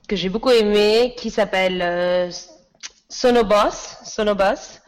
que 0.09 0.15
j'ai 0.15 0.29
beaucoup 0.29 0.51
aimée 0.51 1.15
qui 1.19 1.31
s'appelle 1.31 2.31
Sonoboss. 3.09 3.99
Sonoboss. 4.05 4.81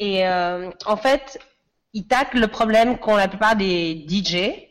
Et 0.00 0.26
en 0.26 0.96
fait, 0.96 1.38
il 1.94 2.06
tacle 2.06 2.38
le 2.38 2.48
problème 2.48 2.98
qu'ont 2.98 3.16
la 3.16 3.28
plupart 3.28 3.56
des 3.56 4.06
DJ. 4.08 4.66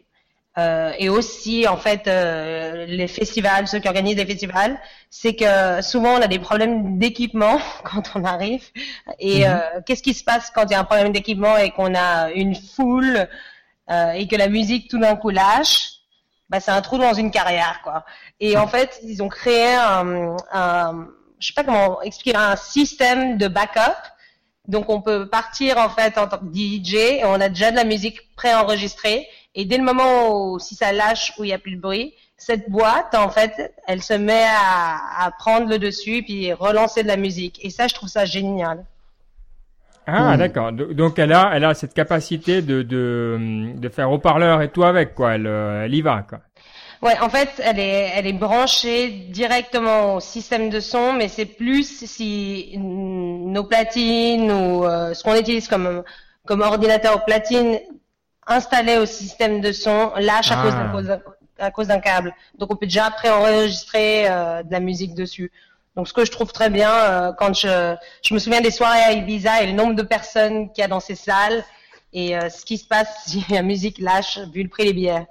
euh, 0.57 0.91
et 0.97 1.07
aussi 1.09 1.67
en 1.67 1.77
fait 1.77 2.07
euh, 2.07 2.85
les 2.87 3.07
festivals, 3.07 3.67
ceux 3.67 3.79
qui 3.79 3.87
organisent 3.87 4.15
des 4.15 4.25
festivals, 4.25 4.79
c'est 5.11 5.35
que 5.35 5.81
souvent 5.83 6.13
on 6.17 6.21
a 6.21 6.27
des 6.27 6.39
problèmes 6.39 6.97
d'équipement 6.97 7.59
quand 7.83 8.13
on 8.15 8.23
arrive. 8.25 8.63
Et 9.19 9.41
mhm. 9.41 9.53
euh, 9.53 9.81
qu'est-ce 9.85 10.01
qui 10.03 10.13
se 10.15 10.23
passe 10.23 10.51
quand 10.51 10.63
il 10.65 10.71
y 10.71 10.75
a 10.75 10.79
un 10.79 10.83
problème 10.83 11.11
d'équipement 11.11 11.57
et 11.57 11.71
qu'on 11.71 11.93
a 11.95 12.31
une 12.31 12.55
foule 12.55 13.27
euh, 13.91 14.11
et 14.11 14.27
que 14.27 14.35
la 14.35 14.49
musique 14.49 14.89
tout 14.89 14.99
d'un 14.99 15.15
coup 15.15 15.29
lâche? 15.29 15.91
Bah, 16.49 16.59
c'est 16.59 16.71
un 16.71 16.81
trou 16.81 16.97
dans 16.97 17.13
une 17.13 17.29
carrière 17.31 17.81
quoi. 17.83 18.05
Et 18.39 18.57
en 18.57 18.67
fait 18.67 18.99
ils 19.03 19.21
ont 19.21 19.29
créé 19.29 19.75
un, 19.75 20.37
un 20.51 21.07
je 21.39 21.47
sais 21.47 21.53
pas 21.53 21.63
comment 21.63 22.01
expliquer 22.01 22.35
un 22.37 22.55
système 22.55 23.37
de 23.37 23.47
backup 23.47 23.97
donc 24.67 24.89
on 24.89 25.01
peut 25.01 25.27
partir 25.27 25.77
en 25.77 25.89
fait 25.89 26.17
en 26.17 26.27
tant 26.27 26.37
que 26.39 26.53
DJ 26.53 26.93
et 26.95 27.25
on 27.25 27.35
a 27.35 27.49
déjà 27.49 27.71
de 27.71 27.75
la 27.75 27.83
musique 27.83 28.33
préenregistrée 28.35 29.27
et 29.55 29.65
dès 29.65 29.77
le 29.77 29.83
moment 29.83 30.31
où 30.31 30.59
si 30.59 30.75
ça 30.75 30.91
lâche 30.91 31.33
où 31.37 31.43
il 31.43 31.49
y 31.49 31.53
a 31.53 31.57
plus 31.57 31.75
de 31.75 31.81
bruit, 31.81 32.13
cette 32.37 32.69
boîte 32.69 33.15
en 33.15 33.29
fait, 33.29 33.73
elle 33.87 34.03
se 34.03 34.13
met 34.13 34.45
à, 34.45 35.25
à 35.25 35.31
prendre 35.31 35.67
le 35.67 35.79
dessus 35.79 36.21
puis 36.23 36.53
relancer 36.53 37.03
de 37.03 37.07
la 37.07 37.17
musique 37.17 37.63
et 37.63 37.69
ça 37.69 37.87
je 37.87 37.95
trouve 37.95 38.09
ça 38.09 38.25
génial. 38.25 38.85
Ah 40.05 40.35
hmm. 40.35 40.37
d'accord. 40.37 40.71
Donc 40.71 41.19
elle 41.19 41.33
a 41.33 41.51
elle 41.53 41.65
a 41.65 41.73
cette 41.73 41.93
capacité 41.93 42.61
de 42.61 42.81
de, 42.81 43.73
de 43.75 43.89
faire 43.89 44.09
haut-parleur 44.09 44.61
et 44.61 44.69
tout 44.69 44.83
avec 44.83 45.13
quoi. 45.13 45.35
Elle, 45.35 45.47
euh, 45.47 45.85
elle 45.85 45.93
y 45.93 46.01
va 46.01 46.23
quoi. 46.27 46.39
Ouais, 47.01 47.17
en 47.19 47.29
fait, 47.29 47.49
elle 47.63 47.79
est, 47.79 48.11
elle 48.15 48.27
est 48.27 48.33
branchée 48.33 49.09
directement 49.09 50.15
au 50.15 50.19
système 50.19 50.69
de 50.69 50.79
son, 50.79 51.13
mais 51.13 51.27
c'est 51.27 51.45
plus 51.45 52.05
si 52.05 52.75
nos 52.77 53.63
platines 53.63 54.51
ou 54.51 54.85
euh, 54.85 55.13
ce 55.13 55.23
qu'on 55.23 55.35
utilise 55.35 55.67
comme 55.67 56.03
comme 56.45 56.61
ordinateur 56.61 57.25
platine 57.25 57.79
installé 58.47 58.97
au 58.97 59.05
système 59.05 59.59
de 59.61 59.71
son 59.71 60.13
lâche 60.15 60.51
à 60.51 60.89
cause 60.91 61.09
à 61.59 61.71
cause 61.71 61.87
d'un 61.87 61.99
câble. 61.99 62.33
Donc 62.57 62.71
on 62.71 62.75
peut 62.75 62.85
déjà 62.85 63.11
préenregistrer 63.11 64.29
euh, 64.29 64.63
de 64.63 64.71
la 64.71 64.79
musique 64.79 65.13
dessus. 65.13 65.51
Donc 65.95 66.07
ce 66.07 66.13
que 66.13 66.25
je 66.25 66.31
trouve 66.31 66.51
très 66.51 66.69
bien 66.69 66.91
euh, 66.91 67.31
quand 67.37 67.53
je 67.53 67.95
je 68.21 68.33
me 68.33 68.39
souviens 68.39 68.61
des 68.61 68.71
soirées 68.71 69.01
à 69.01 69.11
Ibiza 69.13 69.63
et 69.63 69.67
le 69.67 69.73
nombre 69.73 69.95
de 69.95 70.03
personnes 70.03 70.71
qu'il 70.71 70.81
y 70.81 70.85
a 70.85 70.87
dans 70.87 70.99
ces 70.99 71.15
salles 71.15 71.63
et 72.13 72.37
euh, 72.37 72.49
ce 72.49 72.65
qui 72.65 72.77
se 72.77 72.85
passe 72.85 73.25
si 73.25 73.43
la 73.49 73.61
musique 73.61 73.99
lâche 73.99 74.39
vu 74.53 74.63
le 74.63 74.69
prix 74.69 74.85
des 74.85 74.93
billets. 74.93 75.27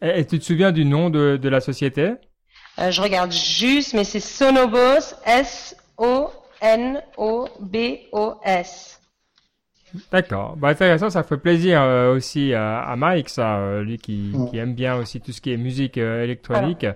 Et, 0.00 0.24
tu 0.24 0.38
te 0.38 0.44
souviens 0.44 0.70
du 0.72 0.84
nom 0.84 1.10
de, 1.10 1.38
de 1.40 1.48
la 1.48 1.60
société? 1.60 2.12
Euh, 2.78 2.90
Je 2.90 3.00
regarde 3.02 3.32
juste, 3.32 3.94
mais 3.94 4.04
c'est 4.04 4.20
Sonobos, 4.20 5.14
S-O-N-O-B-O-S. 5.26 6.30
D'accord. 10.12 10.54
Bah, 10.56 10.68
intéressant, 10.68 11.08
ça 11.10 11.22
fait 11.22 11.38
plaisir 11.38 11.80
euh, 11.82 12.14
aussi 12.14 12.52
à, 12.54 12.80
à, 12.80 12.94
Mike, 12.94 13.30
ça, 13.30 13.56
euh, 13.58 13.82
lui 13.82 13.98
qui, 13.98 14.32
qui, 14.50 14.58
aime 14.58 14.74
bien 14.74 14.96
aussi 14.96 15.20
tout 15.20 15.32
ce 15.32 15.40
qui 15.40 15.52
est 15.52 15.56
musique 15.56 15.96
électronique. 15.96 16.86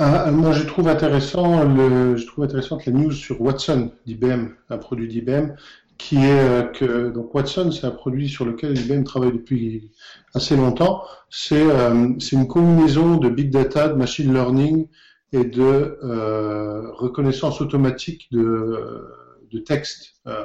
Ah, 0.00 0.30
moi, 0.30 0.52
je 0.52 0.64
trouve 0.64 0.88
intéressant 0.88 1.62
je 1.62 2.26
trouve 2.26 2.44
intéressante 2.44 2.86
la 2.86 2.92
news 2.92 3.10
sur 3.10 3.40
Watson 3.40 3.90
d'IBM, 4.06 4.48
un 4.70 4.78
produit 4.78 5.08
d'IBM 5.08 5.54
qui 5.98 6.16
est 6.16 6.40
euh, 6.40 6.62
que 6.62 7.10
donc 7.10 7.34
Watson, 7.34 7.70
c'est 7.72 7.86
un 7.86 7.90
produit 7.90 8.28
sur 8.28 8.44
lequel 8.46 8.78
IBM 8.78 9.02
travaille 9.02 9.32
depuis 9.32 9.90
assez 10.32 10.56
longtemps. 10.56 11.02
C'est 11.28 11.60
euh, 11.60 12.14
c'est 12.20 12.36
une 12.36 12.46
combinaison 12.46 13.16
de 13.16 13.28
big 13.28 13.50
data, 13.50 13.88
de 13.88 13.94
machine 13.94 14.32
learning 14.32 14.86
et 15.32 15.44
de 15.44 15.98
euh, 16.02 16.90
reconnaissance 16.92 17.60
automatique 17.60 18.28
de 18.30 19.04
de 19.50 19.58
texte. 19.58 20.14
Euh 20.26 20.44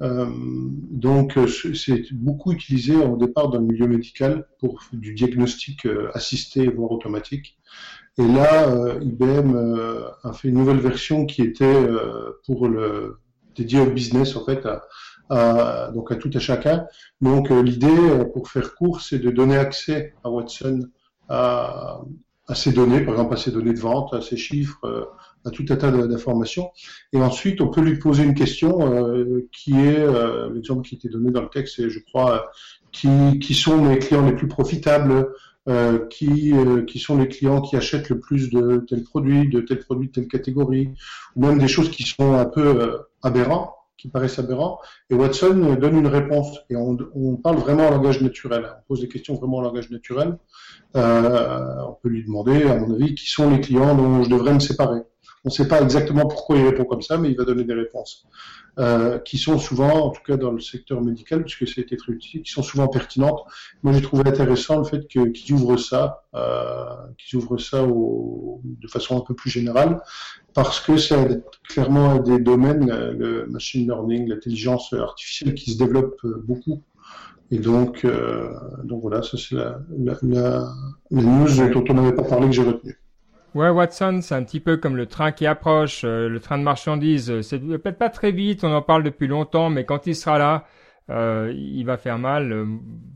donc 0.00 1.38
c'est 1.48 2.12
beaucoup 2.12 2.52
utilisé 2.52 2.94
au 2.96 3.16
départ 3.16 3.48
dans 3.48 3.58
le 3.58 3.64
milieu 3.64 3.86
médical 3.86 4.46
pour 4.58 4.82
du 4.92 5.14
diagnostic 5.14 5.86
assisté 6.12 6.66
voire 6.66 6.90
automatique. 6.90 7.56
Et 8.18 8.26
là, 8.26 8.96
IBM 9.00 9.56
a 10.22 10.32
fait 10.34 10.48
une 10.48 10.56
nouvelle 10.56 10.80
version 10.80 11.24
qui 11.24 11.42
était 11.42 11.86
pour 12.44 12.68
le 12.68 13.18
dédié 13.56 13.80
au 13.80 13.90
business 13.90 14.36
en 14.36 14.44
fait, 14.44 14.66
à, 15.30 15.90
donc 15.94 16.12
à 16.12 16.16
tout 16.16 16.30
à 16.34 16.38
chacun. 16.38 16.86
Donc 17.20 17.50
euh, 17.50 17.62
l'idée, 17.62 17.86
euh, 17.88 18.24
pour 18.24 18.48
faire 18.48 18.74
court, 18.74 19.00
c'est 19.00 19.18
de 19.18 19.30
donner 19.30 19.56
accès 19.56 20.14
à 20.22 20.30
Watson 20.30 20.88
à, 21.28 22.00
à 22.46 22.70
données, 22.70 23.00
par 23.00 23.14
exemple 23.14 23.34
à 23.34 23.36
ses 23.36 23.50
données 23.50 23.72
de 23.72 23.80
vente, 23.80 24.12
à 24.12 24.20
ses 24.20 24.36
chiffres, 24.36 24.84
euh, 24.84 25.04
à 25.46 25.50
tout 25.50 25.64
un 25.70 25.76
tas 25.76 25.90
d'informations. 25.90 26.70
Et 27.12 27.20
ensuite, 27.20 27.60
on 27.60 27.68
peut 27.68 27.80
lui 27.80 27.98
poser 27.98 28.24
une 28.24 28.34
question 28.34 28.72
qui 29.52 29.72
est 29.78 30.06
l'exemple 30.52 30.86
qui 30.88 30.94
était 30.94 31.10
donné 31.10 31.30
dans 31.30 31.42
le 31.42 31.50
texte, 31.50 31.78
et 31.80 31.90
je 31.90 31.98
crois 31.98 32.50
qui, 32.92 33.38
qui 33.40 33.52
sont 33.52 33.86
les 33.86 33.98
clients 33.98 34.24
les 34.24 34.34
plus 34.34 34.48
profitables, 34.48 35.28
euh, 35.68 36.06
qui, 36.08 36.52
qui 36.86 36.98
sont 36.98 37.16
les 37.16 37.28
clients 37.28 37.60
qui 37.60 37.76
achètent 37.76 38.10
le 38.10 38.20
plus 38.20 38.50
de 38.50 38.84
tel 38.88 39.02
produit, 39.02 39.48
de 39.48 39.60
tel 39.60 39.78
produit, 39.78 40.08
de 40.08 40.12
telle 40.12 40.28
catégorie, 40.28 40.90
ou 41.36 41.46
même 41.46 41.58
des 41.58 41.68
choses 41.68 41.90
qui 41.90 42.02
sont 42.02 42.34
un 42.34 42.44
peu 42.44 43.06
aberrants, 43.22 43.74
qui 43.96 44.08
paraissent 44.08 44.38
aberrants, 44.38 44.80
et 45.08 45.14
Watson 45.14 45.76
donne 45.80 45.96
une 45.96 46.06
réponse. 46.06 46.58
Et 46.68 46.76
on, 46.76 46.98
on 47.14 47.36
parle 47.36 47.56
vraiment 47.56 47.86
en 47.86 47.90
langage 47.90 48.20
naturel. 48.20 48.66
On 48.80 48.82
pose 48.88 49.00
des 49.00 49.08
questions 49.08 49.34
vraiment 49.34 49.58
en 49.58 49.62
langage 49.62 49.90
naturel. 49.90 50.38
Euh, 50.94 51.76
on 51.88 51.94
peut 51.94 52.10
lui 52.10 52.22
demander, 52.22 52.64
à 52.64 52.76
mon 52.76 52.94
avis, 52.94 53.14
qui 53.14 53.26
sont 53.26 53.48
les 53.50 53.60
clients 53.60 53.94
dont 53.94 54.22
je 54.22 54.28
devrais 54.28 54.52
me 54.52 54.60
séparer. 54.60 55.00
On 55.44 55.50
ne 55.50 55.52
sait 55.52 55.68
pas 55.68 55.82
exactement 55.82 56.26
pourquoi 56.26 56.56
il 56.56 56.64
répond 56.64 56.84
comme 56.84 57.02
ça, 57.02 57.18
mais 57.18 57.30
il 57.30 57.36
va 57.36 57.44
donner 57.44 57.64
des 57.64 57.74
réponses. 57.74 58.26
Euh, 58.78 59.18
qui 59.18 59.38
sont 59.38 59.58
souvent, 59.58 60.06
en 60.06 60.10
tout 60.10 60.22
cas 60.26 60.36
dans 60.36 60.50
le 60.50 60.58
secteur 60.58 61.00
médical, 61.00 61.44
puisque 61.44 61.68
ça 61.68 61.80
a 61.80 61.82
été 61.82 61.96
très 61.96 62.12
utile, 62.12 62.42
qui 62.42 62.50
sont 62.50 62.62
souvent 62.62 62.88
pertinentes. 62.88 63.42
Moi, 63.82 63.92
j'ai 63.92 64.02
trouvé 64.02 64.22
intéressant 64.26 64.78
le 64.78 64.84
fait 64.84 65.06
qu'ils 65.06 65.52
ouvrent 65.52 65.76
ça, 65.76 66.24
euh, 66.34 66.86
qu'ils 67.18 67.38
ouvrent 67.38 67.58
ça 67.58 67.84
au, 67.84 68.62
de 68.64 68.88
façon 68.88 69.18
un 69.18 69.20
peu 69.20 69.34
plus 69.34 69.50
générale, 69.50 70.00
parce 70.54 70.80
que 70.80 70.96
c'est 70.96 71.42
clairement 71.68 72.16
des 72.18 72.40
domaines, 72.40 72.90
euh, 72.90 73.12
le 73.12 73.46
machine 73.46 73.86
learning, 73.86 74.28
l'intelligence 74.28 74.92
artificielle, 74.92 75.54
qui 75.54 75.72
se 75.72 75.78
développe 75.78 76.16
euh, 76.24 76.42
beaucoup. 76.44 76.82
Et 77.50 77.58
donc, 77.58 78.04
euh, 78.04 78.50
donc 78.82 79.02
voilà, 79.02 79.22
ça 79.22 79.36
c'est 79.36 79.54
la, 79.54 79.78
la, 79.98 80.16
la, 80.22 80.72
la 81.10 81.22
news 81.22 81.68
dont 81.72 81.84
on 81.90 81.94
n'avait 81.94 82.14
pas 82.14 82.24
parlé 82.24 82.46
que 82.46 82.52
j'ai 82.52 82.62
retenue. 82.62 82.98
Ouais, 83.54 83.68
Watson, 83.68 84.18
c'est 84.20 84.34
un 84.34 84.42
petit 84.42 84.58
peu 84.58 84.76
comme 84.76 84.96
le 84.96 85.06
train 85.06 85.30
qui 85.30 85.46
approche, 85.46 86.02
euh, 86.04 86.28
le 86.28 86.40
train 86.40 86.58
de 86.58 86.64
marchandises. 86.64 87.40
C'est 87.42 87.60
peut-être 87.60 87.98
pas 87.98 88.10
très 88.10 88.32
vite, 88.32 88.64
on 88.64 88.72
en 88.74 88.82
parle 88.82 89.04
depuis 89.04 89.28
longtemps, 89.28 89.70
mais 89.70 89.84
quand 89.84 90.06
il 90.08 90.16
sera 90.16 90.38
là, 90.38 90.66
euh, 91.10 91.52
il 91.54 91.84
va 91.84 91.96
faire 91.96 92.18
mal. 92.18 92.52
Euh, 92.52 92.66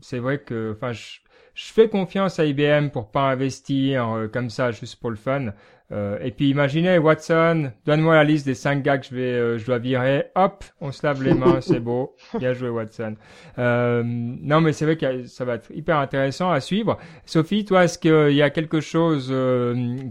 c'est 0.01 0.19
vrai 0.19 0.39
que, 0.41 0.73
enfin, 0.75 0.93
je, 0.93 1.19
je, 1.53 1.73
fais 1.73 1.89
confiance 1.89 2.39
à 2.39 2.45
IBM 2.45 2.89
pour 2.89 3.11
pas 3.11 3.29
investir 3.31 4.09
euh, 4.13 4.27
comme 4.27 4.49
ça 4.49 4.71
juste 4.71 4.97
pour 4.99 5.09
le 5.09 5.15
fun. 5.17 5.47
Euh, 5.91 6.19
et 6.21 6.31
puis 6.31 6.49
imaginez, 6.49 6.99
Watson, 6.99 7.71
donne-moi 7.85 8.15
la 8.15 8.23
liste 8.23 8.45
des 8.45 8.53
cinq 8.53 8.83
gars 8.83 8.99
que 8.99 9.07
je 9.07 9.15
vais, 9.15 9.21
euh, 9.21 9.57
je 9.57 9.65
dois 9.65 9.79
virer. 9.79 10.25
Hop, 10.35 10.63
on 10.81 10.91
se 10.91 11.05
lave 11.05 11.23
les 11.23 11.33
mains, 11.33 11.61
c'est 11.61 11.79
beau. 11.79 12.15
Bien 12.37 12.53
joué, 12.53 12.69
Watson. 12.69 13.15
Euh, 13.57 14.03
non, 14.05 14.61
mais 14.61 14.73
c'est 14.73 14.85
vrai 14.85 14.97
que 14.97 15.25
ça 15.25 15.45
va 15.45 15.55
être 15.55 15.71
hyper 15.71 15.97
intéressant 15.97 16.51
à 16.51 16.59
suivre. 16.59 16.97
Sophie, 17.25 17.65
toi, 17.65 17.85
est-ce 17.85 17.97
qu'il 17.97 18.35
y 18.35 18.43
a 18.43 18.49
quelque 18.51 18.81
chose 18.81 19.33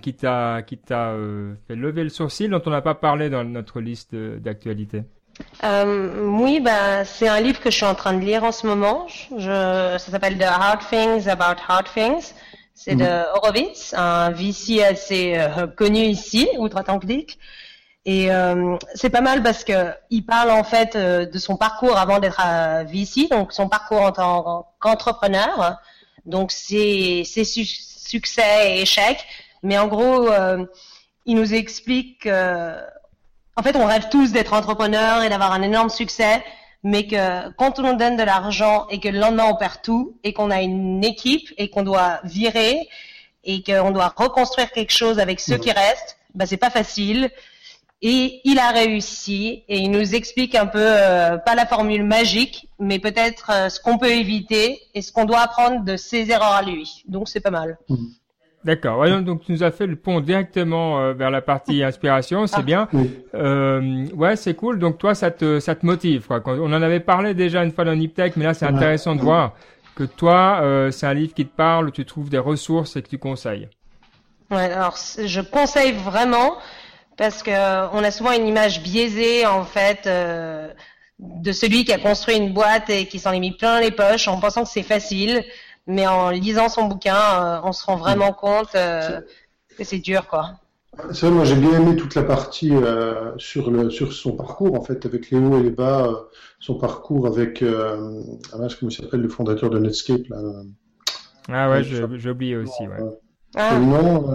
qui 0.03 0.15
t'a, 0.15 0.63
qui 0.63 0.79
t'a 0.79 1.15
fait 1.69 1.77
lever 1.77 2.03
le 2.03 2.11
sourcil 2.11 2.51
dont 2.51 2.63
on 2.67 2.71
n'a 2.71 2.83
pas 2.83 2.95
parlé 2.95 3.31
dans 3.31 3.45
notre 3.45 3.81
liste 3.81 4.15
d'actualités? 4.15 5.05
Oui, 5.63 6.61
bah, 6.61 7.05
c'est 7.05 7.29
un 7.29 7.41
livre 7.41 7.61
que 7.61 7.71
je 7.71 7.77
suis 7.77 7.87
en 7.87 7.95
train 7.95 8.15
de 8.15 8.25
lire 8.25 8.43
en 8.43 8.51
ce 8.51 8.67
moment. 8.67 9.07
Je, 9.37 9.97
ça 9.99 10.11
s'appelle 10.11 10.37
The 10.37 10.43
Hard 10.43 10.81
Things 10.89 11.29
About 11.29 11.61
Hard 11.69 11.87
Things. 11.95 12.35
C'est 12.81 12.95
de 12.95 13.03
mhm. 13.03 13.25
Horowitz, 13.35 13.93
un 13.93 14.31
VC 14.31 14.85
assez 14.85 15.37
euh, 15.37 15.67
connu 15.67 15.99
ici, 15.99 16.49
outre-Atlantique. 16.59 17.41
Et 18.05 18.31
euh, 18.31 18.77
c'est 18.95 19.11
pas 19.11 19.21
mal 19.21 19.43
parce 19.43 19.65
que 19.65 19.93
il 20.11 20.25
parle 20.25 20.53
en 20.53 20.63
fait 20.63 20.95
euh, 20.95 21.27
de 21.27 21.39
son 21.39 21.57
parcours 21.57 21.99
avant 21.99 22.21
d'être 22.21 22.39
à 22.39 22.85
VC, 22.85 23.27
donc 23.29 23.53
son 23.53 23.69
parcours 23.69 24.01
en 24.03 24.13
tant 24.13 24.73
qu'entrepreneur, 24.79 25.77
donc 26.25 26.53
ses, 26.53 27.25
ses 27.25 27.45
succès 27.45 28.77
et 28.77 28.83
échecs. 28.83 29.27
Mais 29.65 29.77
en 29.77 29.89
gros, 29.89 30.31
euh, 30.31 30.65
il 31.27 31.35
nous 31.35 31.55
explique 31.55 32.23
que, 32.23 32.77
en 33.57 33.63
fait, 33.65 33.75
on 33.75 33.87
rêve 33.87 34.09
tous 34.09 34.31
d'être 34.31 34.53
entrepreneur 34.53 35.25
et 35.25 35.29
d'avoir 35.29 35.53
un 35.53 35.63
énorme 35.63 35.91
succès, 35.91 36.45
mais 36.83 37.07
que 37.07 37.51
quand 37.53 37.79
on 37.79 37.95
donne 37.95 38.17
de 38.17 38.23
l'argent 38.23 38.87
et 38.89 39.01
que 39.01 39.09
le 39.09 39.19
lendemain 39.19 39.47
on 39.51 39.57
perd 39.57 39.83
tout 39.83 40.17
et 40.25 40.33
qu'on 40.33 40.51
a 40.51 40.63
une 40.63 41.05
équipe 41.05 41.53
et 41.57 41.71
qu'on 41.71 41.83
doit 41.83 42.21
virer 42.25 42.89
et 43.45 43.63
qu'on 43.63 43.91
doit 43.91 44.13
reconstruire 44.17 44.71
quelque 44.71 44.93
chose 44.93 45.19
avec 45.19 45.41
ceux 45.41 45.59
qui 45.59 45.73
restent, 45.73 46.19
bah 46.35 46.47
c'est 46.47 46.57
pas 46.57 46.71
facile. 46.71 47.31
Et 48.01 48.41
il 48.45 48.61
a 48.61 48.71
réussi 48.71 49.65
et 49.69 49.79
il 49.79 49.91
nous 49.91 50.15
explique 50.15 50.55
un 50.55 50.67
peu, 50.67 50.79
euh, 50.81 51.37
pas 51.37 51.57
la 51.57 51.67
formule 51.67 52.05
magique, 52.05 52.69
mais 52.79 53.01
peut-être 53.01 53.51
euh, 53.51 53.69
ce 53.69 53.81
qu'on 53.81 53.99
peut 53.99 54.13
éviter 54.13 54.81
et 54.95 55.03
ce 55.03 55.11
qu'on 55.11 55.25
doit 55.25 55.41
apprendre 55.41 55.83
de 55.83 55.97
ses 55.97 56.31
erreurs 56.31 56.53
à 56.53 56.63
lui. 56.63 57.03
Donc 57.09 57.29
c'est 57.29 57.41
pas 57.41 57.51
mal. 57.51 57.77
Mmh. 57.89 57.97
D'accord. 58.69 59.23
donc 59.23 59.47
tu 59.47 59.53
nous 59.53 59.63
as 59.63 59.71
fait 59.71 59.87
le 59.87 59.97
pont 59.97 60.21
directement 60.21 61.01
euh, 61.01 61.15
vers 61.15 61.31
la 61.31 61.41
partie 61.41 61.83
inspiration, 61.91 62.47
c'est 62.47 62.57
ah. 62.59 62.63
bien. 62.63 62.89
Euh, 63.35 64.07
ouais, 64.15 64.37
c'est 64.37 64.53
cool. 64.53 64.79
Donc 64.79 64.99
toi, 64.99 65.15
ça 65.15 65.31
te 65.31 65.59
ça 65.59 65.75
te 65.75 65.87
motive. 65.87 66.27
Quoi. 66.27 66.43
on 66.47 66.71
en 66.75 66.83
avait 66.83 67.01
parlé 67.01 67.33
déjà 67.33 67.65
une 67.65 67.73
fois 67.73 67.85
dans 67.85 67.95
Niptech, 67.95 68.37
mais 68.37 68.45
là 68.45 68.53
c'est 68.53 68.67
intéressant 68.67 69.15
de 69.15 69.23
voir 69.23 69.55
que 69.95 70.05
toi, 70.05 70.61
euh, 70.61 70.91
c'est 70.91 71.07
un 71.07 71.15
livre 71.15 71.33
qui 71.33 71.47
te 71.47 71.57
parle, 71.57 71.89
où 71.89 71.91
tu 71.91 72.05
trouves 72.05 72.29
des 72.29 72.39
ressources 72.39 72.95
et 72.97 73.03
que 73.03 73.09
tu 73.09 73.17
conseilles. 73.17 73.69
Ouais, 74.51 74.71
alors 74.71 74.97
je 75.25 75.41
conseille 75.41 75.93
vraiment 75.93 76.59
parce 77.17 77.43
que 77.43 77.51
on 77.97 78.05
a 78.05 78.11
souvent 78.11 78.33
une 78.33 78.47
image 78.47 78.83
biaisée 78.83 79.47
en 79.47 79.65
fait 79.65 80.07
euh, 80.07 80.69
de 81.19 81.53
celui 81.53 81.87
qui 81.87 81.93
a 81.95 81.99
construit 81.99 82.37
une 82.37 82.53
boîte 82.53 82.91
et 82.91 83.07
qui 83.07 83.19
s'en 83.19 83.33
est 83.33 83.41
mis 83.41 83.57
plein 83.57 83.81
les 83.81 83.93
poches 83.93 84.29
en 84.29 84.39
pensant 84.39 84.65
que 84.65 84.71
c'est 84.71 84.83
facile 84.83 85.43
mais 85.89 86.07
en 86.07 86.31
lisant 86.31 86.69
son 86.69 86.85
bouquin, 86.85 87.17
euh, 87.17 87.61
on 87.65 87.73
se 87.73 87.85
rend 87.85 87.97
vraiment 87.97 88.33
compte 88.33 88.75
euh, 88.77 89.21
que 89.77 89.85
c'est 89.85 89.99
dur, 89.99 90.27
quoi. 90.29 90.53
C'est 91.13 91.27
vrai, 91.27 91.31
moi 91.31 91.45
j'ai 91.45 91.55
bien 91.55 91.73
aimé 91.81 91.97
toute 91.97 92.15
la 92.15 92.25
partie 92.25 92.75
euh, 92.75 93.33
sur 93.37 93.71
le 93.71 93.89
sur 93.89 94.13
son 94.13 94.33
parcours 94.33 94.75
en 94.75 94.83
fait, 94.83 95.07
avec 95.07 95.31
les 95.31 95.39
hauts 95.39 95.59
et 95.59 95.63
les 95.63 95.71
bas, 95.71 96.27
son 96.59 96.75
parcours 96.75 97.27
avec 97.27 97.63
euh, 97.63 98.21
ah, 98.53 98.57
comment 98.57 98.91
il 98.91 98.93
s'appelle 98.93 99.21
le 99.21 99.29
fondateur 99.29 99.71
de 99.71 99.79
Netscape 99.79 100.27
là. 100.29 100.39
Ah 101.51 101.71
ouais, 101.71 101.85
j'ai 101.85 102.31
oublié 102.31 102.57
aussi. 102.57 102.89
Ouais. 102.89 102.99
Ah. 103.55 103.79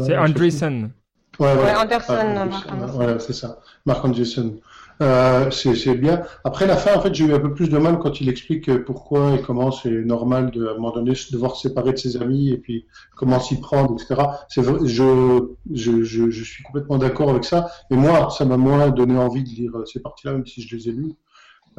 c'est 0.05 0.17
Andreessen. 0.17 0.91
Ouais, 1.39 1.53
ouais, 1.53 1.75
Anderson, 1.75 2.49
ouais, 2.95 3.19
c'est 3.19 3.33
ça, 3.33 3.59
Mark 3.85 4.05
Anderson. 4.05 4.59
Euh, 5.01 5.49
c'est 5.51 5.95
bien. 5.95 6.21
Après 6.43 6.67
la 6.67 6.77
fin, 6.77 6.95
en 6.95 7.01
fait, 7.01 7.13
j'ai 7.13 7.25
eu 7.25 7.33
un 7.33 7.39
peu 7.39 7.53
plus 7.53 7.69
de 7.69 7.77
mal 7.77 7.99
quand 7.99 8.21
il 8.21 8.29
explique 8.29 8.83
pourquoi 8.83 9.35
et 9.35 9.41
comment 9.41 9.71
c'est 9.71 9.89
normal 9.89 10.51
de, 10.51 10.67
à 10.67 10.71
un 10.71 10.73
moment 10.75 10.91
donné 10.91 11.11
de 11.11 11.31
devoir 11.31 11.55
se 11.55 11.67
séparer 11.67 11.93
de 11.93 11.97
ses 11.97 12.21
amis 12.21 12.51
et 12.51 12.57
puis 12.57 12.85
comment 13.15 13.39
s'y 13.39 13.59
prendre, 13.59 13.93
etc. 13.93 14.21
C'est 14.49 14.63
je, 14.63 15.47
je, 15.71 16.03
je, 16.03 16.29
je, 16.29 16.43
suis 16.43 16.63
complètement 16.63 16.97
d'accord 16.97 17.29
avec 17.29 17.43
ça. 17.43 17.69
Et 17.89 17.95
moi, 17.95 18.29
ça 18.29 18.45
m'a 18.45 18.57
moins 18.57 18.89
donné 18.89 19.17
envie 19.17 19.43
de 19.43 19.49
lire 19.49 19.71
ces 19.85 19.99
parties-là, 19.99 20.33
même 20.33 20.45
si 20.45 20.61
je 20.61 20.75
les 20.75 20.89
ai 20.89 20.91
lues. 20.91 21.15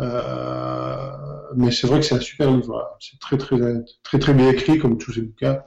Euh, 0.01 1.11
mais 1.55 1.71
c'est 1.71 1.87
vrai 1.87 2.01
que 2.01 2.07
c'est 2.07 2.17
un 2.17 2.21
super 2.21 2.51
livre. 2.51 2.97
C'est 3.01 3.19
très, 3.21 3.39
très, 3.39 3.57
très, 4.03 4.19
très 4.19 4.35
bien 4.35 4.49
écrit, 4.49 4.79
comme 4.79 4.99
tous 4.99 5.13
ces 5.13 5.23
bouquins. 5.23 5.61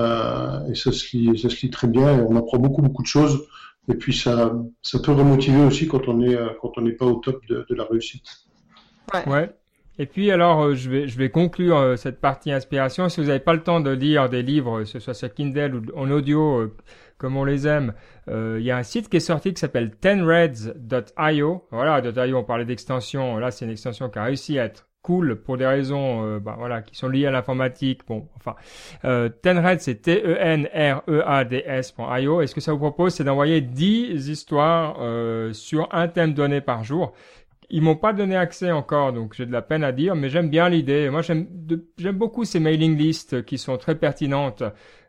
Euh, 0.00 0.68
et 0.68 0.74
ça 0.74 0.90
se 0.90 1.16
lit, 1.16 1.38
ça 1.38 1.48
très 1.70 1.86
bien 1.86 2.18
et 2.18 2.22
on 2.22 2.36
apprend 2.36 2.58
beaucoup, 2.58 2.82
beaucoup 2.82 3.02
de 3.02 3.08
choses. 3.08 3.46
Et 3.88 3.94
puis 3.94 4.14
ça, 4.14 4.54
ça 4.82 4.98
peut 4.98 5.12
remotiver 5.12 5.62
aussi 5.62 5.86
quand 5.86 6.08
on 6.08 6.22
est, 6.22 6.38
quand 6.60 6.72
on 6.76 6.80
n'est 6.80 6.92
pas 6.92 7.06
au 7.06 7.16
top 7.16 7.44
de, 7.46 7.66
de 7.68 7.74
la 7.74 7.84
réussite. 7.84 8.24
Ouais. 9.12 9.28
ouais. 9.28 9.50
Et 9.98 10.06
puis 10.06 10.30
alors, 10.30 10.62
euh, 10.62 10.74
je 10.74 10.90
vais, 10.90 11.06
je 11.06 11.16
vais 11.16 11.30
conclure 11.30 11.76
euh, 11.76 11.96
cette 11.96 12.20
partie 12.20 12.50
inspiration. 12.50 13.08
Si 13.08 13.20
vous 13.20 13.28
n'avez 13.28 13.40
pas 13.40 13.54
le 13.54 13.62
temps 13.62 13.80
de 13.80 13.90
lire 13.90 14.28
des 14.28 14.42
livres, 14.42 14.80
que 14.80 14.84
ce 14.86 14.98
soit 14.98 15.14
sur 15.14 15.32
Kindle 15.32 15.76
ou 15.76 15.98
en 15.98 16.10
audio, 16.10 16.62
euh, 16.62 16.76
comme 17.16 17.36
on 17.36 17.44
les 17.44 17.66
aime, 17.68 17.94
il 18.26 18.62
y 18.62 18.70
a 18.70 18.76
un 18.76 18.82
site 18.82 19.08
qui 19.08 19.18
est 19.18 19.20
sorti 19.20 19.54
qui 19.54 19.60
s'appelle 19.60 19.94
tenreds.io. 19.96 21.64
Voilà, 21.70 22.26
.io, 22.26 22.36
on 22.36 22.44
parlait 22.44 22.64
d'extension. 22.64 23.38
Là, 23.38 23.50
c'est 23.50 23.64
une 23.64 23.70
extension 23.70 24.10
qui 24.10 24.18
a 24.18 24.24
réussi 24.24 24.58
à 24.58 24.64
être 24.64 24.88
cool 25.04 25.36
pour 25.36 25.56
des 25.58 25.66
raisons 25.66 26.24
euh, 26.24 26.40
bah, 26.40 26.56
voilà 26.58 26.82
qui 26.82 26.96
sont 26.96 27.08
liées 27.08 27.26
à 27.26 27.30
l'informatique. 27.30 28.00
Bon, 28.08 28.26
enfin, 28.36 28.56
euh, 29.04 29.28
Tenred 29.28 29.78
c'est 29.80 30.02
T-E-N-R-E-A-D-S.io. 30.02 30.72
Et 32.40 32.48
ce 32.48 32.54
que 32.54 32.60
ça 32.60 32.72
vous 32.72 32.78
propose, 32.78 33.14
c'est 33.14 33.22
d'envoyer 33.22 33.60
10 33.60 34.28
histoires 34.30 34.96
euh, 35.00 35.52
sur 35.52 35.88
un 35.92 36.08
thème 36.08 36.34
donné 36.34 36.60
par 36.60 36.82
jour. 36.82 37.12
Ils 37.70 37.82
m'ont 37.82 37.96
pas 37.96 38.12
donné 38.12 38.36
accès 38.36 38.72
encore, 38.72 39.12
donc 39.12 39.34
j'ai 39.34 39.46
de 39.46 39.52
la 39.52 39.62
peine 39.62 39.84
à 39.84 39.92
dire, 39.92 40.16
mais 40.16 40.28
j'aime 40.28 40.48
bien 40.48 40.68
l'idée. 40.68 41.08
Moi, 41.10 41.22
j'aime 41.22 41.46
j'aime 41.98 42.16
beaucoup 42.16 42.44
ces 42.44 42.60
mailing 42.60 42.96
lists 42.96 43.44
qui 43.44 43.58
sont 43.58 43.76
très 43.76 43.94
pertinentes. 43.94 44.64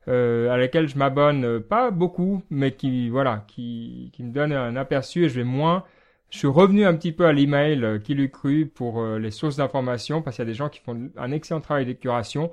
Euh, 0.07 0.51
à 0.51 0.57
lesquelles 0.59 0.87
je 0.87 0.99
m'abonne 0.99 1.59
pas 1.61 1.89
beaucoup, 1.89 2.43
mais 2.51 2.73
qui 2.73 3.09
voilà, 3.09 3.43
qui, 3.47 4.11
qui 4.13 4.21
me 4.21 4.31
donnent 4.31 4.53
un 4.53 4.75
aperçu 4.75 5.25
et 5.25 5.29
je 5.29 5.37
vais 5.37 5.43
moins 5.43 5.83
je 6.29 6.39
suis 6.39 6.47
revenu 6.47 6.85
un 6.85 6.95
petit 6.95 7.11
peu 7.11 7.25
à 7.25 7.33
l'email 7.33 7.83
euh, 7.83 7.99
qui 7.99 8.13
l'eût 8.13 8.29
cru 8.29 8.65
pour 8.65 9.01
euh, 9.01 9.19
les 9.19 9.31
sources 9.31 9.57
d'information 9.57 10.21
parce 10.21 10.35
qu'il 10.35 10.43
y 10.43 10.47
a 10.47 10.51
des 10.51 10.55
gens 10.55 10.69
qui 10.69 10.79
font 10.81 11.09
un 11.17 11.31
excellent 11.31 11.61
travail 11.61 11.85
de 11.85 11.93
curation. 11.93 12.51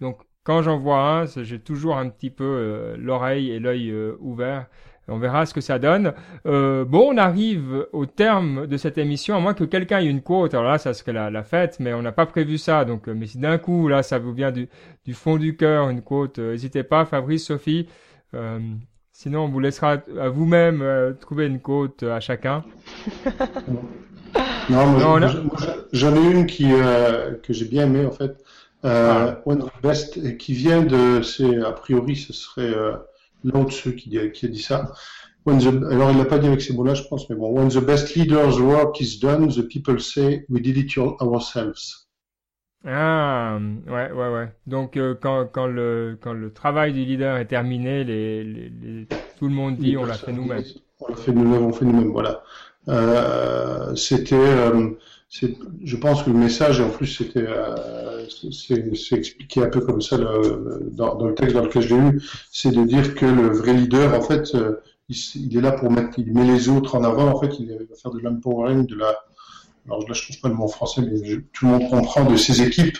Donc 0.00 0.20
quand 0.44 0.62
j'en 0.62 0.78
vois 0.78 0.98
un, 0.98 1.26
j'ai 1.26 1.58
toujours 1.58 1.96
un 1.96 2.08
petit 2.08 2.30
peu 2.30 2.44
euh, 2.44 2.96
l'oreille 2.98 3.50
et 3.50 3.58
l'œil 3.58 3.92
ouvert. 4.20 4.66
On 5.08 5.18
verra 5.18 5.46
ce 5.46 5.54
que 5.54 5.60
ça 5.60 5.78
donne. 5.78 6.14
bon, 6.44 7.12
on 7.12 7.16
arrive 7.16 7.86
au 7.92 8.06
terme 8.06 8.66
de 8.66 8.76
cette 8.76 8.98
émission, 8.98 9.36
à 9.36 9.40
moins 9.40 9.54
que 9.54 9.62
quelqu'un 9.62 10.00
ait 10.00 10.06
une 10.06 10.20
quote. 10.20 10.52
Alors 10.52 10.66
là, 10.66 10.78
ça 10.78 10.94
serait 10.94 11.12
la, 11.12 11.30
la 11.30 11.44
fête, 11.44 11.78
mais 11.78 11.94
on 11.94 12.02
n'a 12.02 12.10
pas 12.10 12.26
prévu 12.26 12.58
ça. 12.58 12.84
Donc, 12.84 13.06
mais 13.06 13.26
si 13.26 13.38
d'un 13.38 13.56
coup, 13.58 13.86
là, 13.86 14.02
ça 14.02 14.18
vous 14.18 14.32
vient 14.32 14.50
du, 14.50 14.68
du 15.04 15.14
fond 15.14 15.36
du 15.36 15.56
cœur, 15.56 15.90
une 15.90 16.02
quote, 16.02 16.40
n'hésitez 16.40 16.82
pas, 16.82 17.04
Fabrice, 17.04 17.46
Sophie. 17.46 17.86
Sinon, 19.18 19.44
on 19.44 19.48
vous 19.48 19.60
laissera 19.60 19.92
à 20.20 20.28
vous-même 20.28 20.82
euh, 20.82 21.14
trouver 21.14 21.46
une 21.46 21.58
côte 21.58 22.02
à 22.02 22.20
chacun. 22.20 22.62
non, 24.68 24.86
moi, 24.88 25.20
j'en 25.90 26.14
ai 26.14 26.30
une 26.30 26.44
qui, 26.44 26.66
euh, 26.70 27.32
que 27.42 27.54
j'ai 27.54 27.64
bien 27.64 27.84
aimée 27.86 28.04
en 28.04 28.10
fait. 28.10 28.36
Euh, 28.84 29.32
ah. 29.32 29.42
One 29.46 29.62
of 29.62 29.70
the 29.70 29.82
best, 29.82 30.36
qui 30.36 30.52
vient 30.52 30.82
de, 30.82 31.22
c'est 31.22 31.62
a 31.62 31.72
priori, 31.72 32.14
ce 32.14 32.34
serait 32.34 32.68
euh, 32.68 32.92
l'un 33.42 33.64
de 33.64 33.72
ceux 33.72 33.92
qui, 33.92 34.18
qui, 34.34 34.44
a 34.44 34.48
dit 34.50 34.60
ça. 34.60 34.92
When 35.46 35.60
the, 35.60 35.82
alors, 35.90 36.10
il 36.10 36.18
l'a 36.18 36.26
pas 36.26 36.38
dit 36.38 36.48
avec 36.48 36.60
ces 36.60 36.74
mots-là, 36.74 36.92
je 36.92 37.04
pense, 37.04 37.30
mais 37.30 37.36
bon. 37.36 37.58
When 37.58 37.70
the 37.70 37.82
best 37.82 38.14
leader's 38.16 38.60
work 38.60 39.00
is 39.00 39.18
done, 39.18 39.48
the 39.48 39.66
people 39.66 39.98
say 39.98 40.44
we 40.50 40.60
did 40.60 40.76
it 40.76 40.94
ourselves. 41.22 42.05
Ah, 42.84 43.58
ouais, 43.88 44.12
ouais, 44.12 44.28
ouais. 44.32 44.48
Donc 44.66 44.96
euh, 44.96 45.14
quand, 45.20 45.46
quand, 45.52 45.66
le, 45.66 46.18
quand 46.20 46.32
le 46.32 46.52
travail 46.52 46.92
du 46.92 47.04
leader 47.04 47.36
est 47.36 47.46
terminé, 47.46 48.04
les, 48.04 48.44
les, 48.44 49.06
tout 49.38 49.48
le 49.48 49.54
monde 49.54 49.76
dit 49.76 49.96
on 49.96 50.04
l'a 50.04 50.14
fait 50.14 50.32
nous-mêmes. 50.32 50.62
On 51.00 51.08
l'a 51.08 51.16
fait 51.16 51.32
nous-mêmes, 51.32 51.64
on 51.64 51.72
fait 51.72 51.84
nous-mêmes, 51.84 52.12
voilà. 52.12 52.42
Euh, 52.88 53.94
c'était, 53.96 54.36
euh, 54.36 54.90
je 55.30 55.96
pense 55.96 56.22
que 56.22 56.30
le 56.30 56.36
message, 56.36 56.80
et 56.80 56.84
en 56.84 56.90
plus 56.90 57.06
c'était, 57.06 57.44
euh, 57.46 58.24
c'est 58.52 59.16
expliqué 59.16 59.62
un 59.64 59.68
peu 59.68 59.80
comme 59.80 60.00
ça 60.00 60.16
le, 60.16 60.88
dans, 60.92 61.16
dans, 61.16 61.26
le 61.26 61.34
texte 61.34 61.56
dans 61.56 61.64
lequel 61.64 61.82
je 61.82 61.94
l'ai 61.94 62.00
lu, 62.00 62.22
c'est 62.52 62.70
de 62.70 62.84
dire 62.84 63.16
que 63.16 63.26
le 63.26 63.48
vrai 63.48 63.72
leader, 63.72 64.14
en 64.14 64.22
fait, 64.22 64.56
il, 65.08 65.16
il, 65.34 65.56
est 65.56 65.60
là 65.60 65.72
pour 65.72 65.90
mettre, 65.90 66.18
il 66.18 66.32
met 66.32 66.44
les 66.44 66.68
autres 66.68 66.94
en 66.94 67.02
avant, 67.02 67.26
en 67.26 67.40
fait, 67.40 67.58
il 67.58 67.68
va 67.68 67.96
faire 68.00 68.12
de 68.12 68.20
l'empowering, 68.20 68.86
de 68.86 68.94
la 68.94 69.12
alors 69.86 70.00
là 70.08 70.14
je 70.14 70.22
trouve 70.22 70.40
pas 70.40 70.48
le 70.48 70.54
mot 70.54 70.64
en 70.64 70.68
français, 70.68 71.02
mais 71.02 71.40
tout 71.52 71.66
le 71.66 71.72
monde 71.72 71.90
comprend 71.90 72.24
de 72.24 72.36
ses 72.36 72.62
équipes 72.62 72.98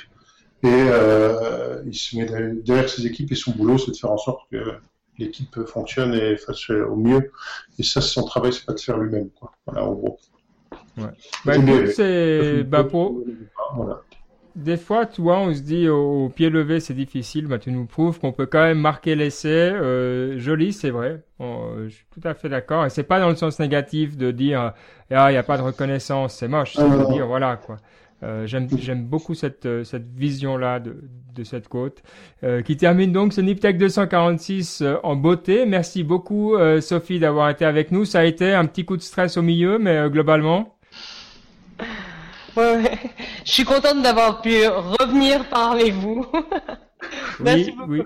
et 0.62 0.68
euh, 0.68 1.82
il 1.86 1.94
se 1.94 2.16
met 2.16 2.26
derrière 2.62 2.88
ses 2.88 3.06
équipes 3.06 3.30
et 3.32 3.34
son 3.34 3.52
boulot, 3.52 3.78
c'est 3.78 3.90
de 3.90 3.96
faire 3.96 4.10
en 4.10 4.18
sorte 4.18 4.48
que 4.50 4.74
l'équipe 5.18 5.64
fonctionne 5.66 6.14
et 6.14 6.36
fasse 6.36 6.70
au 6.70 6.96
mieux. 6.96 7.30
Et 7.78 7.82
ça, 7.82 8.00
son 8.00 8.24
travail, 8.24 8.52
c'est 8.52 8.64
pas 8.64 8.72
de 8.72 8.80
faire 8.80 8.98
lui-même, 8.98 9.30
quoi. 9.30 9.52
Voilà, 9.66 9.84
en 9.84 9.92
gros. 9.92 10.18
Ouais. 10.98 11.04
Bah, 11.44 11.54
c'est, 11.94 12.64
bah, 12.64 12.84
pour, 12.84 13.22
voilà 13.76 14.02
des 14.56 14.76
fois, 14.76 15.06
tu 15.06 15.20
vois, 15.20 15.38
on 15.38 15.54
se 15.54 15.60
dit 15.60 15.88
au, 15.88 16.28
pied 16.28 16.50
levé, 16.50 16.80
c'est 16.80 16.94
difficile. 16.94 17.46
Bah, 17.46 17.58
tu 17.58 17.70
nous 17.70 17.86
prouves 17.86 18.18
qu'on 18.18 18.32
peut 18.32 18.46
quand 18.46 18.62
même 18.62 18.80
marquer 18.80 19.14
l'essai. 19.14 19.48
Euh, 19.48 20.38
joli, 20.38 20.72
c'est 20.72 20.90
vrai. 20.90 21.22
je 21.40 21.88
suis 21.88 22.06
tout 22.10 22.26
à 22.26 22.34
fait 22.34 22.48
d'accord. 22.48 22.84
Et 22.86 22.90
c'est 22.90 23.04
pas 23.04 23.20
dans 23.20 23.28
le 23.28 23.36
sens 23.36 23.58
négatif 23.60 24.16
de 24.16 24.30
dire 24.30 24.72
ah 25.12 25.30
il 25.30 25.34
y 25.34 25.38
a 25.38 25.42
pas 25.42 25.58
de 25.58 25.62
reconnaissance, 25.62 26.34
c'est 26.34 26.48
moche. 26.48 26.74
C'est 26.74 26.88
de 26.88 27.12
dire 27.12 27.26
voilà 27.26 27.56
quoi. 27.56 27.76
Euh, 28.22 28.46
j'aime 28.46 29.04
beaucoup 29.04 29.34
cette 29.34 29.66
euh, 29.66 29.84
cette 29.84 30.10
vision 30.14 30.56
là 30.56 30.80
de 30.80 30.96
de 31.34 31.44
cette 31.44 31.68
côte 31.68 32.02
euh, 32.44 32.62
qui 32.62 32.78
termine 32.78 33.12
donc 33.12 33.34
ce 33.34 33.42
Niptech 33.42 33.76
246 33.76 34.80
euh, 34.80 34.96
en 35.02 35.16
beauté. 35.16 35.66
Merci 35.66 36.02
beaucoup 36.02 36.54
Sophie 36.80 37.18
d'avoir 37.18 37.50
été 37.50 37.66
avec 37.66 37.92
nous. 37.92 38.06
Ça 38.06 38.20
a 38.20 38.24
été 38.24 38.54
un 38.54 38.64
petit 38.64 38.86
coup 38.86 38.96
de 38.96 39.02
stress 39.02 39.36
au 39.36 39.42
milieu, 39.42 39.78
mais 39.78 40.08
globalement. 40.08 40.75
Ouais, 42.56 42.98
Je 43.44 43.52
suis 43.52 43.64
contente 43.64 44.02
d'avoir 44.02 44.40
pu 44.40 44.66
revenir 44.66 45.48
parmi 45.48 45.90
vous. 45.90 46.26
Merci 47.40 47.72
beaucoup. 47.72 47.92
Oui. 47.92 48.02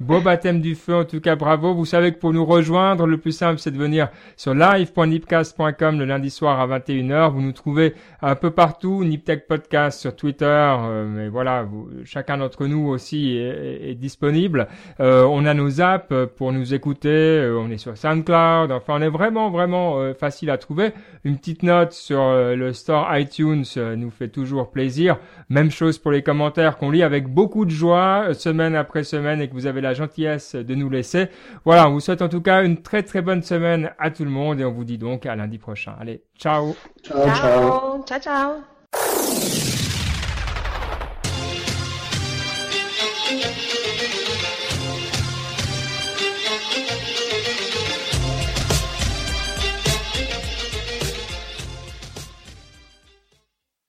Beau 0.00 0.22
baptême 0.22 0.62
du 0.62 0.76
feu, 0.76 0.94
en 0.94 1.04
tout 1.04 1.20
cas, 1.20 1.36
bravo. 1.36 1.74
Vous 1.74 1.84
savez 1.84 2.10
que 2.14 2.18
pour 2.18 2.32
nous 2.32 2.46
rejoindre, 2.46 3.06
le 3.06 3.18
plus 3.18 3.32
simple, 3.32 3.58
c'est 3.58 3.70
de 3.70 3.76
venir 3.76 4.08
sur 4.34 4.54
live.nipcast.com 4.54 5.98
le 5.98 6.06
lundi 6.06 6.30
soir 6.30 6.58
à 6.58 6.66
21h. 6.78 7.30
Vous 7.30 7.42
nous 7.42 7.52
trouvez 7.52 7.92
un 8.22 8.34
peu 8.34 8.50
partout, 8.50 9.04
Niptech 9.04 9.46
Podcast 9.46 10.00
sur 10.00 10.16
Twitter, 10.16 10.46
euh, 10.46 11.06
mais 11.06 11.28
voilà, 11.28 11.68
chacun 12.06 12.38
d'entre 12.38 12.66
nous 12.66 12.88
aussi 12.88 13.36
est, 13.36 13.94
disponible. 13.94 14.68
Euh, 15.00 15.24
on 15.24 15.44
a 15.44 15.52
nos 15.52 15.82
apps 15.82 16.14
pour 16.34 16.52
nous 16.52 16.72
écouter, 16.72 17.10
euh, 17.10 17.58
on 17.60 17.70
est 17.70 17.76
sur 17.76 17.98
SoundCloud, 17.98 18.72
enfin 18.72 18.94
on 18.96 19.02
est 19.02 19.10
vraiment, 19.10 19.50
vraiment 19.50 20.14
facile 20.14 20.48
à 20.48 20.56
trouver. 20.56 20.92
Une 21.24 21.36
petite 21.36 21.62
note 21.62 21.92
sur 21.92 22.22
le 22.32 22.72
store 22.72 23.06
iTunes 23.18 23.64
nous 23.98 24.10
fait 24.10 24.28
toujours 24.28 24.70
plaisir. 24.70 25.18
Même 25.50 25.70
chose 25.70 25.98
pour 25.98 26.10
les 26.10 26.22
commentaires 26.22 26.78
qu'on 26.78 26.90
lit 26.90 27.02
avec 27.02 27.28
beaucoup 27.28 27.66
de 27.66 27.70
joie, 27.70 28.32
semaine 28.32 28.74
après 28.74 29.04
semaine, 29.04 29.42
et 29.42 29.48
que 29.48 29.52
vous 29.52 29.66
avez 29.66 29.82
la 29.90 29.94
gentillesse 29.94 30.54
de 30.54 30.74
nous 30.74 30.88
laisser. 30.88 31.28
Voilà, 31.64 31.88
on 31.88 31.92
vous 31.92 32.00
souhaite 32.00 32.22
en 32.22 32.28
tout 32.28 32.40
cas 32.40 32.62
une 32.62 32.82
très 32.82 33.02
très 33.02 33.22
bonne 33.22 33.42
semaine 33.42 33.90
à 33.98 34.10
tout 34.10 34.24
le 34.24 34.30
monde 34.30 34.60
et 34.60 34.64
on 34.64 34.72
vous 34.72 34.84
dit 34.84 34.98
donc 34.98 35.26
à 35.26 35.34
lundi 35.36 35.58
prochain. 35.58 35.94
Allez, 36.00 36.22
ciao. 36.38 36.76
Ciao, 37.02 37.26
ciao. 37.34 38.04
Ciao, 38.04 38.20
ciao. 38.20 39.89